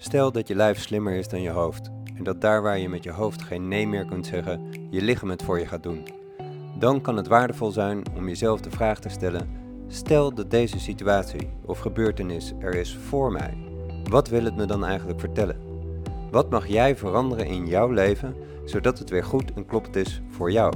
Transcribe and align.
Stel 0.00 0.32
dat 0.32 0.48
je 0.48 0.54
lijf 0.54 0.80
slimmer 0.80 1.14
is 1.14 1.28
dan 1.28 1.42
je 1.42 1.50
hoofd 1.50 1.90
en 2.16 2.24
dat 2.24 2.40
daar 2.40 2.62
waar 2.62 2.78
je 2.78 2.88
met 2.88 3.04
je 3.04 3.12
hoofd 3.12 3.42
geen 3.42 3.68
nee 3.68 3.86
meer 3.86 4.04
kunt 4.04 4.26
zeggen, 4.26 4.60
je 4.90 5.02
lichaam 5.02 5.30
het 5.30 5.42
voor 5.42 5.58
je 5.58 5.66
gaat 5.66 5.82
doen. 5.82 6.06
Dan 6.78 7.00
kan 7.00 7.16
het 7.16 7.26
waardevol 7.26 7.70
zijn 7.70 8.02
om 8.16 8.28
jezelf 8.28 8.60
de 8.60 8.70
vraag 8.70 9.00
te 9.00 9.08
stellen: 9.08 9.48
stel 9.88 10.34
dat 10.34 10.50
deze 10.50 10.78
situatie 10.80 11.50
of 11.64 11.78
gebeurtenis 11.78 12.52
er 12.58 12.74
is 12.74 12.96
voor 12.96 13.32
mij. 13.32 13.56
Wat 14.04 14.28
wil 14.28 14.44
het 14.44 14.56
me 14.56 14.64
dan 14.64 14.84
eigenlijk 14.84 15.20
vertellen? 15.20 15.56
Wat 16.30 16.50
mag 16.50 16.66
jij 16.66 16.96
veranderen 16.96 17.46
in 17.46 17.66
jouw 17.66 17.90
leven 17.90 18.34
zodat 18.64 18.98
het 18.98 19.10
weer 19.10 19.24
goed 19.24 19.52
en 19.52 19.66
kloppend 19.66 19.96
is 19.96 20.22
voor 20.28 20.52
jou? 20.52 20.74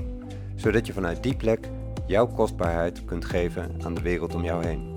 Zodat 0.54 0.86
je 0.86 0.92
vanuit 0.92 1.22
die 1.22 1.36
plek 1.36 1.68
jouw 2.06 2.26
kostbaarheid 2.26 3.04
kunt 3.04 3.24
geven 3.24 3.70
aan 3.84 3.94
de 3.94 4.02
wereld 4.02 4.34
om 4.34 4.44
jou 4.44 4.64
heen. 4.64 4.90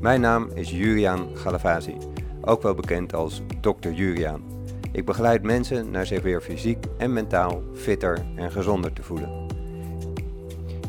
Mijn 0.00 0.20
naam 0.20 0.50
is 0.54 0.70
Juriaan 0.70 1.28
Galavasi, 1.34 1.96
ook 2.44 2.62
wel 2.62 2.74
bekend 2.74 3.14
als 3.14 3.42
Dr. 3.60 3.88
Juriaan. 3.88 4.42
Ik 4.92 5.04
begeleid 5.04 5.42
mensen 5.42 5.90
naar 5.90 6.06
zich 6.06 6.22
weer 6.22 6.40
fysiek 6.40 6.84
en 6.98 7.12
mentaal 7.12 7.62
fitter 7.74 8.24
en 8.36 8.52
gezonder 8.52 8.92
te 8.92 9.02
voelen. 9.02 9.46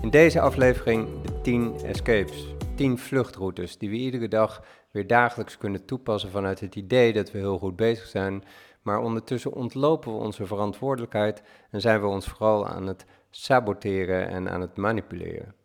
In 0.02 0.10
deze 0.10 0.42
aflevering 0.42 1.22
de 1.22 1.42
10 1.42 1.76
escapes, 1.86 2.56
10 2.76 2.98
vluchtroutes 2.98 3.78
die 3.78 3.90
we 3.90 3.96
iedere 3.96 4.28
dag 4.28 4.64
weer 4.92 5.08
dagelijks 5.08 5.58
kunnen 5.58 5.86
toepassen 5.86 6.32
vanuit 6.32 6.60
het 6.60 6.76
idee 6.76 7.14
dat 7.14 7.32
we 7.32 7.38
heel 7.38 7.58
goed 7.58 7.76
bezig 7.76 8.08
zijn, 8.08 8.44
maar 8.82 9.00
ondertussen 9.00 9.54
ontlopen 9.54 10.12
we 10.12 10.18
onze 10.18 10.46
verantwoordelijkheid 10.46 11.44
en 11.70 11.82
zijn 11.82 12.02
we 12.02 12.08
ons 12.08 12.28
vooral 12.28 12.68
aan 12.68 12.88
het 12.88 13.06
saboteren 13.30 14.28
en 14.28 14.50
aan 14.50 14.62
het 14.62 14.78
manipuleren. 14.78 15.56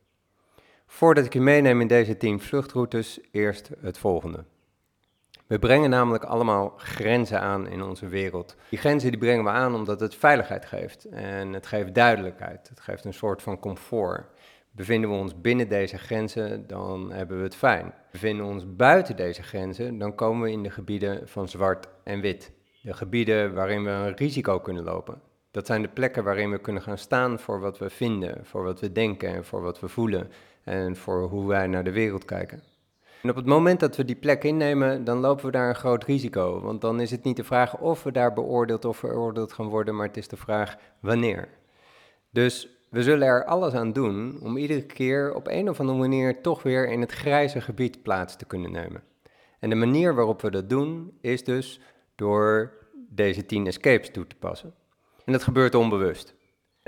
Voordat 0.87 1.25
ik 1.25 1.33
je 1.33 1.41
meeneem 1.41 1.81
in 1.81 1.87
deze 1.87 2.17
10 2.17 2.41
vluchtroutes, 2.41 3.21
eerst 3.31 3.71
het 3.81 3.99
volgende. 3.99 4.45
We 5.49 5.59
brengen 5.59 5.91
namelijk 5.91 6.25
allemaal 6.25 6.75
grenzen 6.77 7.41
aan 7.41 7.69
in 7.69 7.83
onze 7.83 8.09
wereld. 8.09 8.57
Die 8.69 8.79
grenzen 8.79 9.11
die 9.11 9.19
brengen 9.19 9.45
we 9.45 9.51
aan 9.51 9.75
omdat 9.75 10.01
het 10.01 10.15
veiligheid 10.15 10.65
geeft 10.65 11.05
en 11.05 11.53
het 11.53 11.67
geeft 11.67 11.95
duidelijkheid. 11.95 12.69
Het 12.69 12.81
geeft 12.81 13.05
een 13.05 13.15
soort 13.15 13.43
van 13.43 13.59
comfort. 13.59 14.27
Bevinden 14.71 15.11
we 15.11 15.17
ons 15.17 15.41
binnen 15.41 15.69
deze 15.69 15.99
grenzen, 15.99 16.67
dan 16.67 17.13
hebben 17.13 17.37
we 17.37 17.43
het 17.43 17.55
fijn. 17.55 17.95
Bevinden 18.11 18.47
we 18.47 18.53
ons 18.53 18.77
buiten 18.77 19.17
deze 19.17 19.43
grenzen, 19.43 19.99
dan 19.99 20.15
komen 20.15 20.43
we 20.43 20.51
in 20.51 20.63
de 20.63 20.71
gebieden 20.71 21.29
van 21.29 21.49
zwart 21.49 21.89
en 22.05 22.21
wit. 22.21 22.53
De 22.83 22.95
gebieden 22.95 23.55
waarin 23.55 23.85
we 23.85 23.91
een 23.91 24.17
risico 24.17 24.61
kunnen 24.61 24.85
lopen. 24.85 25.21
Dat 25.51 25.67
zijn 25.67 25.83
de 25.83 25.89
plekken 25.89 26.25
waarin 26.25 26.51
we 26.51 26.59
kunnen 26.59 26.83
gaan 26.83 26.99
staan 26.99 27.39
voor 27.39 27.61
wat 27.61 27.79
we 27.79 27.91
vinden, 27.91 28.41
voor 28.43 28.63
wat 28.63 28.81
we 28.81 28.93
denken 28.93 29.29
en 29.29 29.45
voor 29.45 29.63
wat 29.63 29.81
we 29.81 29.89
voelen 29.89 30.31
en 30.65 30.97
voor 30.97 31.23
hoe 31.23 31.49
wij 31.49 31.67
naar 31.67 31.85
de 31.85 31.93
wereld 31.93 32.25
kijken. 32.25 32.63
En 33.23 33.31
op 33.31 33.37
het 33.37 33.47
moment 33.47 33.81
dat 33.81 33.97
we 33.97 34.05
die 34.05 34.17
plek 34.17 34.45
innemen, 34.45 35.05
dan 35.05 35.19
lopen 35.19 35.45
we 35.45 35.51
daar 35.51 35.69
een 35.69 35.75
groot 35.75 36.05
risico. 36.05 36.61
Want 36.61 36.81
dan 36.81 37.01
is 37.01 37.11
het 37.11 37.25
niet 37.25 37.37
de 37.37 37.45
vraag 37.45 37.79
of 37.79 38.03
we 38.03 38.13
daar 38.13 38.33
beoordeeld 38.33 38.85
of 38.85 38.97
veroordeeld 38.97 39.53
gaan 39.53 39.69
worden, 39.69 39.97
maar 39.97 40.07
het 40.07 40.17
is 40.17 40.29
de 40.29 40.37
vraag 40.37 40.77
wanneer. 41.01 41.49
Dus 42.31 42.69
we 42.89 43.03
zullen 43.03 43.27
er 43.27 43.45
alles 43.45 43.73
aan 43.73 43.93
doen 43.93 44.39
om 44.43 44.57
iedere 44.57 44.83
keer 44.83 45.35
op 45.35 45.47
een 45.47 45.69
of 45.69 45.81
andere 45.81 45.99
manier 45.99 46.41
toch 46.41 46.63
weer 46.63 46.89
in 46.89 47.01
het 47.01 47.13
grijze 47.13 47.61
gebied 47.61 48.03
plaats 48.03 48.37
te 48.37 48.45
kunnen 48.45 48.73
nemen. 48.73 49.03
En 49.59 49.71
de 49.71 49.77
manier 49.77 50.15
waarop 50.15 50.43
we 50.43 50.51
dat 50.51 50.71
doen 50.71 51.19
is 51.21 51.45
dus 51.45 51.81
door 52.15 52.73
deze 53.09 53.47
10 53.47 53.67
escapes 53.67 54.11
toe 54.11 54.27
te 54.27 54.37
passen. 54.37 54.75
En 55.25 55.33
dat 55.33 55.43
gebeurt 55.43 55.75
onbewust. 55.75 56.35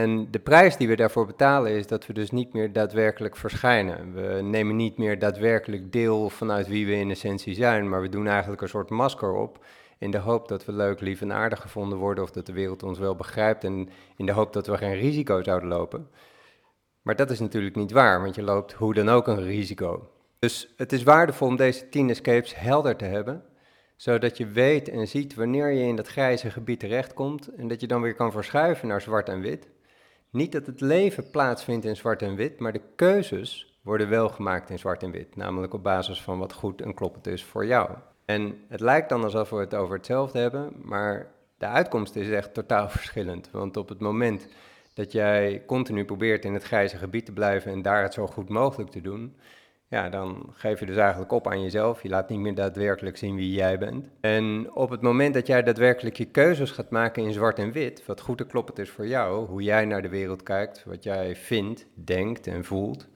En 0.00 0.30
de 0.30 0.38
prijs 0.38 0.76
die 0.76 0.88
we 0.88 0.96
daarvoor 0.96 1.26
betalen 1.26 1.72
is 1.72 1.86
dat 1.86 2.06
we 2.06 2.12
dus 2.12 2.30
niet 2.30 2.52
meer 2.52 2.72
daadwerkelijk 2.72 3.36
verschijnen. 3.36 4.14
We 4.14 4.42
nemen 4.42 4.76
niet 4.76 4.98
meer 4.98 5.18
daadwerkelijk 5.18 5.92
deel 5.92 6.30
vanuit 6.30 6.68
wie 6.68 6.86
we 6.86 6.92
in 6.94 7.10
essentie 7.10 7.54
zijn, 7.54 7.88
maar 7.88 8.00
we 8.00 8.08
doen 8.08 8.26
eigenlijk 8.26 8.62
een 8.62 8.68
soort 8.68 8.90
masker 8.90 9.32
op 9.32 9.64
in 9.98 10.10
de 10.10 10.18
hoop 10.18 10.48
dat 10.48 10.64
we 10.64 10.72
leuk, 10.72 11.00
lief 11.00 11.20
en 11.20 11.32
aardig 11.32 11.60
gevonden 11.60 11.98
worden 11.98 12.24
of 12.24 12.30
dat 12.30 12.46
de 12.46 12.52
wereld 12.52 12.82
ons 12.82 12.98
wel 12.98 13.14
begrijpt 13.14 13.64
en 13.64 13.88
in 14.16 14.26
de 14.26 14.32
hoop 14.32 14.52
dat 14.52 14.66
we 14.66 14.76
geen 14.76 14.94
risico 14.94 15.42
zouden 15.42 15.68
lopen. 15.68 16.08
Maar 17.02 17.16
dat 17.16 17.30
is 17.30 17.40
natuurlijk 17.40 17.76
niet 17.76 17.92
waar, 17.92 18.22
want 18.22 18.34
je 18.34 18.42
loopt 18.42 18.72
hoe 18.72 18.94
dan 18.94 19.08
ook 19.08 19.28
een 19.28 19.42
risico. 19.42 20.10
Dus 20.38 20.74
het 20.76 20.92
is 20.92 21.02
waardevol 21.02 21.48
om 21.48 21.56
deze 21.56 21.88
10 21.88 22.10
escapes 22.10 22.54
helder 22.54 22.96
te 22.96 23.04
hebben, 23.04 23.44
zodat 23.96 24.36
je 24.36 24.46
weet 24.46 24.88
en 24.88 25.08
ziet 25.08 25.34
wanneer 25.34 25.70
je 25.70 25.86
in 25.86 25.96
dat 25.96 26.08
grijze 26.08 26.50
gebied 26.50 26.80
terechtkomt 26.80 27.48
en 27.48 27.68
dat 27.68 27.80
je 27.80 27.86
dan 27.86 28.02
weer 28.02 28.14
kan 28.14 28.32
verschuiven 28.32 28.88
naar 28.88 29.00
zwart 29.00 29.28
en 29.28 29.40
wit. 29.40 29.68
Niet 30.30 30.52
dat 30.52 30.66
het 30.66 30.80
leven 30.80 31.30
plaatsvindt 31.30 31.84
in 31.84 31.96
zwart 31.96 32.22
en 32.22 32.36
wit, 32.36 32.60
maar 32.60 32.72
de 32.72 32.82
keuzes 32.96 33.78
worden 33.82 34.08
wel 34.08 34.28
gemaakt 34.28 34.70
in 34.70 34.78
zwart 34.78 35.02
en 35.02 35.10
wit, 35.10 35.36
namelijk 35.36 35.74
op 35.74 35.82
basis 35.82 36.22
van 36.22 36.38
wat 36.38 36.52
goed 36.52 36.82
en 36.82 36.94
kloppend 36.94 37.26
is 37.26 37.44
voor 37.44 37.66
jou. 37.66 37.90
En 38.24 38.64
het 38.68 38.80
lijkt 38.80 39.08
dan 39.08 39.24
alsof 39.24 39.50
we 39.50 39.56
het 39.56 39.74
over 39.74 39.96
hetzelfde 39.96 40.38
hebben, 40.38 40.72
maar 40.82 41.30
de 41.58 41.66
uitkomst 41.66 42.16
is 42.16 42.30
echt 42.30 42.54
totaal 42.54 42.88
verschillend. 42.98 43.50
Want 43.50 43.76
op 43.76 43.88
het 43.88 44.00
moment 44.00 44.46
dat 44.94 45.12
jij 45.12 45.62
continu 45.66 46.04
probeert 46.04 46.44
in 46.44 46.54
het 46.54 46.62
grijze 46.62 46.96
gebied 46.96 47.24
te 47.24 47.32
blijven 47.32 47.72
en 47.72 47.82
daar 47.82 48.02
het 48.02 48.14
zo 48.14 48.26
goed 48.26 48.48
mogelijk 48.48 48.90
te 48.90 49.00
doen, 49.00 49.36
ja, 49.90 50.08
dan 50.08 50.50
geef 50.52 50.80
je 50.80 50.86
dus 50.86 50.96
eigenlijk 50.96 51.32
op 51.32 51.48
aan 51.48 51.62
jezelf. 51.62 52.02
Je 52.02 52.08
laat 52.08 52.28
niet 52.28 52.38
meer 52.38 52.54
daadwerkelijk 52.54 53.16
zien 53.16 53.36
wie 53.36 53.52
jij 53.52 53.78
bent. 53.78 54.08
En 54.20 54.72
op 54.74 54.90
het 54.90 55.00
moment 55.00 55.34
dat 55.34 55.46
jij 55.46 55.62
daadwerkelijk 55.62 56.16
je 56.16 56.24
keuzes 56.24 56.70
gaat 56.70 56.90
maken 56.90 57.22
in 57.22 57.32
zwart 57.32 57.58
en 57.58 57.72
wit, 57.72 58.06
wat 58.06 58.20
goed 58.20 58.40
en 58.40 58.46
kloppend 58.46 58.78
is 58.78 58.90
voor 58.90 59.06
jou, 59.06 59.46
hoe 59.46 59.62
jij 59.62 59.84
naar 59.84 60.02
de 60.02 60.08
wereld 60.08 60.42
kijkt, 60.42 60.84
wat 60.84 61.02
jij 61.02 61.36
vindt, 61.36 61.86
denkt 61.94 62.46
en 62.46 62.64
voelt, 62.64 63.08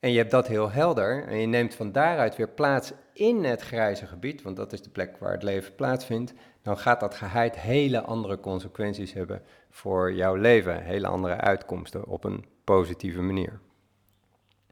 en 0.00 0.10
je 0.10 0.18
hebt 0.18 0.30
dat 0.30 0.48
heel 0.48 0.70
helder 0.70 1.24
en 1.24 1.36
je 1.36 1.46
neemt 1.46 1.74
van 1.74 1.92
daaruit 1.92 2.36
weer 2.36 2.48
plaats 2.48 2.92
in 3.12 3.44
het 3.44 3.60
grijze 3.60 4.06
gebied, 4.06 4.42
want 4.42 4.56
dat 4.56 4.72
is 4.72 4.82
de 4.82 4.90
plek 4.90 5.16
waar 5.18 5.32
het 5.32 5.42
leven 5.42 5.74
plaatsvindt, 5.74 6.34
dan 6.62 6.78
gaat 6.78 7.00
dat 7.00 7.14
geheid 7.14 7.58
hele 7.60 8.02
andere 8.02 8.40
consequenties 8.40 9.12
hebben 9.12 9.42
voor 9.70 10.12
jouw 10.12 10.34
leven, 10.34 10.82
hele 10.82 11.06
andere 11.06 11.36
uitkomsten 11.36 12.06
op 12.06 12.24
een 12.24 12.44
positieve 12.64 13.20
manier. 13.20 13.60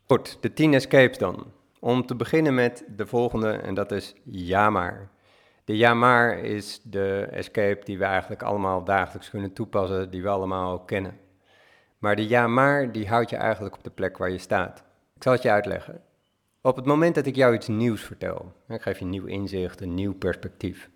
Goed, 0.08 0.38
de 0.40 0.52
10 0.52 0.74
escapes 0.74 1.18
dan. 1.18 1.52
Om 1.80 2.06
te 2.06 2.14
beginnen 2.14 2.54
met 2.54 2.84
de 2.96 3.06
volgende 3.06 3.50
en 3.50 3.74
dat 3.74 3.92
is 3.92 4.14
ja 4.24 4.70
maar. 4.70 5.08
De 5.64 5.76
ja 5.76 5.94
maar 5.94 6.38
is 6.38 6.80
de 6.82 7.28
escape 7.30 7.84
die 7.84 7.98
we 7.98 8.04
eigenlijk 8.04 8.42
allemaal 8.42 8.84
dagelijks 8.84 9.30
kunnen 9.30 9.52
toepassen, 9.52 10.10
die 10.10 10.22
we 10.22 10.28
allemaal 10.28 10.80
kennen. 10.80 11.18
Maar 11.98 12.16
de 12.16 12.28
ja 12.28 12.46
maar 12.46 12.92
die 12.92 13.08
houdt 13.08 13.30
je 13.30 13.36
eigenlijk 13.36 13.76
op 13.76 13.84
de 13.84 13.90
plek 13.90 14.16
waar 14.16 14.30
je 14.30 14.38
staat. 14.38 14.84
Ik 15.14 15.22
zal 15.22 15.32
het 15.32 15.42
je 15.42 15.50
uitleggen. 15.50 16.00
Op 16.60 16.76
het 16.76 16.84
moment 16.84 17.14
dat 17.14 17.26
ik 17.26 17.36
jou 17.36 17.54
iets 17.54 17.68
nieuws 17.68 18.02
vertel, 18.02 18.52
ik 18.68 18.82
geef 18.82 18.98
je 18.98 19.04
nieuw 19.04 19.26
inzicht, 19.26 19.80
een 19.80 19.94
nieuw 19.94 20.14
perspectief. 20.14 20.90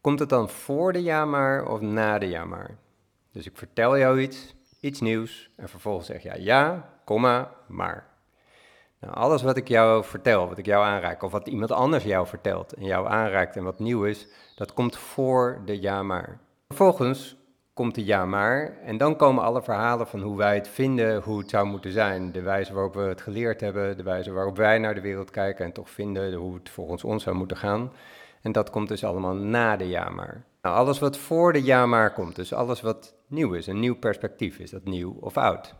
Komt 0.00 0.18
het 0.18 0.28
dan 0.28 0.48
voor 0.48 0.92
de 0.92 1.02
ja 1.02 1.24
maar 1.24 1.66
of 1.68 1.80
na 1.80 2.18
de 2.18 2.28
ja 2.28 2.44
maar? 2.44 2.78
Dus 3.32 3.46
ik 3.46 3.56
vertel 3.56 3.98
jou 3.98 4.20
iets, 4.20 4.54
iets 4.80 5.00
nieuws, 5.00 5.50
en 5.56 5.68
vervolgens 5.68 6.06
zeg 6.06 6.22
je 6.22 6.42
ja, 6.42 6.92
komma, 7.04 7.50
maar. 7.66 8.14
Nou, 9.00 9.14
alles 9.14 9.42
wat 9.42 9.56
ik 9.56 9.68
jou 9.68 10.04
vertel, 10.04 10.48
wat 10.48 10.58
ik 10.58 10.66
jou 10.66 10.84
aanraak, 10.84 11.22
of 11.22 11.32
wat 11.32 11.48
iemand 11.48 11.72
anders 11.72 12.04
jou 12.04 12.26
vertelt 12.26 12.72
en 12.72 12.84
jou 12.84 13.08
aanraakt 13.08 13.56
en 13.56 13.64
wat 13.64 13.78
nieuw 13.78 14.04
is, 14.04 14.28
dat 14.54 14.72
komt 14.72 14.96
voor 14.96 15.62
de 15.64 15.80
ja 15.80 16.02
maar. 16.02 16.38
Vervolgens 16.68 17.36
komt 17.76 17.94
de 17.94 18.04
ja 18.04 18.26
maar. 18.26 18.78
En 18.84 18.96
dan 18.96 19.16
komen 19.16 19.44
alle 19.44 19.62
verhalen 19.62 20.06
van 20.06 20.20
hoe 20.20 20.36
wij 20.36 20.54
het 20.54 20.68
vinden, 20.68 21.22
hoe 21.22 21.38
het 21.38 21.50
zou 21.50 21.66
moeten 21.66 21.92
zijn. 21.92 22.32
De 22.32 22.42
wijze 22.42 22.74
waarop 22.74 22.94
we 22.94 23.00
het 23.00 23.20
geleerd 23.20 23.60
hebben, 23.60 23.96
de 23.96 24.02
wijze 24.02 24.32
waarop 24.32 24.56
wij 24.56 24.78
naar 24.78 24.94
de 24.94 25.00
wereld 25.00 25.30
kijken 25.30 25.64
en 25.64 25.72
toch 25.72 25.90
vinden 25.90 26.34
hoe 26.34 26.54
het 26.54 26.68
volgens 26.68 27.04
ons 27.04 27.22
zou 27.22 27.36
moeten 27.36 27.56
gaan. 27.56 27.92
En 28.42 28.52
dat 28.52 28.70
komt 28.70 28.88
dus 28.88 29.04
allemaal 29.04 29.34
na 29.34 29.76
de 29.76 29.88
ja 29.88 30.08
maar. 30.08 30.44
Nou, 30.62 30.76
alles 30.76 30.98
wat 30.98 31.16
voor 31.16 31.52
de 31.52 31.64
ja 31.64 31.86
maar 31.86 32.12
komt, 32.12 32.36
dus 32.36 32.52
alles 32.52 32.80
wat 32.80 33.14
nieuw 33.26 33.52
is, 33.52 33.66
een 33.66 33.80
nieuw 33.80 33.96
perspectief, 33.96 34.58
is 34.58 34.70
dat 34.70 34.84
nieuw 34.84 35.16
of 35.20 35.36
oud? 35.36 35.74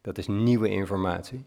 Dat 0.00 0.18
is 0.18 0.26
nieuwe 0.26 0.68
informatie. 0.68 1.46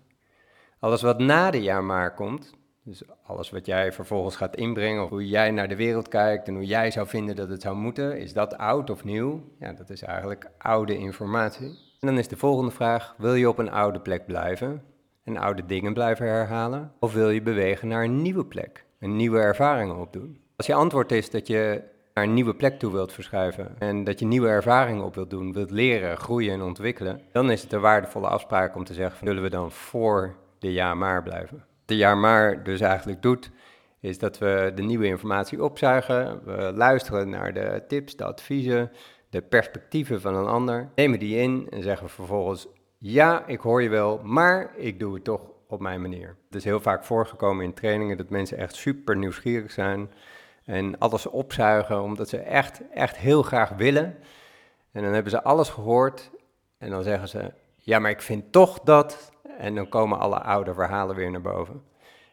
Alles 0.84 1.02
wat 1.02 1.20
na 1.20 1.52
de 1.52 1.62
ja 1.62 1.82
maar 1.82 2.14
komt, 2.14 2.54
dus 2.84 3.04
alles 3.26 3.50
wat 3.50 3.66
jij 3.66 3.92
vervolgens 3.92 4.36
gaat 4.36 4.56
inbrengen, 4.56 5.07
hoe 5.07 5.28
jij 5.28 5.52
naar 5.52 5.68
de 5.68 5.75
wereld 5.75 6.07
kijkt 6.07 6.48
en 6.48 6.54
hoe 6.54 6.66
jij 6.66 6.92
zou 6.92 7.07
vinden 7.07 7.36
dat 7.36 7.50
het 7.50 7.62
zou 7.62 7.75
moeten, 7.75 8.19
is 8.19 8.34
dat 8.34 8.57
oud 8.57 8.90
of 8.90 9.04
nieuw? 9.04 9.44
Ja, 9.60 9.74
dat 9.74 9.90
is 9.90 10.02
eigenlijk 10.02 10.50
oude 10.57 10.98
informatie. 10.98 11.68
En 12.00 12.07
dan 12.07 12.18
is 12.18 12.28
de 12.28 12.38
volgende 12.38 12.72
vraag, 12.72 13.16
wil 13.18 13.34
je 13.34 13.50
op 13.50 13.57
een 13.57 13.72
oude 13.72 14.00
plek 14.00 14.25
blijven 14.25 14.84
en 15.24 15.38
oude 15.38 15.66
dingen 15.66 15.94
blijven 15.94 16.28
herhalen? 16.28 16.92
Of 17.00 17.13
wil 17.13 17.30
je 17.30 17.42
bewegen 17.42 17.88
naar 17.88 18.04
een 18.04 18.22
nieuwe 18.22 18.46
plek, 18.46 18.86
een 19.00 19.16
nieuwe 19.16 19.40
ervaringen 19.40 19.98
opdoen? 19.98 20.40
Als 20.56 20.68
je 20.68 20.74
antwoord 20.74 21.12
is 21.12 21.30
dat 21.30 21.48
je 21.48 21.81
naar 22.13 22.24
een 22.24 22.34
nieuwe 22.34 22.56
plek 22.56 22.80
toe 22.80 22.92
wilt 22.92 23.13
verschuiven 23.13 23.75
en 23.80 24.04
dat 24.04 24.19
je 24.19 24.25
nieuwe 24.25 24.48
ervaringen 24.48 25.04
op 25.04 25.16
wilt 25.16 25.30
doen, 25.30 25.54
wilt 25.54 25.72
leren, 25.72 26.18
groeien 26.18 26.54
en 26.54 26.62
ontwikkelen, 26.62 27.22
dan 27.31 27.52
is 27.52 27.62
het 27.62 27.74
een 27.74 27.81
waardevolle 27.81 28.28
afspraak 28.28 28.75
om 28.75 28.84
te 28.84 28.94
zeggen, 28.94 29.28
zullen 29.28 29.44
we 29.44 29.50
dan 29.50 29.72
voor 29.72 30.42
de 30.63 30.74
ja 30.74 30.94
maar 30.94 31.24
blijven? 31.24 31.65
de 31.86 31.95
jaar 31.95 32.18
maar 32.18 32.63
dus 32.63 32.80
eigenlijk 32.80 33.21
doet, 33.21 33.51
is 34.00 34.18
dat 34.18 34.38
we 34.38 34.71
de 34.75 34.81
nieuwe 34.81 35.06
informatie 35.06 35.63
opzuigen. 35.63 36.42
We 36.45 36.71
luisteren 36.75 37.30
naar 37.30 37.54
de 37.54 37.83
tips, 37.88 38.15
de 38.15 38.24
adviezen, 38.24 38.92
de 39.30 39.42
perspectieven 39.42 40.21
van 40.21 40.36
een 40.36 40.48
ander. 40.48 40.89
Nemen 40.95 41.19
die 41.19 41.38
in 41.38 41.68
en 41.69 41.83
zeggen 41.83 42.10
vervolgens: 42.10 42.68
Ja, 42.98 43.48
ik 43.48 43.60
hoor 43.60 43.81
je 43.81 43.89
wel, 43.89 44.19
maar 44.24 44.74
ik 44.75 45.00
doe 45.00 45.13
het 45.13 45.24
toch 45.24 45.51
op 45.68 45.80
mijn 45.80 46.01
manier. 46.01 46.36
Het 46.45 46.56
is 46.56 46.63
heel 46.63 46.80
vaak 46.80 47.04
voorgekomen 47.04 47.66
in 47.66 47.74
trainingen 47.74 48.18
dat 48.18 48.30
mensen 48.30 48.57
echt 48.57 48.75
super 48.75 49.18
nieuwsgierig 49.18 49.71
zijn. 49.71 50.12
en 50.66 50.98
alles 51.00 51.25
opzuigen 51.25 52.01
omdat 52.01 52.30
ze 52.30 52.38
echt, 52.38 52.81
echt 52.94 53.18
heel 53.18 53.44
graag 53.44 53.69
willen. 53.69 54.18
En 54.92 55.04
dan 55.04 55.13
hebben 55.13 55.31
ze 55.31 55.44
alles 55.44 55.69
gehoord 55.69 56.31
en 56.77 56.89
dan 56.89 57.04
zeggen 57.04 57.27
ze, 57.27 57.51
ja, 57.75 58.00
maar 58.00 58.12
ik 58.12 58.21
vind 58.21 58.51
toch 58.51 58.80
dat. 58.80 59.32
En 59.63 59.75
dan 59.75 59.89
komen 59.89 60.19
alle 60.19 60.42
oude 60.42 60.74
verhalen 60.74 61.15
weer 61.15 61.31
naar 61.31 61.42
boven. 61.42 61.81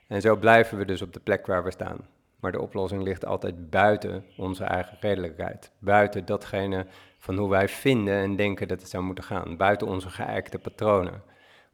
En 0.07 0.21
zo 0.21 0.37
blijven 0.37 0.79
we 0.79 0.85
dus 0.85 1.03
op 1.03 1.13
de 1.13 1.21
plek 1.21 1.47
waar 1.47 1.65
we 1.65 1.71
staan. 1.71 1.99
Maar 2.41 2.53
de 2.53 2.61
oplossing 2.61 3.03
ligt 3.03 3.27
altijd 3.27 3.71
buiten 3.71 4.25
onze 4.37 4.65
eigen 4.65 4.97
redelijkheid. 5.01 5.73
Buiten 5.79 6.27
datgene 6.27 6.87
van 7.19 7.37
hoe 7.37 7.49
wij 7.49 7.69
vinden 7.69 8.15
en 8.15 8.37
denken 8.37 8.69
dat 8.69 8.81
het 8.81 8.91
zou 8.91 9.05
moeten 9.05 9.25
gaan. 9.25 9.57
Buiten 9.57 9.87
onze 9.87 10.11
geëikte 10.11 10.59
patronen. 10.59 11.23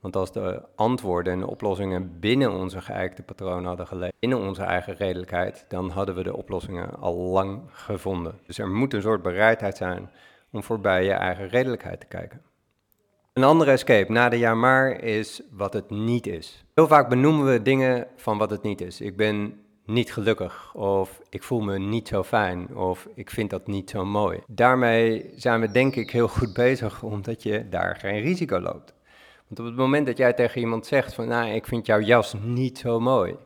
Want 0.01 0.17
als 0.17 0.33
de 0.33 0.63
antwoorden 0.75 1.33
en 1.33 1.39
de 1.39 1.51
oplossingen 1.51 2.21
binnen 2.21 2.53
onze 2.53 2.81
geëikte 2.81 3.23
patronen 3.23 3.65
hadden 3.65 3.87
gelegen, 3.87 4.17
binnen 4.19 4.41
onze 4.41 4.63
eigen 4.63 4.95
redelijkheid, 4.95 5.65
dan 5.69 5.91
hadden 5.91 6.15
we 6.15 6.23
de 6.23 6.37
oplossingen 6.37 6.95
al 6.95 7.15
lang 7.15 7.63
gevonden. 7.69 8.39
Dus 8.47 8.59
er 8.59 8.69
moet 8.69 8.95
een 8.95 9.03
soort 9.03 9.23
bereidheid 9.23 9.77
zijn 9.77 10.11
om 10.53 10.63
voorbij 10.63 11.05
je 11.05 11.13
eigen 11.13 11.49
redelijkheid 11.49 12.01
te 12.01 12.07
kijken. 12.07 12.43
Een 13.37 13.45
andere 13.45 13.71
escape 13.71 14.13
na 14.13 14.29
de 14.29 14.39
jaar 14.39 14.57
maar 14.57 15.03
is 15.03 15.41
wat 15.51 15.73
het 15.73 15.91
niet 15.91 16.27
is. 16.27 16.65
Heel 16.75 16.87
vaak 16.87 17.09
benoemen 17.09 17.53
we 17.53 17.63
dingen 17.63 18.07
van 18.17 18.39
wat 18.39 18.51
het 18.51 18.63
niet 18.63 18.81
is. 18.81 19.01
Ik 19.01 19.17
ben 19.17 19.61
niet 19.85 20.13
gelukkig 20.13 20.75
of 20.75 21.21
ik 21.31 21.43
voel 21.43 21.61
me 21.61 21.79
niet 21.79 22.09
zo 22.09 22.23
fijn 22.23 22.77
of 22.77 23.09
ik 23.15 23.31
vind 23.31 23.51
dat 23.51 23.67
niet 23.67 23.91
zo 23.91 24.05
mooi. 24.05 24.41
Daarmee 24.47 25.33
zijn 25.35 25.61
we 25.61 25.71
denk 25.71 25.97
ik 25.97 26.11
heel 26.11 26.29
goed 26.29 26.53
bezig 26.53 27.03
omdat 27.03 27.43
je 27.43 27.69
daar 27.69 27.97
geen 27.97 28.21
risico 28.21 28.61
loopt. 28.61 28.95
Want 29.47 29.61
op 29.61 29.67
het 29.67 29.77
moment 29.77 30.07
dat 30.07 30.17
jij 30.17 30.33
tegen 30.33 30.61
iemand 30.61 30.87
zegt 30.87 31.15
van 31.15 31.29
nou 31.29 31.51
ik 31.51 31.67
vind 31.67 31.87
jouw 31.87 32.01
jas 32.01 32.35
niet 32.43 32.79
zo 32.79 33.01
mooi. 33.01 33.37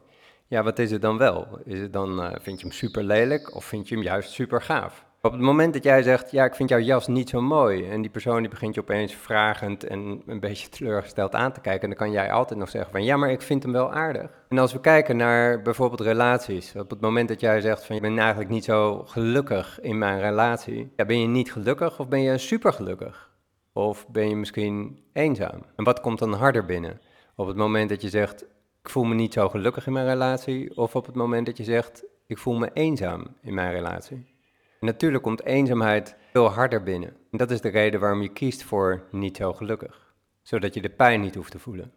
Ja, 0.46 0.62
wat 0.62 0.78
is 0.78 0.90
het 0.90 1.02
dan 1.02 1.19
wel? 1.19 1.60
Is 1.64 1.81
het 1.81 1.92
dan, 1.92 2.20
uh, 2.20 2.31
vind 2.40 2.60
je 2.60 2.66
hem 2.66 2.75
super 2.75 3.02
lelijk 3.02 3.54
of 3.54 3.64
vind 3.64 3.88
je 3.88 3.94
hem 3.94 4.04
juist 4.04 4.31
super 4.31 4.62
gaaf? 4.62 5.04
Op 5.22 5.32
het 5.32 5.40
moment 5.40 5.72
dat 5.72 5.84
jij 5.84 6.02
zegt, 6.02 6.31
ja, 6.31 6.44
ik 6.44 6.55
vind 6.55 6.69
jouw 6.69 6.78
jas 6.78 7.06
niet 7.06 7.28
zo 7.28 7.40
mooi, 7.40 7.88
en 7.88 8.00
die 8.00 8.11
persoon 8.11 8.40
die 8.40 8.50
begint 8.50 8.75
je 8.75 8.81
opeens 8.81 9.14
vragend 9.14 9.84
en 9.84 10.22
een 10.26 10.40
beetje 10.40 10.69
teleurgesteld 10.78 11.34
aan 11.34 11.52
te 11.52 11.61
kijken, 11.61 11.88
dan 11.88 11.99
kan 11.99 12.11
jij 12.11 12.32
altijd 12.32 12.58
nog 12.58 12.69
zeggen 12.69 12.93
van, 12.93 13.05
ja, 13.05 13.17
maar 13.17 13.31
ik 13.31 13.43
vind 13.43 13.62
hem 13.62 13.72
wel 13.72 13.93
aardig. 13.93 14.44
En 14.49 14.58
als 14.58 14.72
we 14.72 14.81
kijken 14.81 15.17
naar 15.17 15.62
bijvoorbeeld 15.62 16.00
relaties, 16.00 16.76
op 16.76 16.90
het 16.90 17.00
moment 17.00 17.28
dat 17.28 17.40
jij 17.40 17.61
zegt 17.61 17.84
van, 17.84 17.94
je 17.94 18.00
bent 18.00 18.19
eigenlijk 18.19 18.50
niet 18.50 18.64
zo 18.64 19.05
gelukkig 19.06 19.81
in 19.81 19.99
mijn 19.99 20.20
relatie, 20.20 20.93
ja, 20.96 21.05
ben 21.05 21.20
je 21.20 21.26
niet 21.26 21.52
gelukkig 21.52 22.00
of 22.00 22.08
ben 22.08 22.20
je 22.20 22.38
super 22.38 22.73
gelukkig? 22.73 23.31
Of 23.73 24.08
ben 24.08 24.28
je 24.28 24.37
misschien 24.37 25.05
eenzaam? 25.12 25.62
En 25.76 25.84
wat 25.84 26.00
komt 26.00 26.19
dan 26.19 26.32
harder 26.32 26.64
binnen? 26.64 27.00
Op 27.34 27.46
het 27.46 27.56
moment 27.56 27.88
dat 27.88 28.02
je 28.02 28.08
zegt, 28.08 28.43
ik 28.82 28.88
voel 28.88 29.05
me 29.05 29.14
niet 29.14 29.32
zo 29.32 29.49
gelukkig 29.49 29.87
in 29.87 29.93
mijn 29.93 30.06
relatie, 30.06 30.76
of 30.76 30.96
op 30.96 31.06
het 31.06 31.14
moment 31.14 31.46
dat 31.46 31.56
je 31.56 31.64
zegt, 31.64 32.05
ik 32.26 32.38
voel 32.38 32.58
me 32.58 32.70
eenzaam 32.73 33.26
in 33.43 33.55
mijn 33.55 33.73
relatie? 33.73 34.38
Natuurlijk 34.80 35.22
komt 35.22 35.44
eenzaamheid 35.44 36.16
veel 36.32 36.48
harder 36.48 36.82
binnen. 36.82 37.16
En 37.30 37.38
dat 37.38 37.50
is 37.50 37.60
de 37.60 37.68
reden 37.68 38.00
waarom 38.00 38.22
je 38.22 38.32
kiest 38.32 38.62
voor 38.62 39.02
niet 39.10 39.36
zo 39.36 39.52
gelukkig, 39.52 40.14
zodat 40.42 40.74
je 40.74 40.80
de 40.80 40.90
pijn 40.90 41.20
niet 41.20 41.34
hoeft 41.34 41.50
te 41.50 41.58
voelen. 41.58 41.92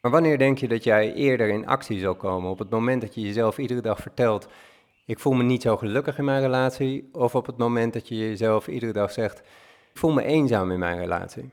Maar 0.00 0.10
wanneer 0.10 0.38
denk 0.38 0.58
je 0.58 0.68
dat 0.68 0.84
jij 0.84 1.14
eerder 1.14 1.48
in 1.48 1.66
actie 1.66 2.00
zal 2.00 2.14
komen? 2.14 2.50
Op 2.50 2.58
het 2.58 2.70
moment 2.70 3.00
dat 3.00 3.14
je 3.14 3.20
jezelf 3.20 3.58
iedere 3.58 3.80
dag 3.80 3.98
vertelt: 3.98 4.48
Ik 5.06 5.18
voel 5.18 5.32
me 5.32 5.42
niet 5.42 5.62
zo 5.62 5.76
gelukkig 5.76 6.18
in 6.18 6.24
mijn 6.24 6.40
relatie, 6.40 7.08
of 7.12 7.34
op 7.34 7.46
het 7.46 7.56
moment 7.56 7.92
dat 7.92 8.08
je 8.08 8.16
jezelf 8.16 8.68
iedere 8.68 8.92
dag 8.92 9.10
zegt: 9.10 9.38
Ik 9.92 9.98
voel 9.98 10.12
me 10.12 10.24
eenzaam 10.24 10.70
in 10.70 10.78
mijn 10.78 10.98
relatie. 10.98 11.50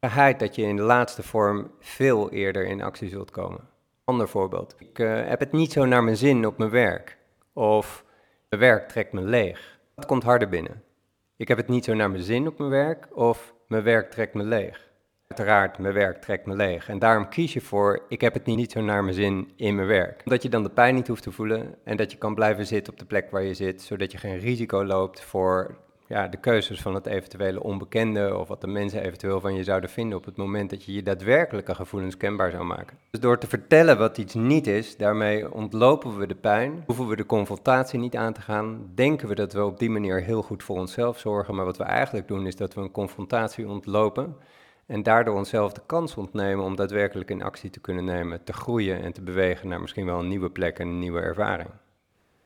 Geheid 0.00 0.38
dat 0.38 0.54
je 0.54 0.62
in 0.62 0.76
de 0.76 0.82
laatste 0.82 1.22
vorm 1.22 1.70
veel 1.80 2.30
eerder 2.30 2.66
in 2.66 2.82
actie 2.82 3.08
zult 3.08 3.30
komen. 3.30 3.68
Ander 4.04 4.28
voorbeeld. 4.28 4.74
Ik 4.78 4.98
uh, 4.98 5.26
heb 5.26 5.40
het 5.40 5.52
niet 5.52 5.72
zo 5.72 5.84
naar 5.84 6.04
mijn 6.04 6.16
zin 6.16 6.46
op 6.46 6.58
mijn 6.58 6.70
werk. 6.70 7.18
Of 7.52 8.04
mijn 8.52 8.64
werk 8.64 8.88
trekt 8.88 9.12
me 9.12 9.20
leeg. 9.20 9.78
Wat 9.94 10.06
komt 10.06 10.22
harder 10.22 10.48
binnen? 10.48 10.82
Ik 11.36 11.48
heb 11.48 11.56
het 11.56 11.68
niet 11.68 11.84
zo 11.84 11.94
naar 11.94 12.10
mijn 12.10 12.22
zin 12.22 12.46
op 12.46 12.58
mijn 12.58 12.70
werk 12.70 13.16
of 13.16 13.54
mijn 13.68 13.82
werk 13.82 14.10
trekt 14.10 14.34
me 14.34 14.44
leeg. 14.44 14.90
Uiteraard, 15.28 15.78
mijn 15.78 15.94
werk 15.94 16.20
trekt 16.20 16.46
me 16.46 16.56
leeg. 16.56 16.88
En 16.88 16.98
daarom 16.98 17.28
kies 17.28 17.52
je 17.52 17.60
voor, 17.60 18.02
ik 18.08 18.20
heb 18.20 18.34
het 18.34 18.46
niet 18.46 18.72
zo 18.72 18.80
naar 18.80 19.02
mijn 19.02 19.14
zin 19.14 19.52
in 19.56 19.74
mijn 19.74 19.86
werk. 19.86 20.20
Omdat 20.24 20.42
je 20.42 20.48
dan 20.48 20.62
de 20.62 20.70
pijn 20.70 20.94
niet 20.94 21.08
hoeft 21.08 21.22
te 21.22 21.32
voelen 21.32 21.74
en 21.84 21.96
dat 21.96 22.10
je 22.12 22.18
kan 22.18 22.34
blijven 22.34 22.66
zitten 22.66 22.92
op 22.92 22.98
de 22.98 23.04
plek 23.04 23.30
waar 23.30 23.42
je 23.42 23.54
zit, 23.54 23.82
zodat 23.82 24.12
je 24.12 24.18
geen 24.18 24.38
risico 24.38 24.84
loopt 24.84 25.20
voor 25.20 25.76
ja, 26.06 26.28
de 26.28 26.36
keuzes 26.36 26.80
van 26.80 26.94
het 26.94 27.06
eventuele 27.06 27.62
onbekende 27.62 28.38
of 28.38 28.48
wat 28.48 28.60
de 28.60 28.66
mensen 28.66 29.02
eventueel 29.02 29.40
van 29.40 29.54
je 29.54 29.64
zouden 29.64 29.90
vinden 29.90 30.18
op 30.18 30.24
het 30.24 30.36
moment 30.36 30.70
dat 30.70 30.84
je 30.84 30.92
je 30.92 31.02
daadwerkelijke 31.02 31.74
gevoelens 31.74 32.16
kenbaar 32.16 32.50
zou 32.50 32.64
maken. 32.64 32.98
Dus 33.10 33.20
door 33.20 33.38
te 33.38 33.46
vertellen 33.46 33.98
wat 33.98 34.18
iets 34.18 34.34
niet 34.34 34.66
is, 34.66 34.96
daarmee 34.96 35.52
ontlopen 35.52 36.18
we 36.18 36.26
de 36.26 36.34
pijn, 36.34 36.82
hoeven 36.86 37.08
we 37.08 37.16
de 37.16 37.26
confrontatie 37.26 37.98
niet 37.98 38.16
aan 38.16 38.32
te 38.32 38.40
gaan, 38.40 38.90
denken 38.94 39.28
we 39.28 39.34
dat 39.34 39.52
we 39.52 39.64
op 39.64 39.78
die 39.78 39.90
manier 39.90 40.22
heel 40.22 40.42
goed 40.42 40.62
voor 40.62 40.78
onszelf 40.78 41.18
zorgen, 41.18 41.54
maar 41.54 41.64
wat 41.64 41.76
we 41.76 41.84
eigenlijk 41.84 42.28
doen 42.28 42.46
is 42.46 42.56
dat 42.56 42.74
we 42.74 42.80
een 42.80 42.90
confrontatie 42.90 43.68
ontlopen 43.68 44.36
en 44.86 45.02
daardoor 45.02 45.36
onszelf 45.36 45.72
de 45.72 45.82
kans 45.86 46.16
ontnemen 46.16 46.64
om 46.64 46.76
daadwerkelijk 46.76 47.30
in 47.30 47.42
actie 47.42 47.70
te 47.70 47.80
kunnen 47.80 48.04
nemen, 48.04 48.44
te 48.44 48.52
groeien 48.52 49.02
en 49.02 49.12
te 49.12 49.22
bewegen 49.22 49.68
naar 49.68 49.80
misschien 49.80 50.06
wel 50.06 50.18
een 50.18 50.28
nieuwe 50.28 50.50
plek 50.50 50.78
en 50.78 50.88
een 50.88 50.98
nieuwe 50.98 51.20
ervaring. 51.20 51.68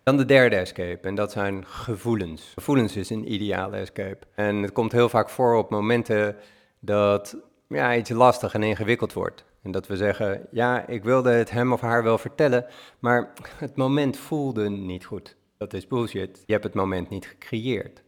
Dan 0.07 0.17
de 0.17 0.25
derde 0.25 0.57
escape, 0.57 1.09
en 1.09 1.15
dat 1.15 1.33
zijn 1.33 1.67
gevoelens. 1.67 2.53
Gevoelens 2.55 2.97
is 2.97 3.11
een 3.11 3.33
ideale 3.33 3.77
escape. 3.77 4.27
En 4.35 4.57
het 4.63 4.73
komt 4.73 4.93
heel 4.93 5.09
vaak 5.09 5.29
voor 5.29 5.57
op 5.57 5.71
momenten 5.71 6.37
dat 6.79 7.37
ja, 7.69 7.97
iets 7.97 8.11
lastig 8.11 8.55
en 8.55 8.63
ingewikkeld 8.63 9.13
wordt. 9.13 9.45
En 9.63 9.71
dat 9.71 9.87
we 9.87 9.97
zeggen, 9.97 10.47
ja, 10.51 10.87
ik 10.87 11.05
wilde 11.05 11.31
het 11.31 11.51
hem 11.51 11.73
of 11.73 11.81
haar 11.81 12.03
wel 12.03 12.19
vertellen, 12.19 12.67
maar 12.99 13.33
het 13.57 13.77
moment 13.77 14.17
voelde 14.17 14.71
niet 14.71 15.05
goed. 15.05 15.37
Dat 15.59 15.73
is 15.73 15.87
bullshit. 15.87 16.43
Je 16.47 16.53
hebt 16.53 16.65
het 16.65 16.75
moment 16.75 17.09
niet 17.09 17.27
gecreëerd. 17.27 18.03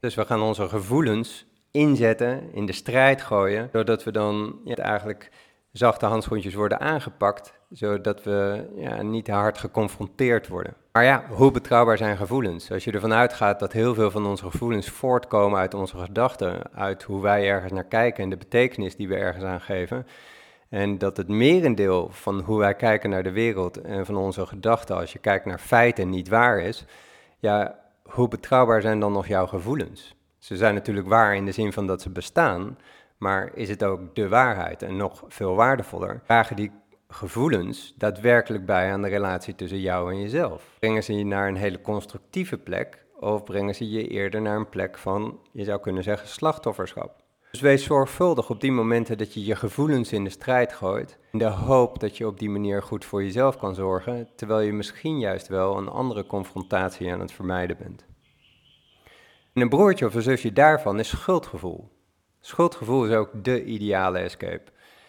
Dus 0.00 0.14
we 0.14 0.24
gaan 0.24 0.42
onze 0.42 0.68
gevoelens 0.68 1.46
inzetten, 1.70 2.52
in 2.52 2.66
de 2.66 2.72
strijd 2.72 3.22
gooien, 3.22 3.68
zodat 3.72 4.04
we 4.04 4.10
dan 4.10 4.60
eigenlijk 4.64 5.30
zachte 5.72 6.06
handschoentjes 6.06 6.54
worden 6.54 6.80
aangepakt, 6.80 7.52
zodat 7.70 8.22
we 8.22 8.68
ja, 8.76 9.02
niet 9.02 9.28
hard 9.28 9.58
geconfronteerd 9.58 10.48
worden. 10.48 10.74
Maar 10.96 11.04
ja, 11.04 11.24
hoe 11.28 11.50
betrouwbaar 11.50 11.96
zijn 11.96 12.16
gevoelens? 12.16 12.70
Als 12.70 12.84
je 12.84 12.92
ervan 12.92 13.12
uitgaat 13.12 13.60
dat 13.60 13.72
heel 13.72 13.94
veel 13.94 14.10
van 14.10 14.26
onze 14.26 14.50
gevoelens 14.50 14.88
voortkomen 14.88 15.58
uit 15.58 15.74
onze 15.74 15.96
gedachten, 15.96 16.72
uit 16.74 17.02
hoe 17.02 17.22
wij 17.22 17.48
ergens 17.48 17.72
naar 17.72 17.84
kijken 17.84 18.22
en 18.22 18.30
de 18.30 18.36
betekenis 18.36 18.96
die 18.96 19.08
we 19.08 19.16
ergens 19.16 19.44
aan 19.44 19.60
geven, 19.60 20.06
en 20.68 20.98
dat 20.98 21.16
het 21.16 21.28
merendeel 21.28 22.08
van 22.10 22.40
hoe 22.40 22.58
wij 22.58 22.74
kijken 22.74 23.10
naar 23.10 23.22
de 23.22 23.30
wereld 23.30 23.80
en 23.80 24.06
van 24.06 24.16
onze 24.16 24.46
gedachten, 24.46 24.96
als 24.96 25.12
je 25.12 25.18
kijkt 25.18 25.44
naar 25.44 25.58
feiten, 25.58 26.10
niet 26.10 26.28
waar 26.28 26.60
is, 26.60 26.84
ja, 27.38 27.78
hoe 28.02 28.28
betrouwbaar 28.28 28.80
zijn 28.80 29.00
dan 29.00 29.12
nog 29.12 29.26
jouw 29.26 29.46
gevoelens? 29.46 30.14
Ze 30.38 30.56
zijn 30.56 30.74
natuurlijk 30.74 31.08
waar 31.08 31.34
in 31.34 31.44
de 31.44 31.52
zin 31.52 31.72
van 31.72 31.86
dat 31.86 32.02
ze 32.02 32.10
bestaan, 32.10 32.78
maar 33.16 33.50
is 33.54 33.68
het 33.68 33.84
ook 33.84 34.14
de 34.14 34.28
waarheid 34.28 34.82
en 34.82 34.96
nog 34.96 35.24
veel 35.28 35.54
waardevoller? 35.54 36.20
Dragen 36.26 36.56
die 36.56 36.70
gevoelens 37.08 37.94
daadwerkelijk 37.96 38.66
bij 38.66 38.92
aan 38.92 39.02
de 39.02 39.08
relatie 39.08 39.54
tussen 39.54 39.80
jou 39.80 40.12
en 40.12 40.20
jezelf? 40.20 40.76
Brengen 40.78 41.04
ze 41.04 41.14
je 41.14 41.24
naar 41.24 41.48
een 41.48 41.56
hele 41.56 41.80
constructieve 41.80 42.58
plek 42.58 43.04
of 43.20 43.44
brengen 43.44 43.74
ze 43.74 43.90
je 43.90 44.08
eerder 44.08 44.42
naar 44.42 44.56
een 44.56 44.68
plek 44.68 44.98
van, 44.98 45.38
je 45.52 45.64
zou 45.64 45.80
kunnen 45.80 46.02
zeggen, 46.02 46.28
slachtofferschap? 46.28 47.24
Dus 47.50 47.60
wees 47.60 47.84
zorgvuldig 47.84 48.50
op 48.50 48.60
die 48.60 48.72
momenten 48.72 49.18
dat 49.18 49.34
je 49.34 49.44
je 49.44 49.56
gevoelens 49.56 50.12
in 50.12 50.24
de 50.24 50.30
strijd 50.30 50.72
gooit, 50.72 51.18
in 51.32 51.38
de 51.38 51.44
hoop 51.44 52.00
dat 52.00 52.16
je 52.16 52.26
op 52.26 52.38
die 52.38 52.50
manier 52.50 52.82
goed 52.82 53.04
voor 53.04 53.22
jezelf 53.22 53.56
kan 53.56 53.74
zorgen, 53.74 54.28
terwijl 54.36 54.60
je 54.60 54.72
misschien 54.72 55.18
juist 55.18 55.48
wel 55.48 55.76
een 55.76 55.88
andere 55.88 56.26
confrontatie 56.26 57.12
aan 57.12 57.20
het 57.20 57.32
vermijden 57.32 57.76
bent. 57.76 58.04
En 59.52 59.62
een 59.62 59.68
broertje 59.68 60.06
of 60.06 60.14
een 60.14 60.22
zusje 60.22 60.52
daarvan 60.52 60.98
is 60.98 61.08
schuldgevoel. 61.08 61.88
Schuldgevoel 62.40 63.04
is 63.04 63.12
ook 63.12 63.30
de 63.44 63.64
ideale 63.64 64.18
escape. 64.18 64.64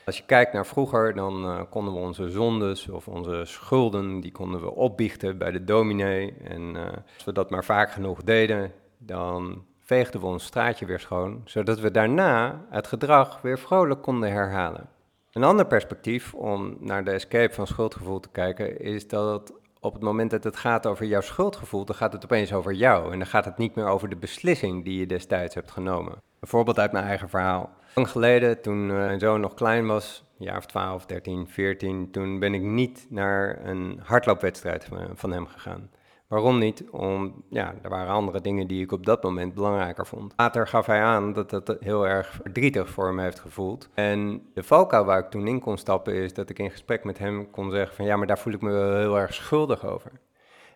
Als 0.08 0.18
je 0.18 0.24
kijkt 0.26 0.54
naar 0.54 0.66
vroeger, 0.66 1.16
dan 1.16 1.46
uh, 1.46 1.62
konden 1.70 1.94
we 1.94 2.00
onze 2.00 2.30
zondes 2.30 2.90
of 2.90 3.08
onze 3.08 3.42
schulden, 3.44 4.20
die 4.20 4.32
konden 4.32 4.62
we 4.62 4.72
opbiechten 4.72 5.38
bij 5.38 5.52
de 5.52 5.64
dominee. 5.64 6.34
En 6.44 6.62
uh, 6.76 6.86
als 7.16 7.26
we 7.26 7.32
dat 7.32 7.50
maar 7.50 7.66
vaak 7.66 7.92
genoeg 7.92 8.24
deden, 8.24 8.72
dan 8.98 9.66
veegden 9.80 10.20
we 10.20 10.26
ons 10.26 10.44
straatje 10.44 10.86
weer 10.86 11.00
schoon, 11.00 11.42
zodat 11.46 11.80
we 11.80 11.92
daarna 11.92 12.66
het 12.70 12.88
gedrag 12.88 13.42
weer 13.42 13.60
vrolijk 13.60 14.02
konden 14.02 14.32
herhalen. 14.32 14.90
Een 15.32 15.44
ander 15.44 15.66
perspectief 15.66 16.34
om 16.34 16.78
naar 16.80 17.04
de 17.04 17.12
escape 17.12 17.54
van 17.54 17.68
schuldgevoel 17.68 18.20
te 18.20 18.30
kijken, 18.32 18.80
is 18.80 19.08
dat 19.08 19.54
op 19.80 19.94
het 19.94 20.02
moment 20.02 20.32
dat 20.32 20.44
het 20.44 20.58
gaat 20.58 20.86
over 20.86 21.06
jouw 21.06 21.22
schuldgevoel, 21.22 21.86
dan 21.86 21.96
gaat 21.96 22.14
het 22.14 22.24
opeens 22.24 22.54
over 22.54 22.74
jou. 22.74 23.12
En 23.12 23.18
dan 23.18 23.28
gaat 23.28 23.46
het 23.46 23.58
niet 23.58 23.76
meer 23.76 23.88
over 23.88 24.10
de 24.10 24.16
beslissing 24.16 24.84
die 24.84 25.00
je 25.00 25.06
destijds 25.06 25.56
hebt 25.56 25.72
genomen. 25.72 26.14
Een 26.40 26.48
voorbeeld 26.48 26.80
uit 26.80 26.92
mijn 26.92 27.06
eigen 27.06 27.30
verhaal. 27.30 27.70
Lang 27.98 28.10
geleden, 28.10 28.62
toen 28.62 28.90
uh, 28.90 28.96
mijn 28.96 29.20
zoon 29.20 29.40
nog 29.40 29.54
klein 29.54 29.88
was, 29.88 30.24
een 30.40 30.46
jaar 30.46 30.58
of 30.58 30.66
12, 30.66 31.06
13, 31.06 31.48
14, 31.48 32.12
toen 32.12 32.40
ben 32.40 32.54
ik 32.54 32.62
niet 32.62 33.08
naar 33.10 33.66
een 33.66 34.00
hardloopwedstrijd 34.04 34.88
van 35.14 35.32
hem 35.32 35.48
gegaan. 35.48 35.90
Waarom 36.28 36.58
niet? 36.58 36.84
Om, 36.90 37.44
ja, 37.50 37.74
er 37.82 37.90
waren 37.90 38.14
andere 38.14 38.42
dingen 38.42 38.68
die 38.68 38.84
ik 38.84 38.92
op 38.92 39.06
dat 39.06 39.24
moment 39.24 39.54
belangrijker 39.54 40.06
vond. 40.06 40.34
Later 40.36 40.68
gaf 40.68 40.86
hij 40.86 41.02
aan 41.02 41.34
dat 41.34 41.52
het 41.52 41.76
heel 41.80 42.08
erg 42.08 42.28
verdrietig 42.42 42.90
voor 42.90 43.08
hem 43.08 43.20
heeft 43.20 43.40
gevoeld. 43.40 43.90
En 43.94 44.42
de 44.54 44.64
valkuil 44.64 45.06
waar 45.06 45.20
ik 45.20 45.30
toen 45.30 45.48
in 45.48 45.60
kon 45.60 45.78
stappen 45.78 46.14
is 46.14 46.34
dat 46.34 46.50
ik 46.50 46.60
in 46.60 46.72
gesprek 46.72 47.04
met 47.04 47.18
hem 47.18 47.50
kon 47.52 47.72
zeggen 47.72 47.96
van 47.96 48.06
ja, 48.06 48.16
maar 48.16 48.28
daar 48.28 48.40
voel 48.40 48.54
ik 48.54 48.62
me 48.62 48.72
wel 48.72 48.98
heel 48.98 49.20
erg 49.20 49.34
schuldig 49.34 49.86
over. 49.86 50.12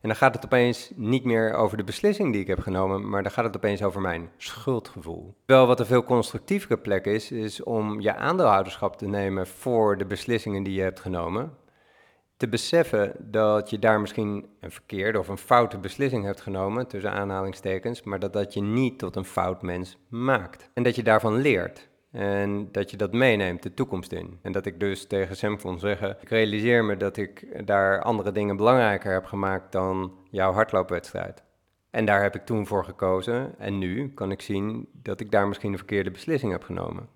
En 0.02 0.08
dan 0.08 0.16
gaat 0.16 0.36
het 0.36 0.46
opeens 0.46 0.92
niet 0.96 1.24
meer 1.24 1.54
over 1.54 1.78
de 1.78 1.84
beslissing 1.84 2.32
die 2.32 2.42
ik 2.42 2.48
heb 2.48 2.60
genomen, 2.60 3.10
maar 3.10 3.24
dan 3.24 3.32
gaat 3.32 3.46
het 3.46 3.56
opeens 3.56 3.84
over 3.84 4.02
mijn 4.02 4.30
schuldgevoel. 4.38 5.36
Wel 5.46 5.68
wat 5.68 5.80
een 5.80 5.86
veel 5.86 6.04
constructievere 6.04 6.78
plek 6.78 7.06
is, 7.06 7.32
is 7.32 7.64
om 7.64 8.00
je 8.00 8.16
aandeelhouderschap 8.16 8.98
te 8.98 9.08
nemen 9.08 9.48
voor 9.48 9.98
de 9.98 10.06
beslissingen 10.06 10.64
die 10.64 10.74
je 10.74 10.82
hebt 10.82 11.00
genomen. 11.00 11.54
Te 12.38 12.48
beseffen 12.48 13.16
dat 13.20 13.70
je 13.70 13.80
daar 13.80 14.02
misschien 14.02 14.46
een 14.60 14.72
verkeerde 14.72 15.20
of 15.20 15.28
een 15.28 15.38
foute 15.38 15.78
beslissing 15.78 16.26
hebt 16.26 16.42
genomen, 16.42 16.88
tussen 16.88 17.12
aanhalingstekens, 17.12 18.04
maar 18.04 18.20
dat 18.20 18.34
dat 18.34 18.54
je 18.54 18.62
niet 18.62 19.00
tot 19.00 19.16
een 19.16 19.26
fout 19.26 19.62
mens 19.62 19.98
maakt. 20.08 20.70
En 20.74 20.84
dat 20.84 20.96
je 20.96 21.04
daarvan 21.04 21.36
leert. 21.36 21.90
En 22.12 22.72
dat 22.72 22.92
je 22.92 22.98
dat 22.98 23.14
meeneemt 23.14 23.64
de 23.64 23.74
toekomst 23.74 24.12
in. 24.12 24.40
En 24.42 24.52
dat 24.52 24.66
ik 24.66 24.80
dus 24.80 25.08
tegen 25.08 25.36
Sam 25.36 25.60
kon 25.60 25.80
zeggen: 25.80 26.18
Ik 26.22 26.30
realiseer 26.30 26.86
me 26.86 26.98
dat 26.98 27.18
ik 27.18 27.66
daar 27.66 28.02
andere 28.02 28.32
dingen 28.32 28.58
belangrijker 28.58 29.14
heb 29.14 29.26
gemaakt 29.26 29.72
dan 29.72 30.14
jouw 30.30 30.52
hardloopwedstrijd. 30.52 31.44
En 31.90 32.06
daar 32.06 32.22
heb 32.22 32.36
ik 32.36 32.46
toen 32.46 32.68
voor 32.68 32.86
gekozen. 32.86 33.60
En 33.60 33.78
nu 33.78 34.10
kan 34.14 34.32
ik 34.32 34.42
zien 34.42 34.90
dat 34.94 35.20
ik 35.20 35.32
daar 35.32 35.48
misschien 35.48 35.72
een 35.72 35.78
verkeerde 35.78 36.12
beslissing 36.12 36.52
heb 36.52 36.64
genomen. 36.64 37.10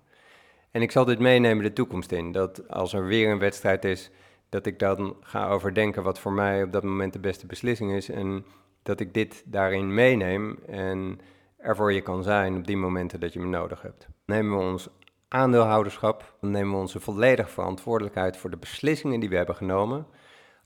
En 0.70 0.82
ik 0.82 0.90
zal 0.90 1.04
dit 1.04 1.18
meenemen 1.18 1.64
de 1.64 1.72
toekomst 1.72 2.12
in. 2.12 2.32
Dat 2.32 2.68
als 2.68 2.92
er 2.92 3.06
weer 3.06 3.30
een 3.30 3.38
wedstrijd 3.38 3.84
is, 3.84 4.10
dat 4.48 4.66
ik 4.66 4.78
dan 4.78 5.16
ga 5.20 5.48
overdenken 5.48 6.02
wat 6.02 6.18
voor 6.18 6.32
mij 6.32 6.62
op 6.62 6.72
dat 6.72 6.82
moment 6.82 7.12
de 7.12 7.18
beste 7.18 7.46
beslissing 7.46 7.92
is. 7.92 8.08
En 8.10 8.44
dat 8.82 9.00
ik 9.00 9.14
dit 9.14 9.42
daarin 9.46 9.94
meeneem 9.94 10.58
en 10.66 11.20
er 11.56 11.76
voor 11.76 11.92
je 11.92 12.00
kan 12.00 12.22
zijn 12.22 12.56
op 12.56 12.66
die 12.66 12.76
momenten 12.76 13.20
dat 13.20 13.32
je 13.32 13.40
me 13.40 13.46
nodig 13.46 13.82
hebt. 13.82 14.08
Nemen 14.26 14.58
we 14.58 14.64
ons 14.64 14.88
aandeelhouderschap, 15.28 16.36
nemen 16.40 16.70
we 16.70 16.76
onze 16.80 17.00
volledige 17.00 17.48
verantwoordelijkheid 17.48 18.36
voor 18.36 18.50
de 18.50 18.56
beslissingen 18.56 19.20
die 19.20 19.28
we 19.28 19.36
hebben 19.36 19.54
genomen, 19.54 20.06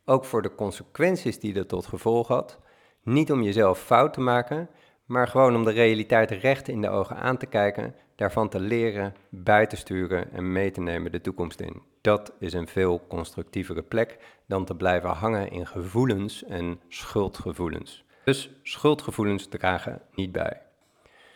ook 0.05 0.25
voor 0.25 0.43
de 0.43 0.55
consequenties 0.55 1.41
die 1.41 1.53
dat 1.53 1.69
tot 1.69 1.87
gevolg 1.87 2.29
had. 2.29 2.59
Niet 3.03 3.33
om 3.33 3.43
jezelf 3.43 3.81
fout 3.81 4.13
te 4.13 4.21
maken, 4.21 4.69
maar 5.05 5.29
gewoon 5.29 5.55
om 5.55 5.65
de 5.65 5.71
realiteit 5.71 6.31
recht 6.31 6.69
in 6.69 6.81
de 6.81 6.89
ogen 6.89 7.17
aan 7.17 7.37
te 7.37 7.47
kijken, 7.47 7.95
daarvan 8.17 8.49
te 8.49 8.61
leren, 8.61 9.15
bij 9.29 9.67
te 9.67 9.77
sturen 9.77 10.33
en 10.33 10.53
mee 10.53 10.71
te 10.71 10.81
nemen 10.81 11.13
de 11.13 11.21
toekomst 11.21 11.61
in. 11.61 11.83
Dat 12.01 12.33
is 12.39 12.53
een 12.53 12.69
veel 12.69 13.07
constructievere 13.09 13.83
plek 13.83 14.19
dan 14.47 14.65
te 14.65 14.75
blijven 14.75 15.11
hangen 15.11 15.51
in 15.51 15.67
gevoelens 15.67 16.45
en 16.45 16.81
schuldgevoelens. 16.89 18.05
Dus 18.25 18.51
schuldgevoelens 18.63 19.47
dragen 19.47 20.03
niet 20.15 20.33
bij. 20.33 20.61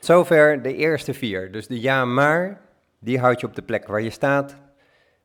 Zover 0.04 0.62
de 0.62 0.74
eerste 0.74 1.14
vier. 1.14 1.52
Dus 1.52 1.66
de 1.66 1.80
ja 1.80 2.04
maar, 2.04 2.60
die 2.98 3.18
houd 3.18 3.40
je 3.40 3.46
op 3.46 3.54
de 3.54 3.62
plek 3.62 3.86
waar 3.86 4.02
je 4.02 4.10
staat. 4.10 4.56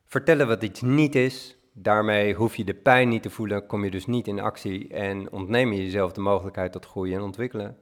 Vertellen 0.06 0.46
wat 0.46 0.62
iets 0.62 0.80
niet 0.80 1.14
is. 1.14 1.56
Daarmee 1.72 2.34
hoef 2.34 2.56
je 2.56 2.64
de 2.64 2.74
pijn 2.74 3.08
niet 3.08 3.22
te 3.22 3.30
voelen, 3.30 3.66
kom 3.66 3.84
je 3.84 3.90
dus 3.90 4.06
niet 4.06 4.26
in 4.26 4.40
actie 4.40 4.88
en 4.88 5.32
ontneem 5.32 5.72
je 5.72 5.82
jezelf 5.82 6.12
de 6.12 6.20
mogelijkheid 6.20 6.72
tot 6.72 6.86
groeien 6.86 7.16
en 7.16 7.22
ontwikkelen. 7.22 7.76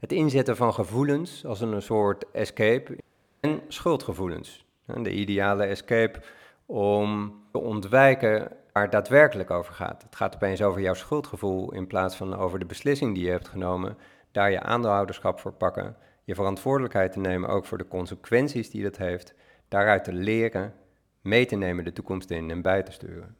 Het 0.00 0.12
inzetten 0.12 0.56
van 0.56 0.74
gevoelens 0.74 1.44
als 1.44 1.60
een 1.60 1.82
soort 1.82 2.24
escape 2.32 2.98
en 3.40 3.60
schuldgevoelens. 3.68 4.66
De 4.84 5.12
ideale 5.12 5.64
escape 5.64 6.20
om 6.66 7.34
te 7.52 7.58
ontwijken 7.58 8.52
waar 8.72 8.82
het 8.82 8.92
daadwerkelijk 8.92 9.50
over 9.50 9.74
gaat. 9.74 10.02
Het 10.02 10.16
gaat 10.16 10.34
opeens 10.34 10.62
over 10.62 10.80
jouw 10.80 10.94
schuldgevoel 10.94 11.72
in 11.72 11.86
plaats 11.86 12.16
van 12.16 12.36
over 12.36 12.58
de 12.58 12.66
beslissing 12.66 13.14
die 13.14 13.24
je 13.24 13.30
hebt 13.30 13.48
genomen. 13.48 13.96
Daar 14.32 14.50
je 14.50 14.60
aandeelhouderschap 14.60 15.40
voor 15.40 15.52
pakken 15.52 15.96
je 16.24 16.34
verantwoordelijkheid 16.34 17.12
te 17.12 17.18
nemen 17.18 17.48
ook 17.48 17.66
voor 17.66 17.78
de 17.78 17.88
consequenties 17.88 18.70
die 18.70 18.82
dat 18.82 18.96
heeft, 18.96 19.34
daaruit 19.68 20.04
te 20.04 20.12
leren, 20.12 20.74
mee 21.20 21.46
te 21.46 21.56
nemen 21.56 21.84
de 21.84 21.92
toekomst 21.92 22.30
in 22.30 22.50
en 22.50 22.62
bij 22.62 22.82
te 22.82 22.92
sturen. 22.92 23.36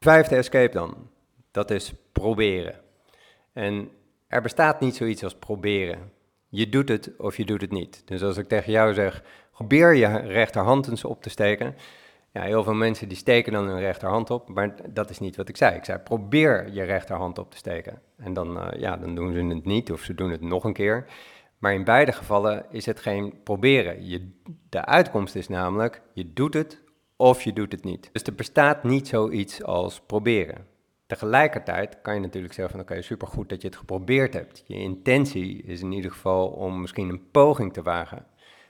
Vijfde 0.00 0.36
escape 0.36 0.72
dan, 0.72 1.10
dat 1.50 1.70
is 1.70 1.94
proberen. 2.12 2.80
En 3.52 3.90
er 4.26 4.42
bestaat 4.42 4.80
niet 4.80 4.96
zoiets 4.96 5.24
als 5.24 5.34
proberen. 5.34 6.12
Je 6.48 6.68
doet 6.68 6.88
het 6.88 7.10
of 7.18 7.36
je 7.36 7.44
doet 7.44 7.60
het 7.60 7.70
niet. 7.70 8.02
Dus 8.04 8.22
als 8.22 8.36
ik 8.36 8.48
tegen 8.48 8.72
jou 8.72 8.94
zeg, 8.94 9.22
probeer 9.52 9.94
je 9.94 10.16
rechterhand 10.16 10.88
eens 10.88 11.04
op 11.04 11.22
te 11.22 11.30
steken. 11.30 11.74
Ja, 12.32 12.42
heel 12.42 12.64
veel 12.64 12.74
mensen 12.74 13.08
die 13.08 13.16
steken 13.16 13.52
dan 13.52 13.66
hun 13.66 13.80
rechterhand 13.80 14.30
op, 14.30 14.48
maar 14.48 14.74
dat 14.92 15.10
is 15.10 15.18
niet 15.18 15.36
wat 15.36 15.48
ik 15.48 15.56
zei. 15.56 15.76
Ik 15.76 15.84
zei, 15.84 15.98
probeer 15.98 16.72
je 16.72 16.82
rechterhand 16.82 17.38
op 17.38 17.50
te 17.50 17.56
steken. 17.56 18.02
En 18.16 18.32
dan, 18.32 18.56
uh, 18.56 18.80
ja, 18.80 18.96
dan 18.96 19.14
doen 19.14 19.32
ze 19.32 19.54
het 19.54 19.64
niet 19.64 19.92
of 19.92 20.00
ze 20.00 20.14
doen 20.14 20.30
het 20.30 20.40
nog 20.40 20.64
een 20.64 20.72
keer. 20.72 21.06
Maar 21.58 21.74
in 21.74 21.84
beide 21.84 22.12
gevallen 22.12 22.66
is 22.70 22.86
het 22.86 23.00
geen 23.00 23.42
proberen. 23.42 24.06
Je, 24.06 24.30
de 24.68 24.84
uitkomst 24.84 25.34
is 25.34 25.48
namelijk, 25.48 26.02
je 26.12 26.32
doet 26.32 26.54
het 26.54 26.80
of 27.16 27.42
je 27.42 27.52
doet 27.52 27.72
het 27.72 27.84
niet. 27.84 28.08
Dus 28.12 28.22
er 28.22 28.34
bestaat 28.34 28.84
niet 28.84 29.08
zoiets 29.08 29.62
als 29.62 30.00
proberen. 30.00 30.66
Tegelijkertijd 31.06 31.98
kan 32.02 32.14
je 32.14 32.20
natuurlijk 32.20 32.54
zeggen 32.54 32.74
van 32.74 32.82
oké, 32.82 32.92
okay, 32.92 33.04
supergoed 33.04 33.48
dat 33.48 33.62
je 33.62 33.68
het 33.68 33.76
geprobeerd 33.76 34.34
hebt. 34.34 34.64
Je 34.66 34.74
intentie 34.74 35.62
is 35.62 35.80
in 35.80 35.92
ieder 35.92 36.10
geval 36.10 36.48
om 36.48 36.80
misschien 36.80 37.08
een 37.08 37.30
poging 37.30 37.72
te 37.72 37.82
wagen. 37.82 38.26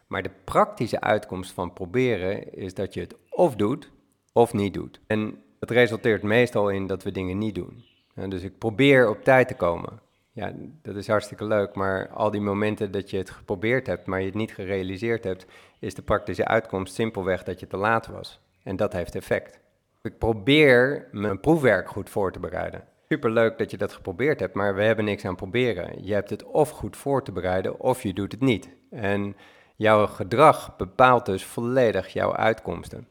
Maar 0.07 0.23
de 0.23 0.30
praktische 0.45 1.00
uitkomst 1.00 1.52
van 1.52 1.73
proberen 1.73 2.54
is 2.54 2.75
dat 2.75 2.95
je 2.95 3.00
het 3.00 3.14
of 3.30 3.57
doet 3.57 3.90
of 4.33 4.52
niet 4.52 4.75
doet. 4.75 5.00
En 5.07 5.42
dat 5.59 5.71
resulteert 5.71 6.23
meestal 6.23 6.68
in 6.68 6.87
dat 6.87 7.02
we 7.02 7.11
dingen 7.11 7.38
niet 7.38 7.54
doen. 7.54 7.85
dus 8.28 8.42
ik 8.42 8.59
probeer 8.59 9.09
op 9.09 9.25
tijd 9.25 9.49
te 9.49 9.54
komen. 9.54 10.00
Ja, 10.38 10.52
dat 10.83 10.97
is 10.97 11.09
hartstikke 11.09 11.45
leuk, 11.45 11.75
maar 11.75 12.09
al 12.09 12.30
die 12.30 12.40
momenten 12.40 12.90
dat 12.90 13.11
je 13.11 13.16
het 13.16 13.30
geprobeerd 13.30 13.87
hebt, 13.87 14.07
maar 14.07 14.21
je 14.21 14.26
het 14.26 14.35
niet 14.35 14.54
gerealiseerd 14.54 15.25
hebt, 15.25 15.47
is 15.78 15.95
de 15.95 16.02
praktische 16.02 16.45
uitkomst 16.45 16.95
simpelweg 16.95 17.42
dat 17.42 17.61
je 17.61 17.66
te 17.66 17.76
laat 17.76 18.07
was. 18.07 18.40
En 18.62 18.76
dat 18.76 18.92
heeft 18.92 19.14
effect. 19.14 19.61
Ik 20.02 20.18
probeer 20.18 21.09
mijn 21.12 21.40
proefwerk 21.40 21.88
goed 21.88 22.11
voor 22.11 22.33
te 22.33 22.40
bereiden. 22.40 22.85
Superleuk 23.09 23.59
dat 23.59 23.71
je 23.71 23.76
dat 23.76 23.92
geprobeerd 23.92 24.40
hebt, 24.40 24.54
maar 24.54 24.75
we 24.75 24.83
hebben 24.83 25.04
niks 25.04 25.25
aan 25.25 25.37
proberen. 25.37 26.04
Je 26.04 26.14
hebt 26.14 26.30
het 26.30 26.45
of 26.45 26.71
goed 26.71 26.97
voor 26.97 27.25
te 27.25 27.33
bereiden, 27.33 27.80
of 27.80 28.02
je 28.02 28.12
doet 28.12 28.33
het 28.33 28.40
niet. 28.40 28.68
En 28.90 29.37
jouw 29.76 30.07
gedrag 30.07 30.76
bepaalt 30.76 31.26
dus 31.26 31.45
volledig 31.45 32.09
jouw 32.09 32.35
uitkomsten. 32.35 33.09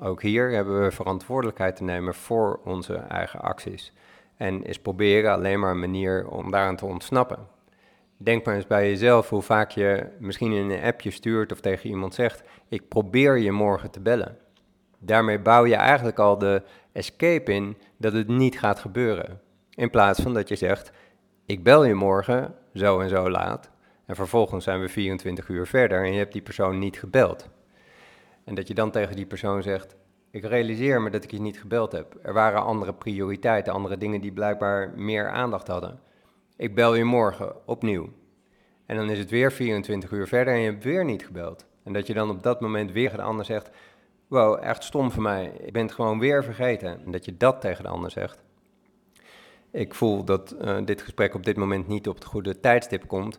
Ook 0.00 0.22
hier 0.22 0.50
hebben 0.50 0.82
we 0.82 0.90
verantwoordelijkheid 0.90 1.76
te 1.76 1.84
nemen 1.84 2.14
voor 2.14 2.60
onze 2.64 2.94
eigen 2.94 3.40
acties. 3.40 3.92
En 4.36 4.64
is 4.64 4.78
proberen 4.78 5.32
alleen 5.32 5.60
maar 5.60 5.70
een 5.70 5.80
manier 5.80 6.28
om 6.28 6.50
daaraan 6.50 6.76
te 6.76 6.86
ontsnappen. 6.86 7.38
Denk 8.16 8.44
maar 8.44 8.54
eens 8.54 8.66
bij 8.66 8.88
jezelf 8.88 9.28
hoe 9.28 9.42
vaak 9.42 9.70
je 9.70 10.06
misschien 10.18 10.52
in 10.52 10.70
een 10.70 10.82
appje 10.82 11.10
stuurt 11.10 11.52
of 11.52 11.60
tegen 11.60 11.90
iemand 11.90 12.14
zegt: 12.14 12.42
Ik 12.68 12.88
probeer 12.88 13.38
je 13.38 13.52
morgen 13.52 13.90
te 13.90 14.00
bellen. 14.00 14.38
Daarmee 14.98 15.38
bouw 15.38 15.64
je 15.64 15.74
eigenlijk 15.74 16.18
al 16.18 16.38
de 16.38 16.62
escape 16.92 17.52
in 17.52 17.76
dat 17.96 18.12
het 18.12 18.28
niet 18.28 18.58
gaat 18.58 18.78
gebeuren. 18.78 19.40
In 19.74 19.90
plaats 19.90 20.22
van 20.22 20.34
dat 20.34 20.48
je 20.48 20.56
zegt: 20.56 20.92
Ik 21.46 21.62
bel 21.62 21.84
je 21.84 21.94
morgen 21.94 22.54
zo 22.74 23.00
en 23.00 23.08
zo 23.08 23.30
laat. 23.30 23.70
En 24.06 24.14
vervolgens 24.14 24.64
zijn 24.64 24.80
we 24.80 24.88
24 24.88 25.48
uur 25.48 25.66
verder 25.66 26.04
en 26.04 26.12
je 26.12 26.18
hebt 26.18 26.32
die 26.32 26.42
persoon 26.42 26.78
niet 26.78 26.98
gebeld. 26.98 27.48
En 28.44 28.54
dat 28.54 28.68
je 28.68 28.74
dan 28.74 28.90
tegen 28.90 29.16
die 29.16 29.26
persoon 29.26 29.62
zegt: 29.62 29.96
ik 30.36 30.44
realiseer 30.44 31.02
me 31.02 31.10
dat 31.10 31.24
ik 31.24 31.30
je 31.30 31.40
niet 31.40 31.60
gebeld 31.60 31.92
heb. 31.92 32.18
Er 32.22 32.32
waren 32.32 32.62
andere 32.62 32.94
prioriteiten, 32.94 33.72
andere 33.72 33.96
dingen 33.96 34.20
die 34.20 34.32
blijkbaar 34.32 34.92
meer 34.96 35.30
aandacht 35.30 35.66
hadden. 35.66 36.00
Ik 36.56 36.74
bel 36.74 36.94
je 36.94 37.04
morgen 37.04 37.66
opnieuw. 37.66 38.08
En 38.86 38.96
dan 38.96 39.10
is 39.10 39.18
het 39.18 39.30
weer 39.30 39.52
24 39.52 40.10
uur 40.10 40.26
verder 40.26 40.54
en 40.54 40.60
je 40.60 40.70
hebt 40.70 40.84
weer 40.84 41.04
niet 41.04 41.26
gebeld. 41.26 41.66
En 41.82 41.92
dat 41.92 42.06
je 42.06 42.14
dan 42.14 42.30
op 42.30 42.42
dat 42.42 42.60
moment 42.60 42.92
weer 42.92 43.10
de 43.10 43.22
ander 43.22 43.44
zegt: 43.44 43.70
Wow, 44.26 44.58
echt 44.62 44.84
stom 44.84 45.10
voor 45.10 45.22
mij. 45.22 45.52
Ik 45.64 45.72
ben 45.72 45.82
het 45.82 45.94
gewoon 45.94 46.18
weer 46.18 46.44
vergeten. 46.44 47.04
En 47.04 47.10
dat 47.10 47.24
je 47.24 47.36
dat 47.36 47.60
tegen 47.60 47.84
de 47.84 47.90
ander 47.90 48.10
zegt. 48.10 48.42
Ik 49.70 49.94
voel 49.94 50.24
dat 50.24 50.54
uh, 50.60 50.76
dit 50.84 51.02
gesprek 51.02 51.34
op 51.34 51.44
dit 51.44 51.56
moment 51.56 51.86
niet 51.86 52.08
op 52.08 52.14
het 52.14 52.24
goede 52.24 52.60
tijdstip 52.60 53.06
komt 53.06 53.38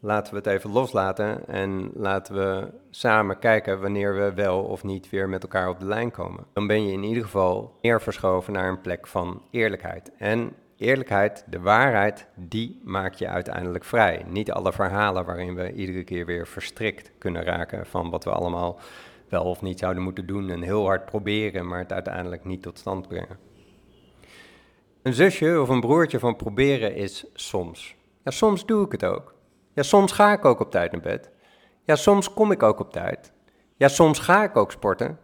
laten 0.00 0.32
we 0.32 0.38
het 0.38 0.46
even 0.46 0.70
loslaten 0.70 1.48
en 1.48 1.90
laten 1.94 2.34
we 2.34 2.68
samen 2.90 3.38
kijken 3.38 3.80
wanneer 3.80 4.14
we 4.14 4.34
wel 4.34 4.62
of 4.62 4.84
niet 4.84 5.10
weer 5.10 5.28
met 5.28 5.42
elkaar 5.42 5.68
op 5.68 5.80
de 5.80 5.86
lijn 5.86 6.10
komen. 6.10 6.44
Dan 6.52 6.66
ben 6.66 6.86
je 6.86 6.92
in 6.92 7.02
ieder 7.02 7.22
geval 7.22 7.78
meer 7.82 8.00
verschoven 8.00 8.52
naar 8.52 8.68
een 8.68 8.80
plek 8.80 9.06
van 9.06 9.42
eerlijkheid. 9.50 10.10
En 10.18 10.52
eerlijkheid, 10.76 11.44
de 11.50 11.60
waarheid, 11.60 12.26
die 12.34 12.80
maak 12.84 13.14
je 13.14 13.28
uiteindelijk 13.28 13.84
vrij. 13.84 14.24
Niet 14.28 14.52
alle 14.52 14.72
verhalen 14.72 15.24
waarin 15.24 15.54
we 15.54 15.72
iedere 15.72 16.04
keer 16.04 16.26
weer 16.26 16.46
verstrikt 16.46 17.10
kunnen 17.18 17.44
raken 17.44 17.86
van 17.86 18.10
wat 18.10 18.24
we 18.24 18.30
allemaal 18.30 18.78
wel 19.28 19.44
of 19.44 19.62
niet 19.62 19.78
zouden 19.78 20.02
moeten 20.02 20.26
doen 20.26 20.50
en 20.50 20.62
heel 20.62 20.84
hard 20.84 21.04
proberen, 21.04 21.66
maar 21.66 21.78
het 21.78 21.92
uiteindelijk 21.92 22.44
niet 22.44 22.62
tot 22.62 22.78
stand 22.78 23.08
brengen. 23.08 23.38
Een 25.02 25.14
zusje 25.14 25.60
of 25.60 25.68
een 25.68 25.80
broertje 25.80 26.18
van 26.18 26.36
proberen 26.36 26.94
is 26.94 27.26
soms. 27.34 27.96
Ja, 28.24 28.30
soms 28.30 28.66
doe 28.66 28.84
ik 28.84 28.92
het 28.92 29.04
ook. 29.04 29.34
Ja, 29.76 29.82
soms 29.82 30.12
ga 30.12 30.32
ik 30.32 30.44
ook 30.44 30.60
op 30.60 30.70
tijd 30.70 30.92
naar 30.92 31.00
bed. 31.00 31.30
Ja, 31.84 31.96
soms 31.96 32.32
kom 32.32 32.50
ik 32.50 32.62
ook 32.62 32.80
op 32.80 32.92
tijd. 32.92 33.32
Ja, 33.76 33.88
soms 33.88 34.18
ga 34.18 34.44
ik 34.44 34.56
ook 34.56 34.72
sporten. 34.72 35.18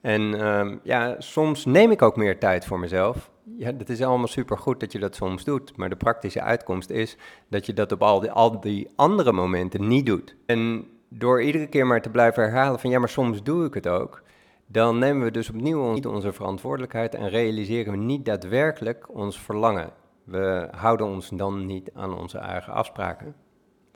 En 0.00 0.46
um, 0.46 0.80
ja, 0.82 1.14
soms 1.18 1.64
neem 1.64 1.90
ik 1.90 2.02
ook 2.02 2.16
meer 2.16 2.38
tijd 2.38 2.64
voor 2.66 2.78
mezelf. 2.78 3.30
Ja, 3.56 3.72
dat 3.72 3.88
is 3.88 4.02
allemaal 4.02 4.26
supergoed 4.26 4.80
dat 4.80 4.92
je 4.92 4.98
dat 4.98 5.14
soms 5.14 5.44
doet. 5.44 5.76
Maar 5.76 5.88
de 5.88 5.96
praktische 5.96 6.40
uitkomst 6.40 6.90
is 6.90 7.16
dat 7.48 7.66
je 7.66 7.72
dat 7.72 7.92
op 7.92 8.02
al 8.02 8.20
die, 8.20 8.30
al 8.30 8.60
die 8.60 8.88
andere 8.96 9.32
momenten 9.32 9.88
niet 9.88 10.06
doet. 10.06 10.36
En 10.46 10.86
door 11.08 11.42
iedere 11.42 11.66
keer 11.66 11.86
maar 11.86 12.02
te 12.02 12.10
blijven 12.10 12.42
herhalen 12.42 12.80
van 12.80 12.90
ja, 12.90 12.98
maar 12.98 13.08
soms 13.08 13.42
doe 13.42 13.64
ik 13.64 13.74
het 13.74 13.88
ook. 13.88 14.22
Dan 14.66 14.98
nemen 14.98 15.24
we 15.24 15.30
dus 15.30 15.50
opnieuw 15.50 15.92
niet 15.92 16.06
onze 16.06 16.32
verantwoordelijkheid 16.32 17.14
en 17.14 17.28
realiseren 17.28 17.92
we 17.92 17.98
niet 17.98 18.24
daadwerkelijk 18.24 19.14
ons 19.14 19.40
verlangen. 19.40 19.90
We 20.24 20.68
houden 20.70 21.06
ons 21.06 21.28
dan 21.28 21.66
niet 21.66 21.90
aan 21.94 22.18
onze 22.18 22.38
eigen 22.38 22.72
afspraken. 22.72 23.44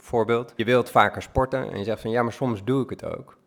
Voorbeeld, 0.03 0.53
je 0.57 0.65
wilt 0.65 0.91
vaker 0.91 1.23
sporten 1.23 1.71
en 1.73 1.79
je 1.79 1.85
zegt 1.85 2.01
van 2.01 2.11
ja, 2.11 2.23
maar 2.23 2.33
soms 2.33 2.65
doe 2.65 2.83
ik 2.83 2.91
het 2.91 3.05
ook. 3.05 3.39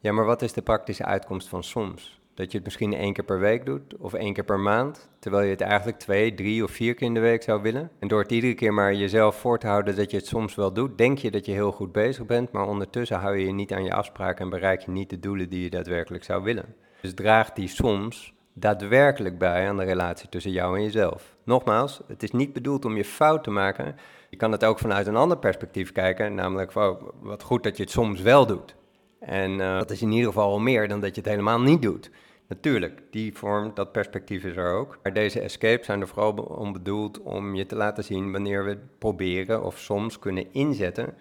Ja, 0.00 0.12
maar 0.12 0.24
wat 0.24 0.42
is 0.42 0.52
de 0.52 0.62
praktische 0.62 1.04
uitkomst 1.04 1.48
van 1.48 1.62
soms? 1.62 2.20
Dat 2.34 2.50
je 2.50 2.56
het 2.56 2.66
misschien 2.66 2.94
één 2.94 3.12
keer 3.12 3.24
per 3.24 3.38
week 3.38 3.66
doet 3.66 3.96
of 3.96 4.14
één 4.14 4.32
keer 4.32 4.44
per 4.44 4.60
maand, 4.60 5.08
terwijl 5.18 5.44
je 5.44 5.50
het 5.50 5.60
eigenlijk 5.60 5.98
twee, 5.98 6.34
drie 6.34 6.64
of 6.64 6.70
vier 6.70 6.94
keer 6.94 7.06
in 7.06 7.14
de 7.14 7.20
week 7.20 7.42
zou 7.42 7.62
willen. 7.62 7.90
En 7.98 8.08
door 8.08 8.20
het 8.20 8.32
iedere 8.32 8.54
keer 8.54 8.74
maar 8.74 8.94
jezelf 8.94 9.36
voor 9.36 9.58
te 9.58 9.66
houden 9.66 9.96
dat 9.96 10.10
je 10.10 10.16
het 10.16 10.26
soms 10.26 10.54
wel 10.54 10.72
doet, 10.72 10.98
denk 10.98 11.18
je 11.18 11.30
dat 11.30 11.46
je 11.46 11.52
heel 11.52 11.72
goed 11.72 11.92
bezig 11.92 12.26
bent, 12.26 12.52
maar 12.52 12.66
ondertussen 12.66 13.18
hou 13.18 13.38
je 13.38 13.46
je 13.46 13.52
niet 13.52 13.72
aan 13.72 13.84
je 13.84 13.94
afspraken 13.94 14.44
en 14.44 14.50
bereik 14.50 14.80
je 14.80 14.90
niet 14.90 15.10
de 15.10 15.18
doelen 15.18 15.48
die 15.48 15.62
je 15.62 15.70
daadwerkelijk 15.70 16.24
zou 16.24 16.42
willen. 16.42 16.74
Dus 17.00 17.14
draagt 17.14 17.56
die 17.56 17.68
soms 17.68 18.34
daadwerkelijk 18.52 19.38
bij 19.38 19.68
aan 19.68 19.76
de 19.76 19.84
relatie 19.84 20.28
tussen 20.28 20.52
jou 20.52 20.76
en 20.76 20.82
jezelf. 20.82 21.36
Nogmaals, 21.44 22.00
het 22.06 22.22
is 22.22 22.30
niet 22.30 22.52
bedoeld 22.52 22.84
om 22.84 22.96
je 22.96 23.04
fout 23.04 23.44
te 23.44 23.50
maken. 23.50 23.96
Je 24.30 24.36
kan 24.36 24.52
het 24.52 24.64
ook 24.64 24.78
vanuit 24.78 25.06
een 25.06 25.16
ander 25.16 25.38
perspectief 25.38 25.92
kijken, 25.92 26.34
namelijk 26.34 26.72
van 26.72 26.98
wat 27.20 27.42
goed 27.42 27.62
dat 27.62 27.76
je 27.76 27.82
het 27.82 27.92
soms 27.92 28.20
wel 28.20 28.46
doet. 28.46 28.74
En 29.18 29.50
uh, 29.50 29.78
dat 29.78 29.90
is 29.90 30.02
in 30.02 30.10
ieder 30.10 30.26
geval 30.26 30.50
al 30.50 30.58
meer 30.58 30.88
dan 30.88 31.00
dat 31.00 31.14
je 31.14 31.20
het 31.20 31.30
helemaal 31.30 31.60
niet 31.60 31.82
doet. 31.82 32.10
Natuurlijk, 32.50 33.02
die 33.10 33.36
vorm, 33.36 33.70
dat 33.74 33.92
perspectief 33.92 34.44
is 34.44 34.56
er 34.56 34.72
ook. 34.72 34.98
Maar 35.02 35.12
deze 35.12 35.40
escapes 35.40 35.86
zijn 35.86 36.00
er 36.00 36.08
vooral 36.08 36.32
om 36.32 36.72
bedoeld 36.72 37.22
om 37.22 37.54
je 37.54 37.66
te 37.66 37.76
laten 37.76 38.04
zien 38.04 38.32
wanneer 38.32 38.64
we 38.64 38.78
proberen 38.98 39.64
of 39.64 39.78
soms 39.78 40.18
kunnen 40.18 40.52
inzetten 40.52 41.14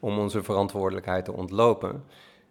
om 0.00 0.18
onze 0.18 0.42
verantwoordelijkheid 0.42 1.24
te 1.24 1.32
ontlopen. 1.32 2.04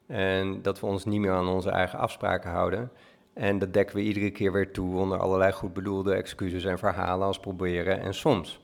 En 0.08 0.62
dat 0.62 0.80
we 0.80 0.86
ons 0.86 1.06
niet 1.06 1.20
meer 1.20 1.32
aan 1.32 1.48
onze 1.48 1.70
eigen 1.70 2.00
afspraken 2.00 2.52
houden. 2.52 2.92
En 3.36 3.60
dat 3.60 3.74
dekken 3.74 3.96
we 3.96 4.02
iedere 4.02 4.32
keer 4.32 4.52
weer 4.52 4.72
toe 4.72 4.98
onder 4.98 5.20
allerlei 5.20 5.52
goed 5.52 5.74
bedoelde 5.74 6.14
excuses 6.14 6.66
en 6.66 6.78
verhalen 6.78 7.28
als 7.28 7.40
proberen 7.40 8.00
en 8.00 8.14
soms. 8.14 8.60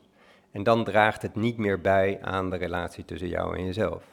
En 0.51 0.63
dan 0.63 0.83
draagt 0.83 1.21
het 1.21 1.35
niet 1.35 1.57
meer 1.57 1.81
bij 1.81 2.19
aan 2.21 2.49
de 2.49 2.55
relatie 2.55 3.05
tussen 3.05 3.27
jou 3.27 3.57
en 3.57 3.65
jezelf. 3.65 4.03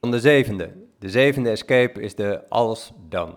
Dan 0.00 0.10
de 0.10 0.20
zevende. 0.20 0.72
De 0.98 1.10
zevende 1.10 1.50
escape 1.50 2.00
is 2.00 2.14
de 2.14 2.48
als 2.48 2.92
dan. 3.08 3.36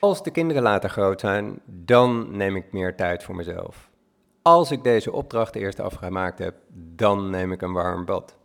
Als 0.00 0.22
de 0.22 0.30
kinderen 0.30 0.62
later 0.62 0.90
groot 0.90 1.20
zijn, 1.20 1.60
dan 1.64 2.36
neem 2.36 2.56
ik 2.56 2.72
meer 2.72 2.96
tijd 2.96 3.24
voor 3.24 3.36
mezelf. 3.36 3.90
Als 4.42 4.70
ik 4.70 4.84
deze 4.84 5.12
opdracht 5.12 5.54
eerst 5.54 5.80
afgemaakt 5.80 6.38
heb, 6.38 6.54
dan 6.72 7.30
neem 7.30 7.52
ik 7.52 7.62
een 7.62 7.72
warm 7.72 8.04
bad. 8.04 8.36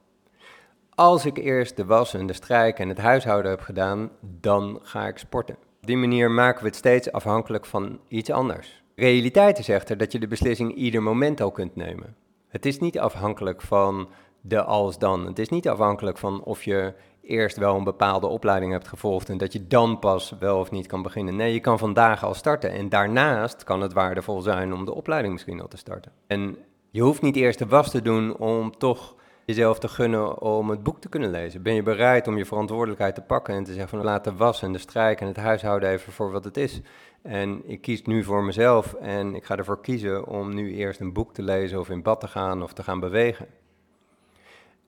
Als 0.90 1.26
ik 1.26 1.38
eerst 1.38 1.76
de 1.76 1.86
was 1.86 2.14
en 2.14 2.28
de 2.28 2.34
strijk 2.34 2.80
en 2.80 2.90
het 2.90 2.98
huishouden 2.98 3.52
heb 3.52 3.62
gedaan, 3.62 4.12
dan 4.20 4.80
ga 4.82 5.08
ik 5.08 5.18
sporten. 5.18 5.70
Op 5.82 5.88
die 5.88 5.98
manier 5.98 6.32
maken 6.32 6.62
we 6.62 6.68
het 6.68 6.76
steeds 6.76 7.12
afhankelijk 7.12 7.66
van 7.66 8.00
iets 8.08 8.30
anders. 8.30 8.84
Realiteit 8.96 9.60
is 9.60 9.70
echter 9.70 9.98
dat 9.98 10.12
je 10.12 10.20
de 10.20 10.28
beslissing 10.28 10.76
ieder 10.76 11.04
moment 11.04 11.42
al 11.42 11.52
kunt 11.52 11.76
nemen. 11.76 12.16
Het 12.48 12.66
is 12.66 12.80
niet 12.80 13.00
afhankelijk 13.00 13.62
van 13.62 14.10
de 14.42 14.64
als 14.64 15.00
dan. 15.00 15.26
Het 15.26 15.40
is 15.40 15.50
niet 15.50 15.70
afhankelijk 15.70 16.18
van 16.18 16.44
of 16.44 16.64
je 16.64 16.94
eerst 17.22 17.58
wel 17.58 17.76
een 17.76 17.84
bepaalde 17.84 18.28
opleiding 18.28 18.72
hebt 18.72 18.88
gevolgd 18.88 19.30
en 19.30 19.38
dat 19.38 19.54
je 19.54 19.68
dan 19.68 20.00
pas 20.00 20.36
wel 20.40 20.60
of 20.60 20.72
niet 20.72 20.88
kan 20.88 21.02
beginnen. 21.02 21.36
Nee, 21.36 21.54
je 21.54 21.60
kan 21.60 21.80
vandaag 21.80 22.24
al 22.24 22.34
starten 22.34 22.72
en 22.72 22.90
daarnaast 22.90 23.64
kan 23.64 23.82
het 23.82 23.94
waardevol 23.94 24.42
zijn 24.42 24.74
om 24.74 24.86
de 24.86 24.94
opleiding 24.94 25.34
misschien 25.34 25.62
al 25.62 25.68
te 25.68 25.78
starten. 25.78 26.12
En 26.28 26.58
je 26.90 27.02
hoeft 27.02 27.22
niet 27.22 27.36
eerst 27.36 27.60
de 27.60 27.68
was 27.68 27.92
te 27.92 28.02
doen 28.02 28.38
om 28.38 28.78
toch 28.78 29.16
jezelf 29.56 29.80
te 29.80 29.88
gunnen 29.88 30.42
om 30.42 30.70
het 30.70 30.84
boek 30.84 31.02
te 31.02 31.10
kunnen 31.10 31.32
lezen. 31.32 31.62
Ben 31.62 31.74
je 31.74 31.84
bereid 31.84 32.28
om 32.28 32.38
je 32.38 32.46
verantwoordelijkheid 32.46 33.16
te 33.16 33.22
pakken 33.22 33.56
en 33.56 33.64
te 33.64 33.72
zeggen 33.74 33.90
van 33.90 34.04
laat 34.04 34.24
de 34.24 34.72
de 34.72 34.78
strijk 34.78 35.22
en 35.22 35.28
het 35.28 35.36
huishouden 35.36 35.90
even 35.90 36.14
voor 36.14 36.32
wat 36.32 36.44
het 36.44 36.58
is. 36.58 36.82
En 37.22 37.62
ik 37.66 37.82
kies 37.82 38.02
nu 38.04 38.24
voor 38.24 38.44
mezelf 38.44 38.94
en 38.94 39.36
ik 39.36 39.44
ga 39.44 39.58
ervoor 39.58 39.82
kiezen 39.82 40.28
om 40.28 40.54
nu 40.54 40.74
eerst 40.74 41.00
een 41.00 41.14
boek 41.14 41.34
te 41.34 41.44
lezen 41.44 41.80
of 41.80 41.90
in 41.90 42.02
bad 42.02 42.20
te 42.20 42.28
gaan 42.28 42.64
of 42.64 42.74
te 42.74 42.84
gaan 42.84 43.00
bewegen. 43.00 43.48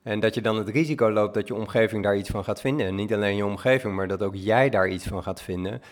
En 0.02 0.20
dat 0.20 0.34
je 0.34 0.40
dan 0.40 0.56
het 0.56 0.68
risico 0.68 1.10
loopt 1.10 1.34
dat 1.34 1.48
je 1.48 1.54
omgeving 1.54 2.02
daar 2.02 2.16
iets 2.16 2.30
van 2.30 2.44
gaat 2.44 2.60
vinden. 2.60 2.86
En 2.86 2.94
niet 2.94 3.14
alleen 3.14 3.36
je 3.36 3.44
omgeving, 3.44 3.94
maar 3.94 4.08
dat 4.08 4.22
ook 4.22 4.34
jij 4.34 4.70
daar 4.70 4.88
iets 4.88 5.06
van 5.06 5.22
gaat 5.22 5.42
vinden. 5.42 5.82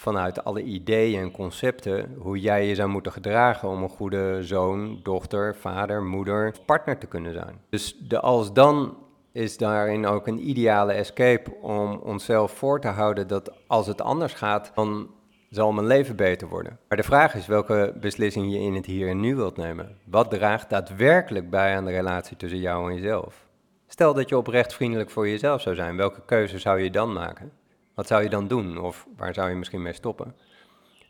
Vanuit 0.00 0.44
alle 0.44 0.62
ideeën 0.62 1.20
en 1.20 1.30
concepten, 1.30 2.14
hoe 2.18 2.40
jij 2.40 2.66
je 2.66 2.74
zou 2.74 2.88
moeten 2.88 3.12
gedragen 3.12 3.68
om 3.68 3.82
een 3.82 3.88
goede 3.88 4.38
zoon, 4.42 5.00
dochter, 5.02 5.56
vader, 5.56 6.02
moeder, 6.02 6.54
partner 6.66 6.98
te 6.98 7.06
kunnen 7.06 7.32
zijn. 7.32 7.60
Dus 7.70 7.98
de 7.98 8.20
als 8.20 8.52
dan 8.52 8.96
is 9.32 9.56
daarin 9.56 10.06
ook 10.06 10.26
een 10.26 10.48
ideale 10.48 10.92
escape 10.92 11.54
om 11.60 11.94
onszelf 11.94 12.52
voor 12.52 12.80
te 12.80 12.88
houden 12.88 13.26
dat 13.28 13.52
als 13.66 13.86
het 13.86 14.00
anders 14.00 14.32
gaat, 14.32 14.72
dan 14.74 15.10
zal 15.50 15.72
mijn 15.72 15.86
leven 15.86 16.16
beter 16.16 16.48
worden. 16.48 16.78
Maar 16.88 16.98
de 16.98 17.04
vraag 17.04 17.34
is 17.34 17.46
welke 17.46 17.94
beslissing 18.00 18.52
je 18.52 18.58
in 18.58 18.74
het 18.74 18.86
hier 18.86 19.08
en 19.08 19.20
nu 19.20 19.36
wilt 19.36 19.56
nemen. 19.56 19.96
Wat 20.04 20.30
draagt 20.30 20.70
daadwerkelijk 20.70 21.50
bij 21.50 21.76
aan 21.76 21.84
de 21.84 21.90
relatie 21.90 22.36
tussen 22.36 22.60
jou 22.60 22.90
en 22.90 22.96
jezelf? 22.96 23.46
Stel 23.86 24.14
dat 24.14 24.28
je 24.28 24.36
oprecht 24.36 24.74
vriendelijk 24.74 25.10
voor 25.10 25.28
jezelf 25.28 25.60
zou 25.60 25.74
zijn, 25.74 25.96
welke 25.96 26.22
keuze 26.26 26.58
zou 26.58 26.80
je 26.80 26.90
dan 26.90 27.12
maken? 27.12 27.52
Wat 28.00 28.08
zou 28.08 28.22
je 28.22 28.28
dan 28.28 28.48
doen? 28.48 28.78
Of 28.78 29.06
waar 29.16 29.34
zou 29.34 29.48
je 29.48 29.54
misschien 29.54 29.82
mee 29.82 29.92
stoppen? 29.92 30.34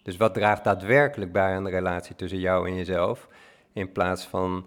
Dus 0.03 0.17
wat 0.17 0.35
draagt 0.35 0.65
daadwerkelijk 0.65 1.33
bij 1.33 1.55
aan 1.55 1.65
de 1.65 1.71
relatie 1.71 2.17
tussen 2.17 2.39
jou 2.39 2.69
en 2.69 2.77
jezelf, 2.77 3.29
in 3.73 3.93
plaats 3.93 4.25
van 4.25 4.67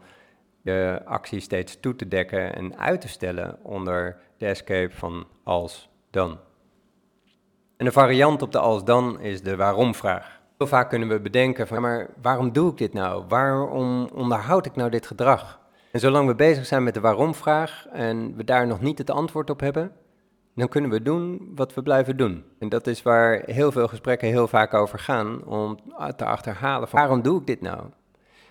je 0.61 1.01
actie 1.05 1.39
steeds 1.39 1.79
toe 1.79 1.95
te 1.95 2.07
dekken 2.07 2.55
en 2.55 2.77
uit 2.77 3.01
te 3.01 3.07
stellen 3.07 3.57
onder 3.63 4.17
de 4.37 4.45
escape 4.45 4.95
van 4.95 5.27
als 5.43 5.89
dan. 6.11 6.39
En 7.77 7.85
de 7.85 7.91
variant 7.91 8.41
op 8.41 8.51
de 8.51 8.59
als 8.59 8.83
dan 8.83 9.19
is 9.19 9.41
de 9.41 9.55
waarom-vraag. 9.55 10.41
Heel 10.57 10.67
vaak 10.67 10.89
kunnen 10.89 11.07
we 11.07 11.19
bedenken 11.19 11.67
van, 11.67 11.81
maar 11.81 12.09
waarom 12.21 12.51
doe 12.51 12.71
ik 12.71 12.77
dit 12.77 12.93
nou? 12.93 13.23
Waarom 13.27 14.09
onderhoud 14.13 14.65
ik 14.65 14.75
nou 14.75 14.89
dit 14.89 15.07
gedrag? 15.07 15.59
En 15.91 15.99
zolang 15.99 16.27
we 16.27 16.35
bezig 16.35 16.65
zijn 16.65 16.83
met 16.83 16.93
de 16.93 16.99
waarom-vraag 16.99 17.87
en 17.91 18.35
we 18.35 18.43
daar 18.43 18.67
nog 18.67 18.81
niet 18.81 18.97
het 18.97 19.09
antwoord 19.09 19.49
op 19.49 19.59
hebben, 19.59 19.91
dan 20.55 20.67
kunnen 20.67 20.89
we 20.89 21.01
doen 21.01 21.51
wat 21.55 21.73
we 21.73 21.81
blijven 21.81 22.17
doen. 22.17 22.43
En 22.59 22.69
dat 22.69 22.87
is 22.87 23.01
waar 23.01 23.41
heel 23.45 23.71
veel 23.71 23.87
gesprekken 23.87 24.27
heel 24.27 24.47
vaak 24.47 24.73
over 24.73 24.99
gaan, 24.99 25.45
om 25.45 25.79
te 26.15 26.25
achterhalen 26.25 26.87
van 26.87 26.99
waarom 26.99 27.21
doe 27.21 27.39
ik 27.39 27.47
dit 27.47 27.61
nou? 27.61 27.83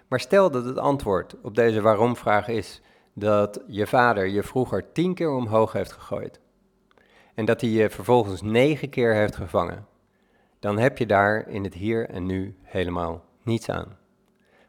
Maar 0.09 0.21
stel 0.21 0.51
dat 0.51 0.65
het 0.65 0.79
antwoord 0.79 1.37
op 1.43 1.55
deze 1.55 1.81
waarom-vraag 1.81 2.49
is 2.49 2.83
dat 3.13 3.61
je 3.67 3.87
vader 3.87 4.27
je 4.27 4.43
vroeger 4.43 4.93
tien 4.93 5.15
keer 5.15 5.31
omhoog 5.31 5.73
heeft 5.73 5.93
gegooid 5.93 6.41
en 7.35 7.45
dat 7.45 7.61
hij 7.61 7.71
je 7.71 7.91
vervolgens 7.91 8.43
negen 8.43 8.89
keer 8.89 9.15
heeft 9.15 9.37
gevangen, 9.37 9.87
dan 10.59 10.79
heb 10.79 10.99
je 10.99 11.07
daar 11.07 11.49
in 11.49 11.65
het 11.65 11.75
hier 11.75 12.09
en 12.09 12.27
nu 12.27 12.57
helemaal 12.63 13.25
niets 13.43 13.69
aan. 13.69 13.97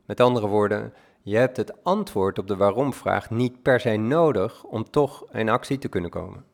Met 0.05 0.19
andere 0.19 0.47
woorden, 0.47 0.93
je 1.21 1.37
hebt 1.37 1.57
het 1.57 1.83
antwoord 1.83 2.39
op 2.39 2.47
de 2.47 2.55
waarom-vraag 2.55 3.29
niet 3.29 3.61
per 3.61 3.79
se 3.79 3.95
nodig 3.95 4.63
om 4.63 4.89
toch 4.89 5.25
in 5.31 5.49
actie 5.49 5.77
te 5.77 5.87
kunnen 5.87 6.09
komen. 6.09 6.45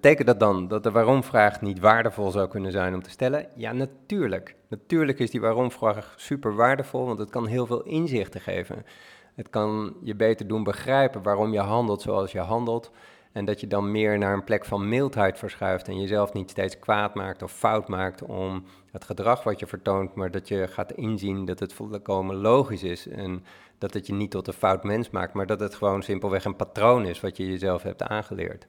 Betekent 0.00 0.26
dat 0.26 0.40
dan 0.40 0.68
dat 0.68 0.82
de 0.82 0.90
waarom-vraag 0.90 1.60
niet 1.60 1.78
waardevol 1.78 2.30
zou 2.30 2.48
kunnen 2.48 2.72
zijn 2.72 2.94
om 2.94 3.02
te 3.02 3.10
stellen? 3.10 3.46
Ja, 3.54 3.72
natuurlijk. 3.72 4.54
Natuurlijk 4.68 5.18
is 5.18 5.30
die 5.30 5.40
waarom-vraag 5.40 6.14
super 6.16 6.54
waardevol, 6.54 7.06
want 7.06 7.18
het 7.18 7.30
kan 7.30 7.46
heel 7.46 7.66
veel 7.66 7.82
inzichten 7.82 8.40
geven. 8.40 8.86
Het 9.34 9.50
kan 9.50 9.96
je 10.02 10.14
beter 10.14 10.46
doen 10.46 10.62
begrijpen 10.62 11.22
waarom 11.22 11.52
je 11.52 11.58
handelt 11.58 12.02
zoals 12.02 12.32
je 12.32 12.38
handelt. 12.38 12.90
En 13.32 13.44
dat 13.44 13.60
je 13.60 13.66
dan 13.66 13.90
meer 13.90 14.18
naar 14.18 14.32
een 14.32 14.44
plek 14.44 14.64
van 14.64 14.88
mildheid 14.88 15.38
verschuift 15.38 15.88
en 15.88 16.00
jezelf 16.00 16.32
niet 16.32 16.50
steeds 16.50 16.78
kwaad 16.78 17.14
maakt 17.14 17.42
of 17.42 17.52
fout 17.52 17.88
maakt 17.88 18.22
om 18.22 18.64
het 18.90 19.04
gedrag 19.04 19.42
wat 19.42 19.60
je 19.60 19.66
vertoont, 19.66 20.14
maar 20.14 20.30
dat 20.30 20.48
je 20.48 20.68
gaat 20.68 20.92
inzien 20.92 21.44
dat 21.44 21.58
het 21.58 21.72
volkomen 21.72 22.36
logisch 22.36 22.82
is 22.82 23.08
en 23.08 23.44
dat 23.78 23.94
het 23.94 24.06
je 24.06 24.12
niet 24.12 24.30
tot 24.30 24.46
een 24.46 24.52
fout 24.52 24.84
mens 24.84 25.10
maakt, 25.10 25.32
maar 25.32 25.46
dat 25.46 25.60
het 25.60 25.74
gewoon 25.74 26.02
simpelweg 26.02 26.44
een 26.44 26.56
patroon 26.56 27.06
is 27.06 27.20
wat 27.20 27.36
je 27.36 27.46
jezelf 27.46 27.82
hebt 27.82 28.02
aangeleerd. 28.02 28.66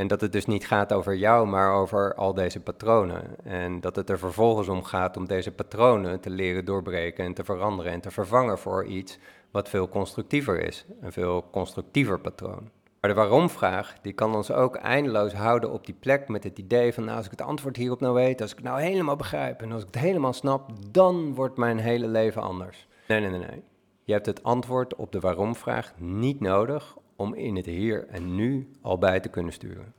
En 0.00 0.06
dat 0.06 0.20
het 0.20 0.32
dus 0.32 0.46
niet 0.46 0.66
gaat 0.66 0.92
over 0.92 1.16
jou, 1.16 1.46
maar 1.46 1.72
over 1.72 2.14
al 2.14 2.34
deze 2.34 2.60
patronen. 2.60 3.22
En 3.44 3.80
dat 3.80 3.96
het 3.96 4.10
er 4.10 4.18
vervolgens 4.18 4.68
om 4.68 4.82
gaat 4.82 5.16
om 5.16 5.26
deze 5.26 5.52
patronen 5.52 6.20
te 6.20 6.30
leren 6.30 6.64
doorbreken 6.64 7.24
en 7.24 7.34
te 7.34 7.44
veranderen 7.44 7.92
en 7.92 8.00
te 8.00 8.10
vervangen 8.10 8.58
voor 8.58 8.84
iets 8.84 9.18
wat 9.50 9.68
veel 9.68 9.88
constructiever 9.88 10.62
is. 10.62 10.84
Een 11.00 11.12
veel 11.12 11.50
constructiever 11.50 12.20
patroon. 12.20 12.70
Maar 13.00 13.10
de 13.10 13.16
waarom-vraag, 13.16 13.94
die 14.02 14.12
kan 14.12 14.34
ons 14.34 14.52
ook 14.52 14.76
eindeloos 14.76 15.32
houden 15.32 15.72
op 15.72 15.86
die 15.86 15.96
plek 16.00 16.28
met 16.28 16.44
het 16.44 16.58
idee 16.58 16.94
van, 16.94 17.04
nou, 17.04 17.16
als 17.16 17.26
ik 17.26 17.30
het 17.30 17.42
antwoord 17.42 17.76
hierop 17.76 18.00
nou 18.00 18.14
weet, 18.14 18.40
als 18.40 18.50
ik 18.50 18.56
het 18.56 18.66
nou 18.66 18.80
helemaal 18.80 19.16
begrijp 19.16 19.62
en 19.62 19.72
als 19.72 19.82
ik 19.82 19.86
het 19.86 20.02
helemaal 20.02 20.32
snap, 20.32 20.70
dan 20.90 21.34
wordt 21.34 21.56
mijn 21.56 21.78
hele 21.78 22.06
leven 22.08 22.42
anders. 22.42 22.88
Nee, 23.08 23.20
nee, 23.20 23.30
nee, 23.30 23.38
nee. 23.38 23.62
Je 24.04 24.12
hebt 24.12 24.26
het 24.26 24.42
antwoord 24.42 24.96
op 24.96 25.12
de 25.12 25.20
waarom-vraag 25.20 25.92
niet 25.96 26.40
nodig 26.40 26.96
om 27.20 27.34
in 27.34 27.56
het 27.56 27.66
hier 27.66 28.06
en 28.08 28.34
nu 28.34 28.70
al 28.82 28.98
bij 28.98 29.20
te 29.20 29.28
kunnen 29.28 29.52
sturen. 29.52 29.92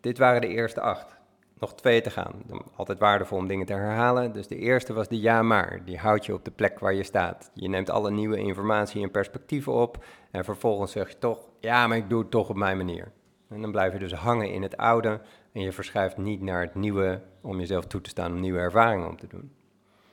Dit 0.00 0.18
waren 0.18 0.40
de 0.40 0.48
eerste 0.48 0.80
acht. 0.80 1.18
Nog 1.58 1.74
twee 1.74 2.00
te 2.00 2.10
gaan. 2.10 2.32
Altijd 2.76 2.98
waardevol 2.98 3.38
om 3.38 3.46
dingen 3.46 3.66
te 3.66 3.72
herhalen. 3.72 4.32
Dus 4.32 4.46
de 4.46 4.56
eerste 4.56 4.92
was 4.92 5.08
de 5.08 5.20
ja 5.20 5.42
maar. 5.42 5.80
Die 5.84 5.98
houdt 5.98 6.26
je 6.26 6.34
op 6.34 6.44
de 6.44 6.50
plek 6.50 6.78
waar 6.78 6.94
je 6.94 7.02
staat. 7.02 7.50
Je 7.54 7.68
neemt 7.68 7.90
alle 7.90 8.10
nieuwe 8.10 8.36
informatie 8.36 9.02
en 9.02 9.10
perspectieven 9.10 9.72
op. 9.72 10.04
En 10.30 10.44
vervolgens 10.44 10.92
zeg 10.92 11.08
je 11.08 11.18
toch, 11.18 11.48
ja, 11.60 11.86
maar 11.86 11.96
ik 11.96 12.08
doe 12.08 12.20
het 12.20 12.30
toch 12.30 12.48
op 12.48 12.56
mijn 12.56 12.76
manier. 12.76 13.12
En 13.48 13.60
dan 13.60 13.70
blijf 13.70 13.92
je 13.92 13.98
dus 13.98 14.12
hangen 14.12 14.52
in 14.52 14.62
het 14.62 14.76
oude. 14.76 15.20
En 15.52 15.60
je 15.60 15.72
verschuift 15.72 16.16
niet 16.16 16.40
naar 16.40 16.60
het 16.60 16.74
nieuwe 16.74 17.20
om 17.40 17.58
jezelf 17.58 17.86
toe 17.86 18.00
te 18.00 18.10
staan 18.10 18.32
om 18.32 18.40
nieuwe 18.40 18.58
ervaringen 18.58 19.10
op 19.10 19.18
te 19.18 19.26
doen. 19.26 19.52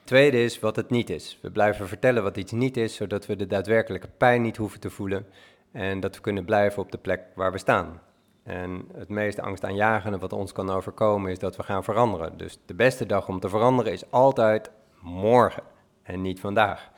Tweede 0.03 0.43
is 0.43 0.59
wat 0.59 0.75
het 0.75 0.89
niet 0.89 1.09
is. 1.09 1.39
We 1.41 1.51
blijven 1.51 1.87
vertellen 1.87 2.23
wat 2.23 2.37
iets 2.37 2.51
niet 2.51 2.77
is, 2.77 2.95
zodat 2.95 3.25
we 3.25 3.35
de 3.35 3.47
daadwerkelijke 3.47 4.09
pijn 4.17 4.41
niet 4.41 4.57
hoeven 4.57 4.79
te 4.79 4.89
voelen 4.89 5.25
en 5.71 5.99
dat 5.99 6.15
we 6.15 6.21
kunnen 6.21 6.45
blijven 6.45 6.83
op 6.83 6.91
de 6.91 6.97
plek 6.97 7.21
waar 7.35 7.51
we 7.51 7.57
staan. 7.57 8.01
En 8.43 8.87
het 8.93 9.09
meest 9.09 9.39
angstaanjagende 9.39 10.17
wat 10.17 10.33
ons 10.33 10.51
kan 10.51 10.69
overkomen 10.69 11.31
is 11.31 11.39
dat 11.39 11.55
we 11.55 11.63
gaan 11.63 11.83
veranderen. 11.83 12.37
Dus 12.37 12.59
de 12.65 12.73
beste 12.73 13.05
dag 13.05 13.27
om 13.27 13.39
te 13.39 13.49
veranderen 13.49 13.91
is 13.91 14.11
altijd 14.11 14.71
morgen 15.01 15.63
en 16.03 16.21
niet 16.21 16.39
vandaag. 16.39 16.91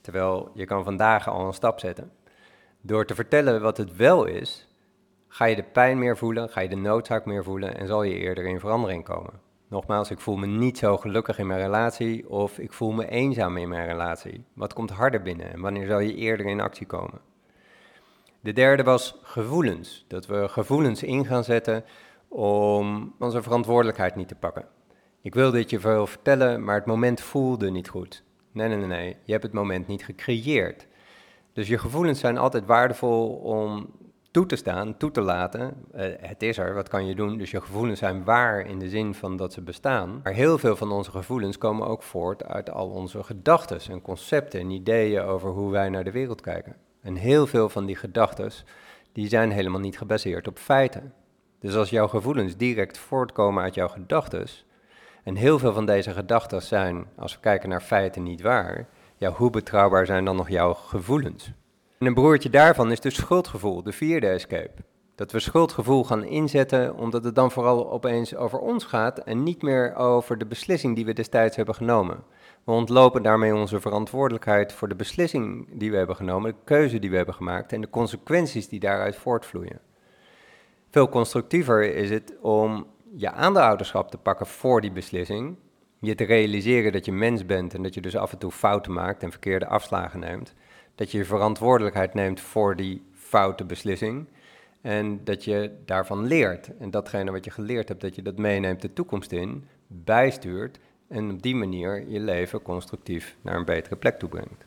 Terwijl 0.00 0.50
je 0.54 0.64
kan 0.64 0.84
vandaag 0.84 1.28
al 1.28 1.46
een 1.46 1.52
stap 1.52 1.80
zetten. 1.80 2.12
Door 2.80 3.06
te 3.06 3.14
vertellen 3.14 3.60
wat 3.60 3.76
het 3.76 3.96
wel 3.96 4.24
is, 4.24 4.68
ga 5.28 5.44
je 5.44 5.56
de 5.56 5.62
pijn 5.62 5.98
meer 5.98 6.16
voelen, 6.16 6.48
ga 6.48 6.60
je 6.60 6.68
de 6.68 6.76
noodzaak 6.76 7.24
meer 7.24 7.44
voelen 7.44 7.76
en 7.76 7.86
zal 7.86 8.02
je 8.02 8.18
eerder 8.18 8.44
in 8.44 8.60
verandering 8.60 9.04
komen. 9.04 9.40
Nogmaals, 9.68 10.10
ik 10.10 10.20
voel 10.20 10.36
me 10.36 10.46
niet 10.46 10.78
zo 10.78 10.96
gelukkig 10.96 11.38
in 11.38 11.46
mijn 11.46 11.60
relatie 11.60 12.30
of 12.30 12.58
ik 12.58 12.72
voel 12.72 12.92
me 12.92 13.08
eenzaam 13.08 13.56
in 13.56 13.68
mijn 13.68 13.86
relatie. 13.86 14.44
Wat 14.54 14.72
komt 14.72 14.90
harder 14.90 15.22
binnen 15.22 15.52
en 15.52 15.60
wanneer 15.60 15.86
zal 15.86 16.00
je 16.00 16.14
eerder 16.14 16.46
in 16.46 16.60
actie 16.60 16.86
komen? 16.86 17.20
De 18.40 18.52
derde 18.52 18.82
was 18.82 19.18
gevoelens. 19.22 20.04
Dat 20.08 20.26
we 20.26 20.48
gevoelens 20.48 21.02
in 21.02 21.26
gaan 21.26 21.44
zetten 21.44 21.84
om 22.28 23.14
onze 23.18 23.42
verantwoordelijkheid 23.42 24.16
niet 24.16 24.28
te 24.28 24.34
pakken. 24.34 24.64
Ik 25.22 25.34
wil 25.34 25.50
dit 25.50 25.70
je 25.70 25.80
veel 25.80 26.06
vertellen, 26.06 26.64
maar 26.64 26.74
het 26.74 26.86
moment 26.86 27.20
voelde 27.20 27.70
niet 27.70 27.88
goed. 27.88 28.24
Nee, 28.52 28.68
nee, 28.68 28.76
nee, 28.76 28.86
nee. 28.86 29.16
Je 29.24 29.32
hebt 29.32 29.44
het 29.44 29.52
moment 29.52 29.86
niet 29.86 30.04
gecreëerd. 30.04 30.86
Dus 31.52 31.68
je 31.68 31.78
gevoelens 31.78 32.20
zijn 32.20 32.38
altijd 32.38 32.66
waardevol 32.66 33.28
om 33.28 33.90
toe 34.30 34.46
te 34.46 34.56
staan, 34.56 34.96
toe 34.96 35.10
te 35.10 35.20
laten. 35.20 35.74
Uh, 35.94 36.02
het 36.20 36.42
is 36.42 36.58
er, 36.58 36.74
wat 36.74 36.88
kan 36.88 37.06
je 37.06 37.14
doen? 37.14 37.38
Dus 37.38 37.50
je 37.50 37.60
gevoelens 37.60 37.98
zijn 37.98 38.24
waar 38.24 38.66
in 38.66 38.78
de 38.78 38.88
zin 38.88 39.14
van 39.14 39.36
dat 39.36 39.52
ze 39.52 39.60
bestaan. 39.60 40.20
Maar 40.22 40.32
heel 40.32 40.58
veel 40.58 40.76
van 40.76 40.92
onze 40.92 41.10
gevoelens 41.10 41.58
komen 41.58 41.86
ook 41.86 42.02
voort 42.02 42.44
uit 42.44 42.70
al 42.70 42.88
onze 42.88 43.22
gedachten 43.22 43.80
en 43.90 44.02
concepten 44.02 44.60
en 44.60 44.70
ideeën 44.70 45.22
over 45.22 45.50
hoe 45.50 45.70
wij 45.70 45.88
naar 45.88 46.04
de 46.04 46.10
wereld 46.10 46.40
kijken. 46.40 46.76
En 47.02 47.14
heel 47.14 47.46
veel 47.46 47.68
van 47.68 47.86
die 47.86 47.96
gedachten, 47.96 48.50
die 49.12 49.28
zijn 49.28 49.50
helemaal 49.50 49.80
niet 49.80 49.98
gebaseerd 49.98 50.48
op 50.48 50.58
feiten. 50.58 51.12
Dus 51.60 51.74
als 51.76 51.90
jouw 51.90 52.08
gevoelens 52.08 52.56
direct 52.56 52.98
voortkomen 52.98 53.62
uit 53.62 53.74
jouw 53.74 53.88
gedachten, 53.88 54.46
en 55.24 55.34
heel 55.34 55.58
veel 55.58 55.72
van 55.72 55.86
deze 55.86 56.10
gedachten 56.10 56.62
zijn, 56.62 57.06
als 57.16 57.34
we 57.34 57.40
kijken 57.40 57.68
naar 57.68 57.80
feiten, 57.80 58.22
niet 58.22 58.40
waar, 58.40 58.88
ja, 59.16 59.30
hoe 59.30 59.50
betrouwbaar 59.50 60.06
zijn 60.06 60.24
dan 60.24 60.36
nog 60.36 60.48
jouw 60.48 60.74
gevoelens? 60.74 61.52
En 61.98 62.06
een 62.06 62.14
broertje 62.14 62.50
daarvan 62.50 62.90
is 62.90 63.00
dus 63.00 63.14
schuldgevoel, 63.14 63.82
de 63.82 63.92
vierde 63.92 64.28
escape. 64.28 64.82
Dat 65.14 65.32
we 65.32 65.40
schuldgevoel 65.40 66.04
gaan 66.04 66.24
inzetten 66.24 66.94
omdat 66.96 67.24
het 67.24 67.34
dan 67.34 67.50
vooral 67.50 67.90
opeens 67.90 68.34
over 68.36 68.58
ons 68.58 68.84
gaat 68.84 69.18
en 69.18 69.42
niet 69.42 69.62
meer 69.62 69.94
over 69.94 70.38
de 70.38 70.46
beslissing 70.46 70.96
die 70.96 71.04
we 71.04 71.12
destijds 71.12 71.56
hebben 71.56 71.74
genomen. 71.74 72.24
We 72.70 72.76
ontlopen 72.76 73.22
daarmee 73.22 73.54
onze 73.54 73.80
verantwoordelijkheid 73.80 74.72
voor 74.72 74.88
de 74.88 74.94
beslissing 74.94 75.68
die 75.72 75.90
we 75.90 75.96
hebben 75.96 76.16
genomen, 76.16 76.50
de 76.50 76.56
keuze 76.64 76.98
die 76.98 77.10
we 77.10 77.16
hebben 77.16 77.34
gemaakt 77.34 77.72
en 77.72 77.80
de 77.80 77.90
consequenties 77.90 78.68
die 78.68 78.80
daaruit 78.80 79.16
voortvloeien. 79.16 79.80
Veel 80.90 81.08
constructiever 81.08 81.94
is 81.94 82.10
het 82.10 82.34
om 82.40 82.86
je 83.16 83.30
aandeelhouderschap 83.30 84.10
te 84.10 84.18
pakken 84.18 84.46
voor 84.46 84.80
die 84.80 84.92
beslissing, 84.92 85.56
je 86.00 86.14
te 86.14 86.24
realiseren 86.24 86.92
dat 86.92 87.04
je 87.04 87.12
mens 87.12 87.46
bent 87.46 87.74
en 87.74 87.82
dat 87.82 87.94
je 87.94 88.00
dus 88.00 88.16
af 88.16 88.32
en 88.32 88.38
toe 88.38 88.50
fouten 88.50 88.92
maakt 88.92 89.22
en 89.22 89.30
verkeerde 89.30 89.66
afslagen 89.66 90.20
neemt, 90.20 90.54
dat 90.94 91.10
je 91.10 91.18
je 91.18 91.24
verantwoordelijkheid 91.24 92.14
neemt 92.14 92.40
voor 92.40 92.76
die 92.76 93.06
foute 93.12 93.64
beslissing 93.64 94.26
en 94.80 95.24
dat 95.24 95.44
je 95.44 95.72
daarvan 95.84 96.26
leert. 96.26 96.70
En 96.78 96.90
datgene 96.90 97.30
wat 97.30 97.44
je 97.44 97.50
geleerd 97.50 97.88
hebt, 97.88 98.00
dat 98.00 98.14
je 98.14 98.22
dat 98.22 98.38
meeneemt 98.38 98.82
de 98.82 98.92
toekomst 98.92 99.32
in, 99.32 99.64
bijstuurt 99.86 100.78
en 101.10 101.30
op 101.30 101.42
die 101.42 101.54
manier 101.54 102.08
je 102.08 102.20
leven 102.20 102.62
constructief 102.62 103.36
naar 103.42 103.56
een 103.56 103.64
betere 103.64 103.96
plek 103.96 104.18
toe 104.18 104.28
brengt. 104.28 104.64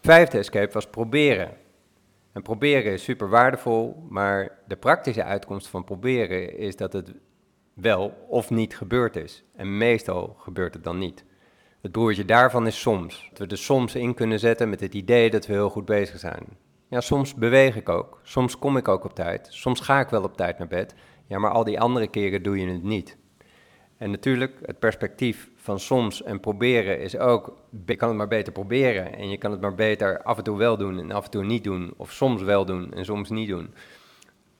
Vijfde 0.00 0.38
escape 0.38 0.72
was 0.72 0.86
proberen. 0.86 1.56
En 2.32 2.42
proberen 2.42 2.92
is 2.92 3.02
super 3.02 3.28
waardevol, 3.28 4.02
maar 4.08 4.58
de 4.66 4.76
praktische 4.76 5.24
uitkomst 5.24 5.66
van 5.66 5.84
proberen 5.84 6.58
is 6.58 6.76
dat 6.76 6.92
het 6.92 7.12
wel 7.74 8.26
of 8.28 8.50
niet 8.50 8.76
gebeurd 8.76 9.16
is. 9.16 9.44
En 9.56 9.76
meestal 9.76 10.36
gebeurt 10.38 10.74
het 10.74 10.84
dan 10.84 10.98
niet. 10.98 11.24
Het 11.80 11.92
broertje 11.92 12.24
daarvan 12.24 12.66
is 12.66 12.80
soms. 12.80 13.28
Dat 13.30 13.38
we 13.38 13.46
er 13.46 13.58
soms 13.58 13.94
in 13.94 14.14
kunnen 14.14 14.38
zetten 14.38 14.70
met 14.70 14.80
het 14.80 14.94
idee 14.94 15.30
dat 15.30 15.46
we 15.46 15.52
heel 15.52 15.70
goed 15.70 15.84
bezig 15.84 16.18
zijn. 16.18 16.46
Ja, 16.88 17.00
soms 17.00 17.34
beweeg 17.34 17.76
ik 17.76 17.88
ook. 17.88 18.20
Soms 18.22 18.58
kom 18.58 18.76
ik 18.76 18.88
ook 18.88 19.04
op 19.04 19.14
tijd. 19.14 19.46
Soms 19.50 19.80
ga 19.80 20.00
ik 20.00 20.08
wel 20.08 20.22
op 20.22 20.36
tijd 20.36 20.58
naar 20.58 20.68
bed. 20.68 20.94
Ja, 21.26 21.38
maar 21.38 21.50
al 21.50 21.64
die 21.64 21.80
andere 21.80 22.08
keren 22.08 22.42
doe 22.42 22.58
je 22.58 22.72
het 22.72 22.82
niet. 22.82 23.16
En 23.98 24.10
natuurlijk, 24.10 24.58
het 24.64 24.78
perspectief 24.78 25.50
van 25.56 25.80
soms 25.80 26.22
en 26.22 26.40
proberen 26.40 27.00
is 27.00 27.16
ook, 27.18 27.56
je 27.86 27.96
kan 27.96 28.08
het 28.08 28.16
maar 28.16 28.28
beter 28.28 28.52
proberen 28.52 29.16
en 29.16 29.30
je 29.30 29.38
kan 29.38 29.50
het 29.50 29.60
maar 29.60 29.74
beter 29.74 30.22
af 30.22 30.38
en 30.38 30.44
toe 30.44 30.56
wel 30.56 30.76
doen 30.76 30.98
en 30.98 31.10
af 31.10 31.24
en 31.24 31.30
toe 31.30 31.44
niet 31.44 31.64
doen, 31.64 31.94
of 31.96 32.12
soms 32.12 32.42
wel 32.42 32.64
doen 32.64 32.92
en 32.92 33.04
soms 33.04 33.30
niet 33.30 33.48
doen. 33.48 33.74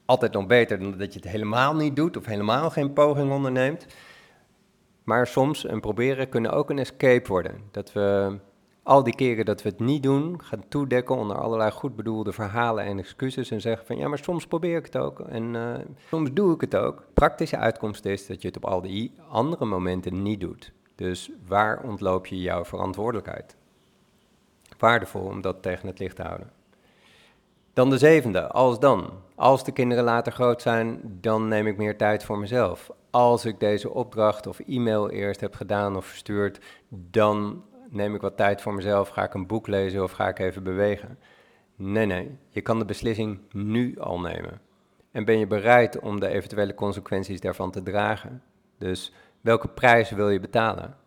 Altijd 0.05 0.33
nog 0.33 0.47
beter 0.47 0.79
dan 0.79 0.97
dat 0.97 1.13
je 1.13 1.19
het 1.19 1.29
helemaal 1.29 1.75
niet 1.75 1.95
doet 1.95 2.17
of 2.17 2.25
helemaal 2.25 2.69
geen 2.69 2.93
poging 2.93 3.31
onderneemt. 3.31 3.85
Maar 5.03 5.27
soms 5.27 5.65
en 5.65 5.79
proberen 5.79 6.29
kunnen 6.29 6.51
ook 6.51 6.69
een 6.69 6.79
escape 6.79 7.27
worden. 7.27 7.61
Dat 7.71 7.93
we 7.93 8.37
al 8.83 9.03
die 9.03 9.15
keren 9.15 9.45
dat 9.45 9.61
we 9.61 9.69
het 9.69 9.79
niet 9.79 10.03
doen, 10.03 10.43
gaan 10.43 10.63
toedekken 10.67 11.15
onder 11.15 11.37
allerlei 11.37 11.71
goed 11.71 11.95
bedoelde 11.95 12.31
verhalen 12.31 12.83
en 12.83 12.99
excuses 12.99 13.51
en 13.51 13.61
zeggen 13.61 13.85
van 13.85 13.97
ja, 13.97 14.07
maar 14.07 14.17
soms 14.17 14.47
probeer 14.47 14.77
ik 14.77 14.85
het 14.85 14.97
ook 14.97 15.19
en 15.19 15.53
uh, 15.53 15.75
soms 16.07 16.29
doe 16.33 16.53
ik 16.53 16.61
het 16.61 16.75
ook. 16.75 17.03
Praktische 17.13 17.57
uitkomst 17.57 18.05
is 18.05 18.27
dat 18.27 18.41
je 18.41 18.47
het 18.47 18.57
op 18.57 18.65
al 18.65 18.81
die 18.81 19.11
andere 19.29 19.65
momenten 19.65 20.21
niet 20.21 20.39
doet. 20.39 20.71
Dus 20.95 21.31
waar 21.47 21.83
ontloop 21.83 22.25
je 22.25 22.41
jouw 22.41 22.65
verantwoordelijkheid? 22.65 23.55
Waardevol 24.77 25.21
om 25.21 25.41
dat 25.41 25.61
tegen 25.61 25.87
het 25.87 25.99
licht 25.99 26.15
te 26.15 26.21
houden. 26.21 26.51
Dan 27.73 27.89
de 27.89 27.97
zevende, 27.97 28.47
als 28.47 28.79
dan. 28.79 29.09
Als 29.35 29.63
de 29.63 29.71
kinderen 29.71 30.03
later 30.03 30.31
groot 30.31 30.61
zijn, 30.61 31.01
dan 31.21 31.47
neem 31.47 31.67
ik 31.67 31.77
meer 31.77 31.97
tijd 31.97 32.23
voor 32.23 32.37
mezelf. 32.37 32.91
Als 33.09 33.45
ik 33.45 33.59
deze 33.59 33.89
opdracht 33.89 34.47
of 34.47 34.59
e-mail 34.59 35.09
eerst 35.09 35.41
heb 35.41 35.55
gedaan 35.55 35.95
of 35.95 36.05
verstuurd, 36.05 36.59
dan 36.89 37.63
neem 37.89 38.15
ik 38.15 38.21
wat 38.21 38.37
tijd 38.37 38.61
voor 38.61 38.73
mezelf, 38.73 39.09
ga 39.09 39.23
ik 39.23 39.33
een 39.33 39.47
boek 39.47 39.67
lezen 39.67 40.03
of 40.03 40.11
ga 40.11 40.27
ik 40.27 40.39
even 40.39 40.63
bewegen. 40.63 41.19
Nee, 41.75 42.05
nee, 42.05 42.37
je 42.49 42.61
kan 42.61 42.79
de 42.79 42.85
beslissing 42.85 43.39
nu 43.51 43.99
al 43.99 44.19
nemen. 44.19 44.61
En 45.11 45.25
ben 45.25 45.39
je 45.39 45.47
bereid 45.47 45.99
om 45.99 46.19
de 46.19 46.27
eventuele 46.27 46.73
consequenties 46.73 47.39
daarvan 47.41 47.71
te 47.71 47.83
dragen? 47.83 48.41
Dus 48.77 49.13
welke 49.41 49.67
prijs 49.67 50.09
wil 50.09 50.29
je 50.29 50.39
betalen? 50.39 50.97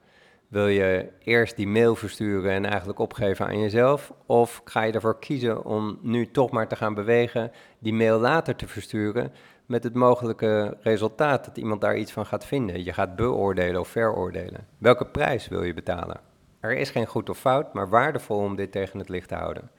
Wil 0.49 0.67
je 0.67 1.09
eerst 1.19 1.57
die 1.57 1.69
mail 1.69 1.95
versturen 1.95 2.53
en 2.53 2.65
eigenlijk 2.65 2.99
opgeven 2.99 3.47
aan 3.47 3.61
jezelf? 3.61 4.13
Of 4.27 4.61
ga 4.65 4.83
je 4.83 4.93
ervoor 4.93 5.19
kiezen 5.19 5.65
om 5.65 5.99
nu 6.03 6.31
toch 6.31 6.51
maar 6.51 6.69
te 6.69 6.77
gaan 6.77 6.95
bewegen, 6.95 7.53
die 7.79 7.95
mail 7.95 8.19
later 8.19 8.57
te 8.57 8.69
versturen, 8.69 9.33
met 9.67 9.85
het 9.85 9.95
mogelijke 9.95 10.77
resultaat 10.81 11.45
dat 11.45 11.57
iemand 11.57 11.81
daar 11.81 11.97
iets 11.97 12.13
van 12.13 12.27
gaat 12.27 12.47
vinden? 12.47 12.85
Je 12.85 12.93
gaat 12.93 13.17
beoordelen 13.17 13.81
of 13.81 13.89
veroordelen. 13.89 14.67
Welke 14.79 15.07
prijs 15.07 15.49
wil 15.49 15.63
je 15.63 15.75
betalen? 15.75 16.32
Er 16.63 16.77
is 16.77 16.91
geen 16.91 17.07
goed 17.07 17.31
of 17.31 17.39
fout, 17.39 17.75
maar 17.75 17.89
waardevol 17.89 18.39
om 18.39 18.57
dit 18.57 18.73
tegen 18.73 18.99
het 18.99 19.09
licht 19.09 19.29
te 19.29 19.35
houden. 19.35 19.71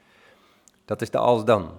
Dat 0.85 1.01
is 1.01 1.11
de 1.11 1.17
als 1.17 1.45
dan. 1.45 1.71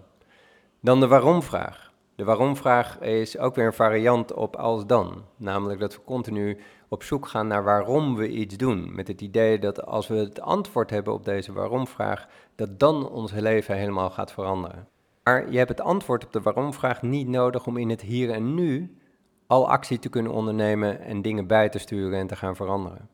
Dan 0.80 1.00
de 1.00 1.06
waarom-vraag. 1.06 1.92
De 2.14 2.24
waarom-vraag 2.24 3.00
is 3.00 3.38
ook 3.38 3.54
weer 3.54 3.66
een 3.66 3.72
variant 3.72 4.32
op 4.32 4.56
als 4.56 4.86
dan. 4.86 5.24
Namelijk 5.36 5.80
dat 5.80 5.94
we 5.94 6.04
continu 6.04 6.58
op 6.88 7.02
zoek 7.02 7.28
gaan 7.28 7.46
naar 7.46 7.64
waarom 7.64 8.16
we 8.16 8.28
iets 8.28 8.56
doen. 8.56 8.94
Met 8.94 9.08
het 9.08 9.20
idee 9.20 9.58
dat 9.58 9.86
als 9.86 10.08
we 10.08 10.14
het 10.14 10.40
antwoord 10.40 10.90
hebben 10.90 11.12
op 11.12 11.24
deze 11.24 11.52
waarom-vraag, 11.52 12.26
dat 12.54 12.80
dan 12.80 13.08
ons 13.08 13.32
leven 13.32 13.76
helemaal 13.76 14.10
gaat 14.10 14.32
veranderen. 14.32 14.88
Maar 15.22 15.50
je 15.50 15.58
hebt 15.58 15.68
het 15.68 15.80
antwoord 15.80 16.24
op 16.24 16.32
de 16.32 16.40
waarom-vraag 16.40 17.02
niet 17.02 17.28
nodig 17.28 17.66
om 17.66 17.76
in 17.76 17.90
het 17.90 18.00
hier 18.00 18.30
en 18.30 18.54
nu 18.54 18.98
al 19.46 19.68
actie 19.68 19.98
te 19.98 20.08
kunnen 20.08 20.32
ondernemen 20.32 21.00
en 21.00 21.22
dingen 21.22 21.46
bij 21.46 21.68
te 21.68 21.78
sturen 21.78 22.18
en 22.18 22.26
te 22.26 22.36
gaan 22.36 22.56
veranderen. 22.56 23.13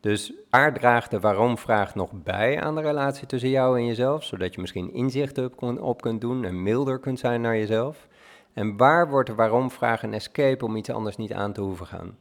Dus 0.00 0.32
waar 0.50 0.74
draagt 0.74 1.10
de 1.10 1.20
waarom-vraag 1.20 1.94
nog 1.94 2.10
bij 2.12 2.60
aan 2.60 2.74
de 2.74 2.80
relatie 2.80 3.26
tussen 3.26 3.50
jou 3.50 3.78
en 3.78 3.86
jezelf, 3.86 4.24
zodat 4.24 4.54
je 4.54 4.60
misschien 4.60 4.92
inzichten 4.92 5.58
op, 5.80 6.00
kunt 6.02 6.20
doen 6.20 6.44
en 6.44 6.62
milder 6.62 6.98
kunt 6.98 7.18
zijn 7.18 7.40
naar 7.40 7.56
jezelf? 7.56 8.08
En 8.52 8.76
waar 8.76 9.08
wordt 9.08 9.28
de 9.28 9.34
waarom-vraag 9.34 10.02
een 10.02 10.14
escape 10.14 10.64
om 10.64 10.76
iets 10.76 10.90
anders 10.90 11.16
niet 11.16 11.32
aan 11.32 11.52
te 11.52 11.60
hoeven 11.60 11.86
gaan? 11.86 12.18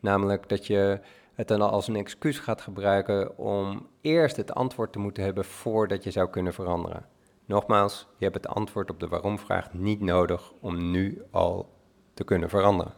Namelijk 0.00 0.48
dat 0.48 0.66
je 0.66 1.00
het 1.34 1.48
dan 1.48 1.60
als 1.60 1.88
een 1.88 1.96
excuus 1.96 2.38
gaat 2.38 2.60
gebruiken 2.60 3.38
om 3.38 3.86
eerst 4.00 4.36
het 4.36 4.54
antwoord 4.54 4.92
te 4.92 4.98
moeten 4.98 5.24
hebben 5.24 5.44
voordat 5.44 6.04
je 6.04 6.10
zou 6.10 6.30
kunnen 6.30 6.54
veranderen. 6.54 7.06
Nogmaals, 7.44 8.06
je 8.16 8.24
hebt 8.24 8.36
het 8.36 8.48
antwoord 8.48 8.90
op 8.90 9.00
de 9.00 9.08
waarom-vraag 9.08 9.72
niet 9.72 10.00
nodig 10.00 10.52
om 10.60 10.90
nu 10.90 11.22
al 11.30 11.68
te 12.14 12.24
kunnen 12.24 12.48
veranderen. 12.48 12.92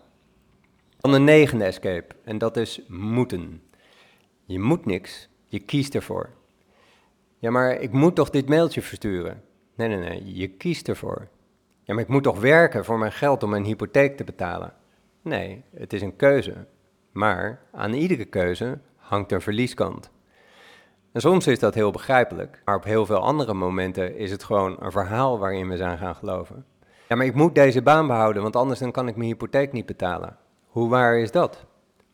Dan 0.97 1.13
de 1.13 1.19
negende 1.19 1.65
escape, 1.65 2.15
en 2.25 2.39
dat 2.39 2.57
is 2.57 2.81
moeten. 2.89 3.63
Je 4.45 4.59
moet 4.59 4.87
niks, 4.87 5.29
je 5.45 5.59
kiest 5.59 5.95
ervoor. 5.95 6.31
Ja, 7.39 7.51
maar 7.51 7.81
ik 7.81 7.93
moet 7.93 8.15
toch 8.15 8.31
dit 8.31 8.49
mailtje 8.49 8.83
versturen? 8.83 9.43
Nee, 9.75 9.89
nee, 9.89 9.99
nee, 9.99 10.35
je 10.35 10.49
kiest 10.49 10.89
ervoor. 10.89 11.29
Ja, 11.83 11.95
maar 11.95 12.03
ik 12.03 12.09
moet 12.09 12.23
toch 12.23 12.41
werken 12.41 12.85
voor 12.85 12.99
mijn 12.99 13.13
geld 13.13 13.43
om 13.43 13.51
mijn 13.51 13.65
hypotheek 13.65 14.17
te 14.17 14.25
betalen? 14.25 14.73
Nee, 15.23 15.63
het 15.75 15.93
is 15.93 16.03
een 16.03 16.17
keuze. 16.17 16.67
Maar 17.13 17.61
aan 17.73 17.93
iedere 17.93 18.25
keuze 18.25 18.79
hangt 18.97 19.33
een 19.33 19.41
verlieskant. 19.41 20.11
En 21.13 21.21
soms 21.21 21.47
is 21.47 21.59
dat 21.59 21.75
heel 21.75 21.91
begrijpelijk, 21.91 22.63
maar 22.65 22.77
op 22.77 22.85
heel 22.85 23.07
veel 23.07 23.19
andere 23.19 23.55
momenten 23.55 24.17
is 24.17 24.31
het 24.31 24.45
gewoon 24.45 24.77
een 24.81 24.93
verhaal 24.93 25.39
waarin 25.39 25.69
we 25.69 25.77
zijn 25.77 25.99
gaan 25.99 26.15
geloven. 26.15 26.65
Ja, 27.09 27.17
maar 27.17 27.27
ik 27.27 27.35
moet 27.35 27.55
deze 27.55 27.83
baan 27.83 28.07
behouden, 28.07 28.43
want 28.43 28.57
anders 28.57 28.81
dan 28.81 28.93
kan 28.93 29.09
ik 29.09 29.17
mijn 29.17 29.29
hypotheek 29.29 29.73
niet 29.73 29.87
betalen. 29.87 30.37
Hoe 30.67 30.89
waar 30.89 31.19
is 31.19 31.31
dat? 31.31 31.67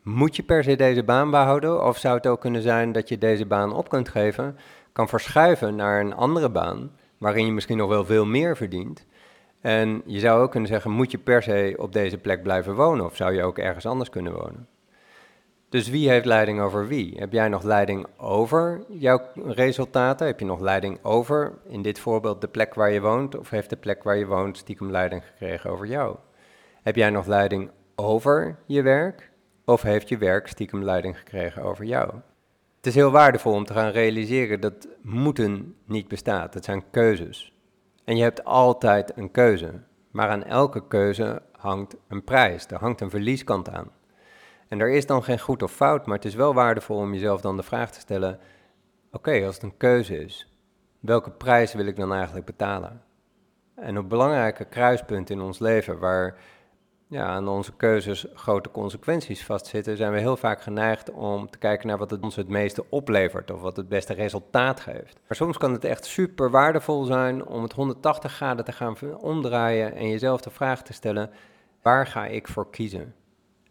Moet 0.03 0.35
je 0.35 0.43
per 0.43 0.63
se 0.63 0.75
deze 0.75 1.03
baan 1.03 1.31
behouden? 1.31 1.85
Of 1.85 1.97
zou 1.97 2.15
het 2.15 2.27
ook 2.27 2.41
kunnen 2.41 2.61
zijn 2.61 2.91
dat 2.91 3.09
je 3.09 3.17
deze 3.17 3.45
baan 3.45 3.73
op 3.73 3.89
kunt 3.89 4.09
geven, 4.09 4.57
kan 4.91 5.09
verschuiven 5.09 5.75
naar 5.75 5.99
een 5.99 6.15
andere 6.15 6.49
baan, 6.49 6.91
waarin 7.17 7.45
je 7.45 7.51
misschien 7.51 7.77
nog 7.77 7.89
wel 7.89 8.05
veel 8.05 8.25
meer 8.25 8.57
verdient? 8.57 9.05
En 9.61 10.01
je 10.05 10.19
zou 10.19 10.41
ook 10.41 10.51
kunnen 10.51 10.69
zeggen, 10.69 10.91
moet 10.91 11.11
je 11.11 11.17
per 11.17 11.43
se 11.43 11.75
op 11.77 11.93
deze 11.93 12.17
plek 12.17 12.43
blijven 12.43 12.75
wonen? 12.75 13.05
Of 13.05 13.15
zou 13.15 13.33
je 13.33 13.43
ook 13.43 13.57
ergens 13.57 13.85
anders 13.85 14.09
kunnen 14.09 14.33
wonen? 14.33 14.67
Dus 15.69 15.89
wie 15.89 16.09
heeft 16.09 16.25
leiding 16.25 16.61
over 16.61 16.87
wie? 16.87 17.13
Heb 17.17 17.31
jij 17.31 17.47
nog 17.47 17.63
leiding 17.63 18.07
over 18.17 18.83
jouw 18.87 19.21
resultaten? 19.45 20.27
Heb 20.27 20.39
je 20.39 20.45
nog 20.45 20.59
leiding 20.59 20.99
over, 21.01 21.53
in 21.67 21.81
dit 21.81 21.99
voorbeeld, 21.99 22.41
de 22.41 22.47
plek 22.47 22.73
waar 22.73 22.91
je 22.91 23.01
woont? 23.01 23.37
Of 23.37 23.49
heeft 23.49 23.69
de 23.69 23.75
plek 23.75 24.03
waar 24.03 24.17
je 24.17 24.25
woont 24.25 24.57
stiekem 24.57 24.91
leiding 24.91 25.23
gekregen 25.25 25.69
over 25.69 25.85
jou? 25.85 26.15
Heb 26.81 26.95
jij 26.95 27.09
nog 27.09 27.25
leiding 27.25 27.69
over 27.95 28.57
je 28.65 28.81
werk? 28.81 29.30
Of 29.71 29.81
heeft 29.81 30.09
je 30.09 30.17
werk 30.17 30.47
stiekem 30.47 30.83
leiding 30.83 31.17
gekregen 31.17 31.63
over 31.63 31.85
jou? 31.85 32.13
Het 32.77 32.85
is 32.87 32.95
heel 32.95 33.11
waardevol 33.11 33.53
om 33.53 33.65
te 33.65 33.73
gaan 33.73 33.91
realiseren 33.91 34.59
dat 34.59 34.87
moeten 35.01 35.75
niet 35.85 36.07
bestaat. 36.07 36.53
Het 36.53 36.65
zijn 36.65 36.83
keuzes. 36.89 37.53
En 38.03 38.17
je 38.17 38.23
hebt 38.23 38.43
altijd 38.43 39.17
een 39.17 39.31
keuze. 39.31 39.81
Maar 40.11 40.29
aan 40.29 40.43
elke 40.43 40.87
keuze 40.87 41.41
hangt 41.51 41.95
een 42.07 42.23
prijs. 42.23 42.65
Er 42.67 42.79
hangt 42.79 43.01
een 43.01 43.09
verlieskant 43.09 43.69
aan. 43.69 43.91
En 44.67 44.79
er 44.79 44.89
is 44.89 45.05
dan 45.05 45.23
geen 45.23 45.39
goed 45.39 45.63
of 45.63 45.71
fout, 45.71 46.05
maar 46.05 46.15
het 46.15 46.25
is 46.25 46.35
wel 46.35 46.53
waardevol 46.53 46.97
om 46.97 47.13
jezelf 47.13 47.41
dan 47.41 47.57
de 47.57 47.63
vraag 47.63 47.91
te 47.91 47.99
stellen: 47.99 48.39
oké, 49.11 49.45
als 49.45 49.55
het 49.55 49.63
een 49.63 49.77
keuze 49.77 50.23
is, 50.23 50.53
welke 50.99 51.31
prijs 51.31 51.73
wil 51.73 51.85
ik 51.85 51.95
dan 51.95 52.13
eigenlijk 52.13 52.45
betalen? 52.45 53.01
En 53.75 53.97
op 53.97 54.09
belangrijke 54.09 54.65
kruispunten 54.65 55.35
in 55.35 55.41
ons 55.41 55.59
leven, 55.59 55.99
waar 55.99 56.37
ja, 57.11 57.25
aan 57.25 57.47
onze 57.47 57.71
keuzes 57.77 58.25
grote 58.33 58.71
consequenties 58.71 59.45
vastzitten, 59.45 59.97
zijn 59.97 60.11
we 60.11 60.19
heel 60.19 60.37
vaak 60.37 60.61
geneigd 60.61 61.11
om 61.11 61.49
te 61.49 61.57
kijken 61.57 61.87
naar 61.87 61.97
wat 61.97 62.11
het 62.11 62.23
ons 62.23 62.35
het 62.35 62.47
meeste 62.47 62.85
oplevert 62.89 63.51
of 63.51 63.61
wat 63.61 63.77
het 63.77 63.89
beste 63.89 64.13
resultaat 64.13 64.79
geeft. 64.79 65.19
Maar 65.27 65.37
soms 65.37 65.57
kan 65.57 65.71
het 65.71 65.83
echt 65.83 66.05
super 66.05 66.49
waardevol 66.49 67.03
zijn 67.03 67.45
om 67.45 67.63
het 67.63 67.73
180 67.73 68.31
graden 68.33 68.65
te 68.65 68.71
gaan 68.71 68.95
omdraaien 69.19 69.95
en 69.95 70.09
jezelf 70.09 70.41
de 70.41 70.49
vraag 70.49 70.83
te 70.83 70.93
stellen: 70.93 71.29
waar 71.81 72.07
ga 72.07 72.25
ik 72.25 72.47
voor 72.47 72.69
kiezen? 72.69 73.13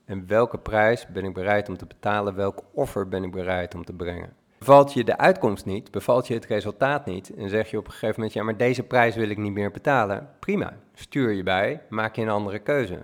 En 0.05 0.27
welke 0.27 0.59
prijs 0.59 1.07
ben 1.07 1.25
ik 1.25 1.35
bereid 1.35 1.69
om 1.69 1.77
te 1.77 1.87
betalen? 1.87 2.35
Welk 2.35 2.63
offer 2.73 3.09
ben 3.09 3.25
ik 3.25 3.31
bereid 3.31 3.75
om 3.75 3.85
te 3.85 3.93
brengen? 3.93 4.33
Bevalt 4.59 4.93
je 4.93 5.05
de 5.05 5.19
uitkomst 5.19 5.65
niet, 5.65 5.91
bevalt 5.91 6.27
je 6.27 6.35
het 6.35 6.47
resultaat 6.47 7.07
niet 7.07 7.35
en 7.35 7.49
zeg 7.49 7.71
je 7.71 7.79
op 7.79 7.87
een 7.87 7.93
gegeven 7.93 8.15
moment, 8.17 8.33
ja, 8.33 8.43
maar 8.43 8.57
deze 8.57 8.83
prijs 8.83 9.17
wil 9.17 9.29
ik 9.29 9.39
niet 9.39 9.53
meer 9.53 9.71
betalen. 9.71 10.29
Prima, 10.41 10.77
stuur 10.95 11.31
je 11.31 11.43
bij, 11.43 11.83
maak 11.89 12.17
je 12.17 12.23
een 12.23 12.29
andere 12.29 12.59
keuze. 12.59 12.99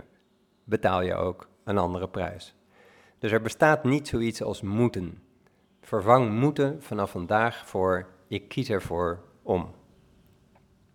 Betaal 0.68 1.02
je 1.02 1.14
ook 1.14 1.48
een 1.64 1.78
andere 1.78 2.08
prijs. 2.08 2.54
Dus 3.18 3.32
er 3.32 3.42
bestaat 3.42 3.84
niet 3.84 4.08
zoiets 4.08 4.42
als 4.42 4.62
moeten. 4.62 5.22
Vervang 5.80 6.30
moeten 6.30 6.82
vanaf 6.82 7.10
vandaag 7.10 7.66
voor 7.66 8.06
ik 8.28 8.48
kies 8.48 8.70
ervoor 8.70 9.18
om. 9.42 9.74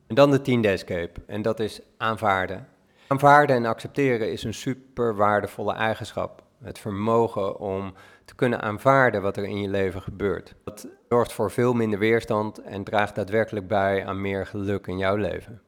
En 0.07 0.15
dan 0.15 0.31
de 0.31 0.41
tiende 0.41 0.67
escape, 0.67 1.21
en 1.27 1.41
dat 1.41 1.59
is 1.59 1.81
aanvaarden. 1.97 2.67
Aanvaarden 3.07 3.55
en 3.55 3.65
accepteren 3.65 4.31
is 4.31 4.43
een 4.43 4.53
super 4.53 5.15
waardevolle 5.15 5.73
eigenschap. 5.73 6.43
Het 6.63 6.79
vermogen 6.79 7.59
om 7.59 7.93
te 8.25 8.35
kunnen 8.35 8.61
aanvaarden 8.61 9.21
wat 9.21 9.37
er 9.37 9.43
in 9.43 9.61
je 9.61 9.69
leven 9.69 10.01
gebeurt. 10.01 10.55
Dat 10.63 10.87
zorgt 11.09 11.33
voor 11.33 11.51
veel 11.51 11.73
minder 11.73 11.99
weerstand 11.99 12.57
en 12.57 12.83
draagt 12.83 13.15
daadwerkelijk 13.15 13.67
bij 13.67 14.05
aan 14.05 14.21
meer 14.21 14.45
geluk 14.45 14.87
in 14.87 14.97
jouw 14.97 15.15
leven. 15.15 15.61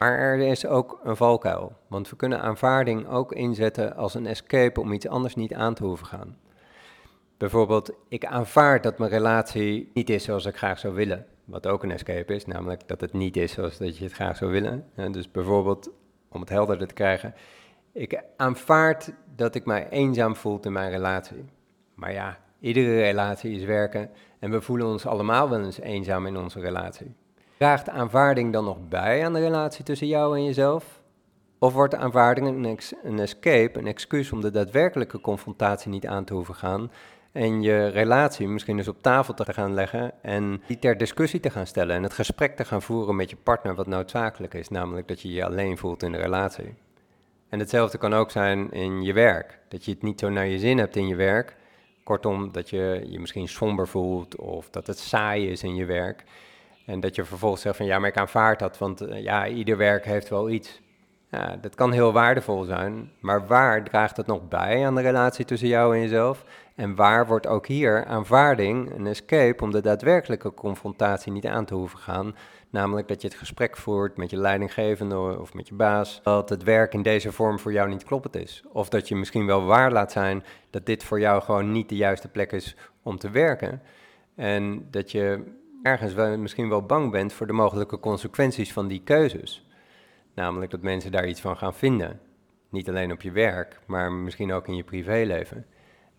Maar 0.00 0.18
er 0.18 0.38
is 0.38 0.66
ook 0.66 1.00
een 1.02 1.16
valkuil, 1.16 1.72
want 1.86 2.10
we 2.10 2.16
kunnen 2.16 2.40
aanvaarding 2.40 3.08
ook 3.08 3.32
inzetten 3.32 3.96
als 3.96 4.14
een 4.14 4.26
escape 4.26 4.80
om 4.80 4.92
iets 4.92 5.08
anders 5.08 5.34
niet 5.34 5.54
aan 5.54 5.74
te 5.74 5.84
hoeven 5.84 6.06
gaan. 6.06 6.36
Bijvoorbeeld, 7.36 7.92
ik 8.08 8.24
aanvaard 8.24 8.82
dat 8.82 8.98
mijn 8.98 9.10
relatie 9.10 9.90
niet 9.94 10.10
is 10.10 10.24
zoals 10.24 10.46
ik 10.46 10.56
graag 10.56 10.78
zou 10.78 10.94
willen. 10.94 11.26
Wat 11.44 11.66
ook 11.66 11.82
een 11.82 11.90
escape 11.90 12.34
is, 12.34 12.46
namelijk 12.46 12.88
dat 12.88 13.00
het 13.00 13.12
niet 13.12 13.36
is 13.36 13.52
zoals 13.52 13.78
dat 13.78 13.98
je 13.98 14.04
het 14.04 14.12
graag 14.12 14.36
zou 14.36 14.50
willen. 14.50 14.84
Dus 15.10 15.30
bijvoorbeeld, 15.30 15.90
om 16.28 16.40
het 16.40 16.48
helderder 16.48 16.86
te 16.86 16.94
krijgen. 16.94 17.34
Ik 17.92 18.22
aanvaard 18.36 19.12
dat 19.36 19.54
ik 19.54 19.64
mij 19.64 19.88
eenzaam 19.88 20.36
voel 20.36 20.60
in 20.60 20.72
mijn 20.72 20.90
relatie. 20.90 21.44
Maar 21.94 22.12
ja, 22.12 22.38
iedere 22.60 23.00
relatie 23.00 23.56
is 23.56 23.64
werken 23.64 24.10
en 24.38 24.50
we 24.50 24.60
voelen 24.60 24.86
ons 24.86 25.06
allemaal 25.06 25.48
wel 25.48 25.60
eens 25.64 25.80
eenzaam 25.80 26.26
in 26.26 26.36
onze 26.36 26.60
relatie. 26.60 27.14
Draagt 27.60 27.88
aanvaarding 27.88 28.52
dan 28.52 28.64
nog 28.64 28.88
bij 28.88 29.24
aan 29.24 29.32
de 29.32 29.40
relatie 29.40 29.84
tussen 29.84 30.06
jou 30.06 30.36
en 30.36 30.44
jezelf? 30.44 31.00
Of 31.58 31.72
wordt 31.72 31.90
de 31.90 31.98
aanvaarding 31.98 32.46
een, 32.46 32.78
een 33.02 33.18
escape, 33.18 33.78
een 33.78 33.86
excuus 33.86 34.32
om 34.32 34.40
de 34.40 34.50
daadwerkelijke 34.50 35.20
confrontatie 35.20 35.90
niet 35.90 36.06
aan 36.06 36.24
te 36.24 36.34
hoeven 36.34 36.54
gaan 36.54 36.90
en 37.32 37.62
je 37.62 37.86
relatie 37.86 38.48
misschien 38.48 38.78
eens 38.78 38.88
op 38.88 39.02
tafel 39.02 39.34
te 39.34 39.52
gaan 39.52 39.74
leggen 39.74 40.12
en 40.22 40.62
die 40.66 40.78
ter 40.78 40.96
discussie 40.96 41.40
te 41.40 41.50
gaan 41.50 41.66
stellen 41.66 41.96
en 41.96 42.02
het 42.02 42.12
gesprek 42.12 42.56
te 42.56 42.64
gaan 42.64 42.82
voeren 42.82 43.16
met 43.16 43.30
je 43.30 43.36
partner 43.36 43.74
wat 43.74 43.86
noodzakelijk 43.86 44.54
is, 44.54 44.68
namelijk 44.68 45.08
dat 45.08 45.20
je 45.20 45.32
je 45.32 45.44
alleen 45.44 45.78
voelt 45.78 46.02
in 46.02 46.12
de 46.12 46.18
relatie. 46.18 46.74
En 47.48 47.58
hetzelfde 47.58 47.98
kan 47.98 48.14
ook 48.14 48.30
zijn 48.30 48.72
in 48.72 49.02
je 49.02 49.12
werk, 49.12 49.58
dat 49.68 49.84
je 49.84 49.90
het 49.90 50.02
niet 50.02 50.20
zo 50.20 50.28
naar 50.28 50.46
je 50.46 50.58
zin 50.58 50.78
hebt 50.78 50.96
in 50.96 51.06
je 51.06 51.16
werk, 51.16 51.56
kortom 52.04 52.52
dat 52.52 52.70
je 52.70 53.06
je 53.08 53.20
misschien 53.20 53.48
somber 53.48 53.88
voelt 53.88 54.36
of 54.36 54.70
dat 54.70 54.86
het 54.86 54.98
saai 54.98 55.50
is 55.50 55.62
in 55.62 55.74
je 55.74 55.84
werk 55.84 56.24
en 56.86 57.00
dat 57.00 57.14
je 57.14 57.24
vervolgens 57.24 57.62
zegt 57.62 57.76
van 57.76 57.86
ja, 57.86 57.98
maar 57.98 58.08
ik 58.08 58.16
aanvaard 58.16 58.58
dat, 58.58 58.78
want 58.78 59.00
eh, 59.00 59.22
ja, 59.22 59.46
ieder 59.46 59.76
werk 59.76 60.04
heeft 60.04 60.28
wel 60.28 60.50
iets. 60.50 60.80
Ja, 61.30 61.56
dat 61.60 61.74
kan 61.74 61.92
heel 61.92 62.12
waardevol 62.12 62.64
zijn, 62.64 63.12
maar 63.20 63.46
waar 63.46 63.84
draagt 63.84 64.16
het 64.16 64.26
nog 64.26 64.48
bij 64.48 64.86
aan 64.86 64.94
de 64.94 65.00
relatie 65.00 65.44
tussen 65.44 65.68
jou 65.68 65.94
en 65.94 66.00
jezelf? 66.00 66.44
En 66.74 66.94
waar 66.94 67.26
wordt 67.26 67.46
ook 67.46 67.66
hier 67.66 68.04
aanvaarding 68.04 68.94
een 68.94 69.06
escape 69.06 69.62
om 69.62 69.70
de 69.70 69.80
daadwerkelijke 69.80 70.54
confrontatie 70.54 71.32
niet 71.32 71.46
aan 71.46 71.64
te 71.64 71.74
hoeven 71.74 71.98
gaan? 71.98 72.34
Namelijk 72.70 73.08
dat 73.08 73.22
je 73.22 73.28
het 73.28 73.36
gesprek 73.36 73.76
voert 73.76 74.16
met 74.16 74.30
je 74.30 74.36
leidinggevende 74.36 75.38
of 75.40 75.54
met 75.54 75.68
je 75.68 75.74
baas, 75.74 76.20
dat 76.22 76.48
het 76.48 76.62
werk 76.62 76.94
in 76.94 77.02
deze 77.02 77.32
vorm 77.32 77.58
voor 77.58 77.72
jou 77.72 77.88
niet 77.88 78.04
kloppend 78.04 78.36
is. 78.36 78.62
Of 78.72 78.88
dat 78.88 79.08
je 79.08 79.16
misschien 79.16 79.46
wel 79.46 79.64
waar 79.64 79.92
laat 79.92 80.12
zijn 80.12 80.44
dat 80.70 80.86
dit 80.86 81.04
voor 81.04 81.20
jou 81.20 81.42
gewoon 81.42 81.72
niet 81.72 81.88
de 81.88 81.96
juiste 81.96 82.28
plek 82.28 82.52
is 82.52 82.76
om 83.02 83.18
te 83.18 83.30
werken. 83.30 83.82
En 84.34 84.86
dat 84.90 85.10
je 85.10 85.58
ergens 85.82 86.14
wel, 86.14 86.38
misschien 86.38 86.68
wel 86.68 86.82
bang 86.82 87.10
bent 87.10 87.32
voor 87.32 87.46
de 87.46 87.52
mogelijke 87.52 88.00
consequenties 88.00 88.72
van 88.72 88.88
die 88.88 89.02
keuzes. 89.02 89.66
Namelijk 90.34 90.70
dat 90.70 90.82
mensen 90.82 91.12
daar 91.12 91.28
iets 91.28 91.40
van 91.40 91.56
gaan 91.56 91.74
vinden. 91.74 92.20
Niet 92.68 92.88
alleen 92.88 93.12
op 93.12 93.22
je 93.22 93.30
werk, 93.30 93.80
maar 93.86 94.12
misschien 94.12 94.52
ook 94.52 94.68
in 94.68 94.76
je 94.76 94.84
privéleven. 94.84 95.66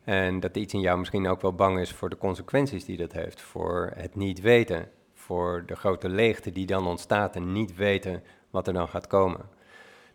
En 0.03 0.39
dat 0.39 0.57
iets 0.57 0.73
in 0.73 0.79
jou 0.79 0.99
misschien 0.99 1.27
ook 1.27 1.41
wel 1.41 1.53
bang 1.53 1.79
is 1.79 1.91
voor 1.91 2.09
de 2.09 2.17
consequenties 2.17 2.85
die 2.85 2.97
dat 2.97 3.11
heeft. 3.11 3.41
Voor 3.41 3.91
het 3.95 4.15
niet 4.15 4.41
weten. 4.41 4.89
Voor 5.13 5.63
de 5.65 5.75
grote 5.75 6.09
leegte 6.09 6.51
die 6.51 6.65
dan 6.65 6.87
ontstaat 6.87 7.35
en 7.35 7.51
niet 7.51 7.75
weten 7.75 8.23
wat 8.49 8.67
er 8.67 8.73
dan 8.73 8.87
gaat 8.87 9.07
komen. 9.07 9.49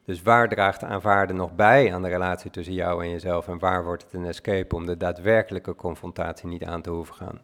Dus 0.05 0.23
waar 0.23 0.49
draagt 0.49 0.85
aanvaarden 0.85 1.37
nog 1.37 1.55
bij 1.55 1.95
aan 1.95 2.03
de 2.03 2.09
relatie 2.09 2.51
tussen 2.51 2.75
jou 2.75 3.05
en 3.05 3.11
jezelf? 3.11 3.49
En 3.49 3.59
waar 3.59 3.85
wordt 3.85 4.03
het 4.03 4.13
een 4.13 4.25
escape 4.25 4.75
om 4.75 4.87
de 4.87 4.97
daadwerkelijke 4.97 5.75
confrontatie 5.75 6.49
niet 6.49 6.65
aan 6.65 6.83
te 6.83 6.91
hoeven 6.91 7.15
gaan? 7.15 7.41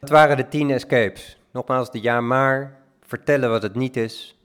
Dat 0.00 0.10
waren 0.10 0.36
de 0.36 0.48
tien 0.48 0.70
escapes. 0.70 1.38
Nogmaals, 1.50 1.90
de 1.90 2.00
ja 2.00 2.20
maar, 2.20 2.80
vertellen 3.00 3.50
wat 3.50 3.62
het 3.62 3.74
niet 3.74 3.96
is, 3.96 4.38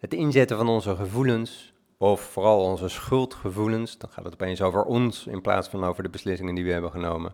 het 0.00 0.14
inzetten 0.14 0.56
van 0.56 0.68
onze 0.68 0.96
gevoelens, 0.96 1.72
of 1.98 2.20
vooral 2.20 2.60
onze 2.60 2.88
schuldgevoelens, 2.88 3.98
dan 3.98 4.10
gaat 4.10 4.24
het 4.24 4.32
opeens 4.32 4.62
over 4.62 4.82
ons 4.82 5.26
in 5.26 5.40
plaats 5.40 5.68
van 5.68 5.84
over 5.84 6.02
de 6.02 6.08
beslissingen 6.08 6.54
die 6.54 6.64
we 6.64 6.72
hebben 6.72 6.90
genomen. 6.90 7.32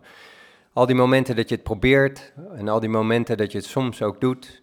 Al 0.73 0.85
die 0.85 0.95
momenten 0.95 1.35
dat 1.35 1.49
je 1.49 1.55
het 1.55 1.63
probeert 1.63 2.33
en 2.55 2.67
al 2.67 2.79
die 2.79 2.89
momenten 2.89 3.37
dat 3.37 3.51
je 3.51 3.57
het 3.57 3.67
soms 3.67 4.01
ook 4.01 4.21
doet. 4.21 4.61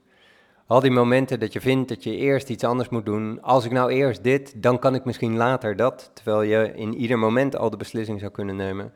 Al 0.67 0.81
die 0.81 0.91
momenten 0.91 1.41
dat 1.41 1.53
je 1.53 1.61
vindt 1.61 1.89
dat 1.89 2.05
je 2.05 2.17
eerst 2.17 2.49
iets 2.49 2.65
anders 2.65 2.89
moet 2.89 3.05
doen. 3.05 3.43
Als 3.43 3.65
ik 3.65 3.71
nou 3.71 3.91
eerst 3.91 4.23
dit, 4.23 4.63
dan 4.63 4.79
kan 4.79 4.95
ik 4.95 5.05
misschien 5.05 5.37
later 5.37 5.77
dat. 5.77 6.11
Terwijl 6.15 6.43
je 6.43 6.73
in 6.75 6.95
ieder 6.95 7.19
moment 7.19 7.57
al 7.57 7.71
de 7.71 7.77
beslissing 7.77 8.21
zou 8.21 8.33
kunnen 8.33 8.57
nemen. 8.57 8.93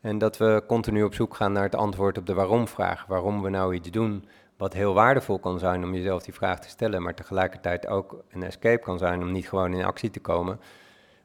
En 0.00 0.18
dat 0.18 0.36
we 0.36 0.62
continu 0.66 1.02
op 1.02 1.14
zoek 1.14 1.34
gaan 1.34 1.52
naar 1.52 1.62
het 1.62 1.74
antwoord 1.74 2.18
op 2.18 2.26
de 2.26 2.34
waarom-vraag. 2.34 3.06
Waarom 3.06 3.42
we 3.42 3.50
nou 3.50 3.74
iets 3.74 3.90
doen. 3.90 4.24
Wat 4.56 4.72
heel 4.72 4.94
waardevol 4.94 5.38
kan 5.38 5.58
zijn 5.58 5.84
om 5.84 5.94
jezelf 5.94 6.22
die 6.22 6.34
vraag 6.34 6.60
te 6.60 6.68
stellen, 6.68 7.02
maar 7.02 7.14
tegelijkertijd 7.14 7.86
ook 7.86 8.24
een 8.30 8.42
escape 8.42 8.82
kan 8.82 8.98
zijn 8.98 9.22
om 9.22 9.32
niet 9.32 9.48
gewoon 9.48 9.72
in 9.72 9.84
actie 9.84 10.10
te 10.10 10.20
komen. 10.20 10.60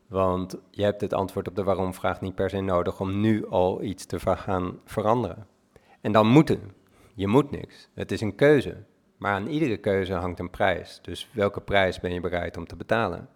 Want 0.07 0.57
je 0.71 0.83
hebt 0.83 1.01
het 1.01 1.13
antwoord 1.13 1.47
op 1.47 1.55
de 1.55 1.63
waarom-vraag 1.63 2.21
niet 2.21 2.35
per 2.35 2.49
se 2.49 2.59
nodig 2.59 2.99
om 2.99 3.19
nu 3.21 3.47
al 3.47 3.83
iets 3.83 4.05
te 4.05 4.19
gaan 4.19 4.79
veranderen. 4.85 5.47
En 6.01 6.11
dan 6.11 6.27
moeten. 6.27 6.71
Je 7.13 7.27
moet 7.27 7.51
niks. 7.51 7.89
Het 7.93 8.11
is 8.11 8.21
een 8.21 8.35
keuze. 8.35 8.83
Maar 9.17 9.33
aan 9.33 9.47
iedere 9.47 9.77
keuze 9.77 10.13
hangt 10.13 10.39
een 10.39 10.49
prijs. 10.49 10.99
Dus 11.01 11.29
welke 11.31 11.61
prijs 11.61 11.99
ben 11.99 12.13
je 12.13 12.19
bereid 12.19 12.57
om 12.57 12.67
te 12.67 12.75
betalen? 12.75 13.29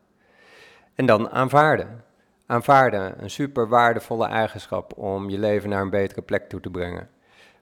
En 0.96 1.06
dan 1.06 1.30
aanvaarden. 1.30 2.04
Aanvaarden, 2.50 3.24
een 3.24 3.30
super 3.30 3.68
waardevolle 3.68 4.28
eigenschap 4.28 4.98
om 4.98 5.30
je 5.30 5.40
leven 5.40 5.70
naar 5.70 5.82
een 5.82 5.90
betere 5.90 6.22
plek 6.22 6.50
toe 6.50 6.60
te 6.60 6.70
brengen. 6.70 7.10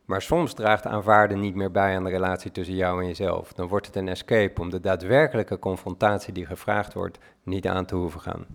Maar 0.06 0.22
soms 0.22 0.54
draagt 0.54 0.86
aanvaarden 0.86 1.40
niet 1.40 1.56
meer 1.56 1.72
bij 1.72 1.96
aan 1.96 2.04
de 2.04 2.10
relatie 2.10 2.52
tussen 2.52 2.76
jou 2.76 3.02
en 3.02 3.08
jezelf. 3.08 3.54
Dan 3.54 3.68
wordt 3.68 3.86
het 3.86 3.96
een 3.96 4.08
escape 4.08 4.62
om 4.62 4.70
de 4.70 4.80
daadwerkelijke 4.80 5.60
confrontatie 5.60 6.34
die 6.34 6.46
gevraagd 6.46 6.94
wordt 6.94 7.18
niet 7.44 7.68
aan 7.68 7.86
te 7.86 7.96
hoeven 7.96 8.22
gaan. 8.22 8.46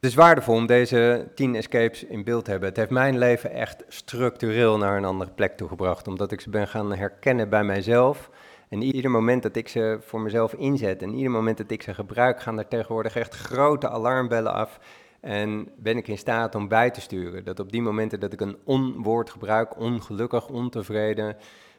Het 0.00 0.10
is 0.10 0.14
waardevol 0.14 0.54
om 0.54 0.66
deze 0.66 1.28
tien 1.34 1.54
escapes 1.54 2.04
in 2.04 2.24
beeld 2.24 2.44
te 2.44 2.50
hebben. 2.50 2.68
Het 2.68 2.78
heeft 2.78 2.90
mijn 2.90 3.18
leven 3.18 3.50
echt 3.50 3.84
structureel 3.88 4.78
naar 4.78 4.96
een 4.96 5.04
andere 5.04 5.30
plek 5.30 5.56
toe 5.56 5.68
gebracht, 5.68 6.08
omdat 6.08 6.32
ik 6.32 6.40
ze 6.40 6.50
ben 6.50 6.68
gaan 6.68 6.94
herkennen 6.94 7.48
bij 7.48 7.64
mijzelf. 7.64 8.30
En 8.68 8.82
ieder 8.82 9.10
moment 9.10 9.42
dat 9.42 9.56
ik 9.56 9.68
ze 9.68 9.98
voor 10.00 10.20
mezelf 10.20 10.52
inzet 10.52 11.02
en 11.02 11.14
ieder 11.14 11.30
moment 11.30 11.56
dat 11.56 11.70
ik 11.70 11.82
ze 11.82 11.94
gebruik, 11.94 12.40
gaan 12.40 12.58
er 12.58 12.68
tegenwoordig 12.68 13.16
echt 13.16 13.34
grote 13.34 13.88
alarmbellen 13.88 14.52
af. 14.52 14.78
En 15.20 15.68
ben 15.76 15.96
ik 15.96 16.08
in 16.08 16.18
staat 16.18 16.54
om 16.54 16.68
bij 16.68 16.90
te 16.90 17.00
sturen. 17.00 17.44
Dat 17.44 17.60
op 17.60 17.72
die 17.72 17.82
momenten 17.82 18.20
dat 18.20 18.32
ik 18.32 18.40
een 18.40 18.56
onwoord 18.64 19.30
gebruik, 19.30 19.78
ongelukkig, 19.78 20.48
ontevreden, 20.48 21.36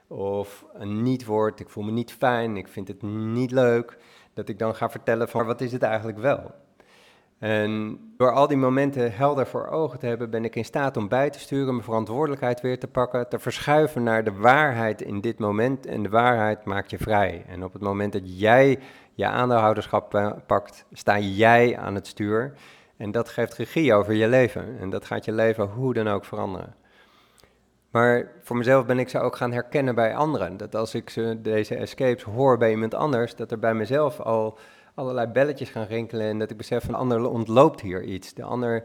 of 0.08 0.66
een 0.74 1.02
niet-woord, 1.02 1.60
ik 1.60 1.70
voel 1.70 1.84
me 1.84 1.92
niet 1.92 2.14
fijn, 2.14 2.58
ik 2.58 2.68
vind 2.68 2.88
het 2.88 3.02
niet 3.02 3.52
leuk, 3.52 3.98
dat 4.34 4.50
ik 4.50 4.60
dan 4.60 4.76
ga 4.76 4.90
vertellen 4.90 5.30
van 5.30 5.46
wat 5.46 5.62
is 5.62 5.72
het 5.72 5.84
eigenlijk 5.84 6.18
wel? 6.18 6.52
En 7.42 8.00
door 8.18 8.32
al 8.32 8.48
die 8.48 8.58
momenten 8.58 9.14
helder 9.14 9.48
voor 9.48 9.68
ogen 9.68 10.00
te 10.00 10.06
hebben, 10.06 10.30
ben 10.30 10.46
ik 10.46 10.56
in 10.56 10.66
staat 10.66 10.98
om 10.98 11.08
bij 11.08 11.30
te 11.30 11.40
sturen, 11.40 11.74
mijn 11.74 11.84
verantwoordelijkheid 11.84 12.62
weer 12.62 12.80
te 12.80 12.88
pakken, 12.88 13.30
te 13.30 13.40
verschuiven 13.40 14.04
naar 14.04 14.24
de 14.24 14.34
waarheid 14.34 15.02
in 15.02 15.22
dit 15.22 15.40
moment. 15.40 15.86
En 15.86 16.04
de 16.04 16.10
waarheid 16.10 16.66
maakt 16.66 16.90
je 16.90 16.98
vrij. 16.98 17.46
En 17.48 17.64
op 17.64 17.74
het 17.74 17.82
moment 17.82 18.14
dat 18.14 18.40
jij 18.40 18.80
je 19.14 19.28
aandeelhouderschap 19.28 20.16
eh, 20.16 20.32
pakt, 20.46 20.86
sta 20.92 21.20
jij 21.20 21.78
aan 21.78 21.96
het 21.96 22.08
stuur. 22.08 22.54
En 23.02 23.12
dat 23.12 23.30
geeft 23.30 23.54
regie 23.54 23.94
over 23.94 24.14
je 24.14 24.28
leven. 24.28 24.78
En 24.80 24.90
dat 24.90 25.06
gaat 25.06 25.26
je 25.26 25.32
leven 25.32 25.68
hoe 25.68 25.94
dan 25.94 26.08
ook 26.08 26.26
veranderen. 26.26 26.76
Maar 27.92 28.32
voor 28.42 28.58
mezelf 28.58 28.86
ben 28.86 29.00
ik 29.00 29.10
ze 29.10 29.20
ook 29.20 29.36
gaan 29.36 29.52
herkennen 29.52 29.96
bij 29.96 30.16
anderen. 30.16 30.58
Dat 30.58 30.76
als 30.76 30.96
ik 30.96 31.10
ze, 31.10 31.38
deze 31.42 31.76
escapes 31.76 32.24
hoor 32.24 32.58
bij 32.58 32.70
iemand 32.70 32.94
anders, 32.94 33.36
dat 33.36 33.52
er 33.52 33.60
bij 33.60 33.74
mezelf 33.74 34.20
al 34.20 34.58
allerlei 34.94 35.28
belletjes 35.28 35.70
gaan 35.70 35.86
rinkelen 35.86 36.28
en 36.28 36.40
dat 36.40 36.52
ik 36.52 36.58
besef 36.58 36.84
van 36.84 36.94
de 36.94 37.00
ander 37.00 37.30
ontloopt 37.30 37.82
hier 37.82 38.04
iets. 38.04 38.34
De 38.34 38.44
ander 38.44 38.84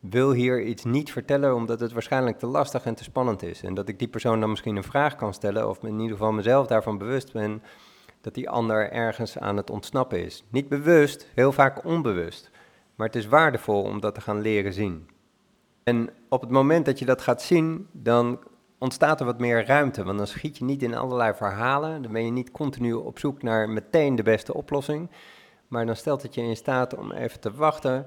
wil 0.00 0.32
hier 0.32 0.62
iets 0.62 0.84
niet 0.84 1.12
vertellen 1.12 1.54
omdat 1.54 1.80
het 1.80 1.92
waarschijnlijk 1.92 2.38
te 2.38 2.46
lastig 2.46 2.84
en 2.84 2.94
te 2.94 3.04
spannend 3.04 3.42
is. 3.42 3.62
En 3.62 3.74
dat 3.74 3.88
ik 3.88 3.98
die 3.98 4.08
persoon 4.08 4.40
dan 4.40 4.50
misschien 4.50 4.76
een 4.76 4.82
vraag 4.82 5.16
kan 5.16 5.34
stellen 5.34 5.68
of 5.68 5.82
in 5.82 6.00
ieder 6.00 6.16
geval 6.16 6.32
mezelf 6.32 6.66
daarvan 6.66 6.98
bewust 6.98 7.32
ben 7.32 7.62
dat 8.20 8.34
die 8.34 8.50
ander 8.50 8.90
ergens 8.90 9.38
aan 9.38 9.56
het 9.56 9.70
ontsnappen 9.70 10.24
is. 10.24 10.44
Niet 10.50 10.68
bewust, 10.68 11.28
heel 11.34 11.52
vaak 11.52 11.84
onbewust. 11.84 12.50
Maar 12.98 13.06
het 13.06 13.16
is 13.16 13.26
waardevol 13.26 13.82
om 13.82 14.00
dat 14.00 14.14
te 14.14 14.20
gaan 14.20 14.40
leren 14.40 14.72
zien. 14.72 15.08
En 15.84 16.10
op 16.28 16.40
het 16.40 16.50
moment 16.50 16.86
dat 16.86 16.98
je 16.98 17.04
dat 17.04 17.22
gaat 17.22 17.42
zien, 17.42 17.88
dan 17.92 18.38
ontstaat 18.78 19.20
er 19.20 19.26
wat 19.26 19.38
meer 19.38 19.66
ruimte. 19.66 20.04
Want 20.04 20.18
dan 20.18 20.26
schiet 20.26 20.58
je 20.58 20.64
niet 20.64 20.82
in 20.82 20.94
allerlei 20.94 21.34
verhalen. 21.34 22.02
Dan 22.02 22.12
ben 22.12 22.24
je 22.24 22.30
niet 22.30 22.50
continu 22.50 22.92
op 22.92 23.18
zoek 23.18 23.42
naar 23.42 23.68
meteen 23.68 24.16
de 24.16 24.22
beste 24.22 24.54
oplossing. 24.54 25.10
Maar 25.68 25.86
dan 25.86 25.96
stelt 25.96 26.22
het 26.22 26.34
je 26.34 26.42
in 26.42 26.56
staat 26.56 26.96
om 26.96 27.12
even 27.12 27.40
te 27.40 27.52
wachten, 27.52 28.06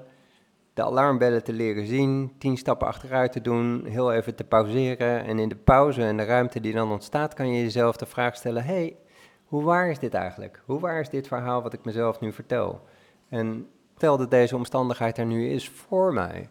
de 0.74 0.82
alarmbellen 0.82 1.44
te 1.44 1.52
leren 1.52 1.86
zien, 1.86 2.32
tien 2.38 2.56
stappen 2.56 2.86
achteruit 2.86 3.32
te 3.32 3.40
doen, 3.40 3.84
heel 3.84 4.12
even 4.12 4.34
te 4.34 4.44
pauzeren. 4.44 5.24
En 5.24 5.38
in 5.38 5.48
de 5.48 5.56
pauze 5.56 6.02
en 6.02 6.16
de 6.16 6.24
ruimte 6.24 6.60
die 6.60 6.72
dan 6.72 6.90
ontstaat, 6.90 7.34
kan 7.34 7.52
je 7.52 7.62
jezelf 7.62 7.96
de 7.96 8.06
vraag 8.06 8.36
stellen: 8.36 8.64
hey, 8.64 8.96
hoe 9.44 9.62
waar 9.62 9.90
is 9.90 9.98
dit 9.98 10.14
eigenlijk? 10.14 10.62
Hoe 10.66 10.80
waar 10.80 11.00
is 11.00 11.08
dit 11.08 11.26
verhaal 11.28 11.62
wat 11.62 11.72
ik 11.72 11.84
mezelf 11.84 12.20
nu 12.20 12.32
vertel? 12.32 12.80
En 13.28 13.68
stel 14.02 14.16
dat 14.16 14.30
deze 14.30 14.56
omstandigheid 14.56 15.18
er 15.18 15.26
nu 15.26 15.48
is 15.50 15.68
voor 15.68 16.12
mij. 16.12 16.48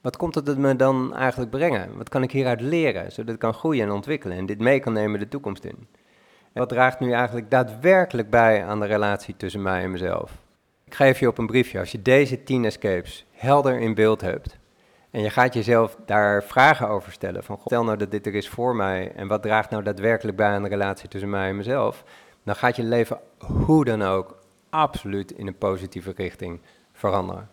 Wat 0.00 0.16
komt 0.16 0.34
het 0.34 0.58
me 0.58 0.76
dan 0.76 1.14
eigenlijk 1.14 1.50
brengen? 1.50 1.96
Wat 1.96 2.08
kan 2.08 2.22
ik 2.22 2.32
hieruit 2.32 2.60
leren, 2.60 3.12
zodat 3.12 3.34
ik 3.34 3.40
kan 3.40 3.54
groeien 3.54 3.86
en 3.86 3.92
ontwikkelen 3.92 4.36
en 4.36 4.46
dit 4.46 4.58
mee 4.58 4.80
kan 4.80 4.92
nemen 4.92 5.20
de 5.20 5.28
toekomst 5.28 5.64
in? 5.64 5.86
wat 6.52 6.68
draagt 6.68 7.00
nu 7.00 7.12
eigenlijk 7.12 7.50
daadwerkelijk 7.50 8.30
bij 8.30 8.64
aan 8.64 8.80
de 8.80 8.86
relatie 8.86 9.36
tussen 9.36 9.62
mij 9.62 9.82
en 9.82 9.90
mezelf? 9.90 10.32
Ik 10.84 10.94
geef 10.94 11.20
je 11.20 11.28
op 11.28 11.38
een 11.38 11.46
briefje, 11.46 11.78
als 11.78 11.92
je 11.92 12.02
deze 12.02 12.42
10 12.42 12.64
escapes 12.64 13.26
helder 13.30 13.80
in 13.80 13.94
beeld 13.94 14.20
hebt 14.20 14.58
en 15.10 15.20
je 15.20 15.30
gaat 15.30 15.54
jezelf 15.54 15.96
daar 16.06 16.42
vragen 16.44 16.88
over 16.88 17.12
stellen, 17.12 17.44
van 17.44 17.58
stel 17.64 17.84
nou 17.84 17.96
dat 17.96 18.10
dit 18.10 18.26
er 18.26 18.34
is 18.34 18.48
voor 18.48 18.76
mij 18.76 19.12
en 19.16 19.28
wat 19.28 19.42
draagt 19.42 19.70
nou 19.70 19.82
daadwerkelijk 19.82 20.36
bij 20.36 20.50
aan 20.50 20.62
de 20.62 20.68
relatie 20.68 21.08
tussen 21.08 21.30
mij 21.30 21.48
en 21.48 21.56
mezelf, 21.56 22.04
dan 22.44 22.56
gaat 22.56 22.76
je 22.76 22.82
leven 22.82 23.18
hoe 23.38 23.84
dan 23.84 24.02
ook 24.02 24.40
absoluut 24.72 25.32
in 25.32 25.46
een 25.46 25.58
positieve 25.58 26.12
richting 26.16 26.60
veranderen. 26.92 27.50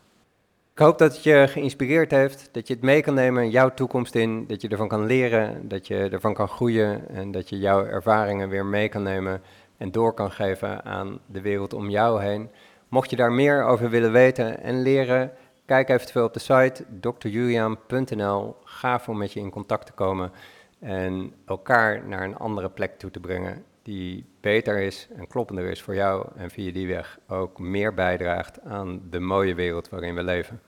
Ik 0.74 0.86
hoop 0.86 0.98
dat 0.98 1.14
het 1.14 1.24
je 1.24 1.46
geïnspireerd 1.48 2.12
heeft, 2.12 2.50
dat 2.52 2.68
je 2.68 2.74
het 2.74 2.84
mee 2.84 3.02
kan 3.02 3.14
nemen 3.14 3.50
jouw 3.50 3.74
toekomst 3.74 4.16
in, 4.16 4.48
dat 4.48 4.62
je 4.62 4.68
ervan 4.68 4.88
kan 4.88 5.06
leren, 5.06 5.68
dat 5.68 5.88
je 5.88 6.10
ervan 6.10 6.34
kan 6.34 6.48
groeien 6.48 7.10
en 7.10 7.32
dat 7.32 7.50
je 7.50 7.58
jouw 7.58 7.86
ervaringen 7.86 8.50
weer 8.50 8.66
mee 8.66 8.90
kan 8.90 9.04
nemen 9.04 9.42
en 9.78 9.92
door 9.92 10.14
kan 10.14 10.32
geven 10.32 10.86
aan 10.86 11.20
de 11.26 11.42
wereld 11.42 11.74
om 11.74 11.90
jou 11.90 12.22
heen. 12.22 12.50
Mocht 12.88 13.10
je 13.10 13.16
daar 13.16 13.32
meer 13.32 13.64
over 13.64 13.90
willen 13.90 14.12
weten 14.12 14.62
en 14.62 14.82
leren, 14.82 15.32
kijk 15.66 15.90
eventueel 15.90 16.26
op 16.26 16.34
de 16.34 16.40
site 16.40 16.86
drjulian.nl. 17.20 18.56
Gaaf 18.64 19.10
om 19.10 19.18
met 19.18 19.34
je 19.34 19.40
in 19.40 19.50
contact 19.50 19.86
te 19.86 19.94
komen 19.94 20.32
en 20.80 21.34
elkaar 21.46 22.08
naar 22.08 22.24
een 22.24 22.38
andere 22.38 22.70
plek 22.70 22.98
toe 22.98 23.12
te 23.12 23.20
brengen 23.20 23.64
die 23.90 24.26
beter 24.42 24.80
is 24.80 25.08
en 25.16 25.28
kloppender 25.28 25.70
is 25.70 25.82
voor 25.82 25.96
jou 25.96 26.28
en 26.36 26.50
via 26.50 26.72
die 26.72 26.88
weg 26.88 27.20
ook 27.28 27.60
meer 27.60 27.94
bijdraagt 27.94 28.62
aan 28.62 29.02
de 29.10 29.20
mooie 29.20 29.56
wereld 29.56 29.90
waarin 29.90 30.16
we 30.16 30.24
leven. 30.24 30.62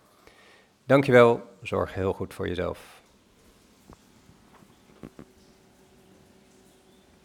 Dankjewel, 0.86 1.42
zorg 1.62 1.94
heel 1.94 2.14
goed 2.14 2.34
voor 2.34 2.48
jezelf. 2.48 3.01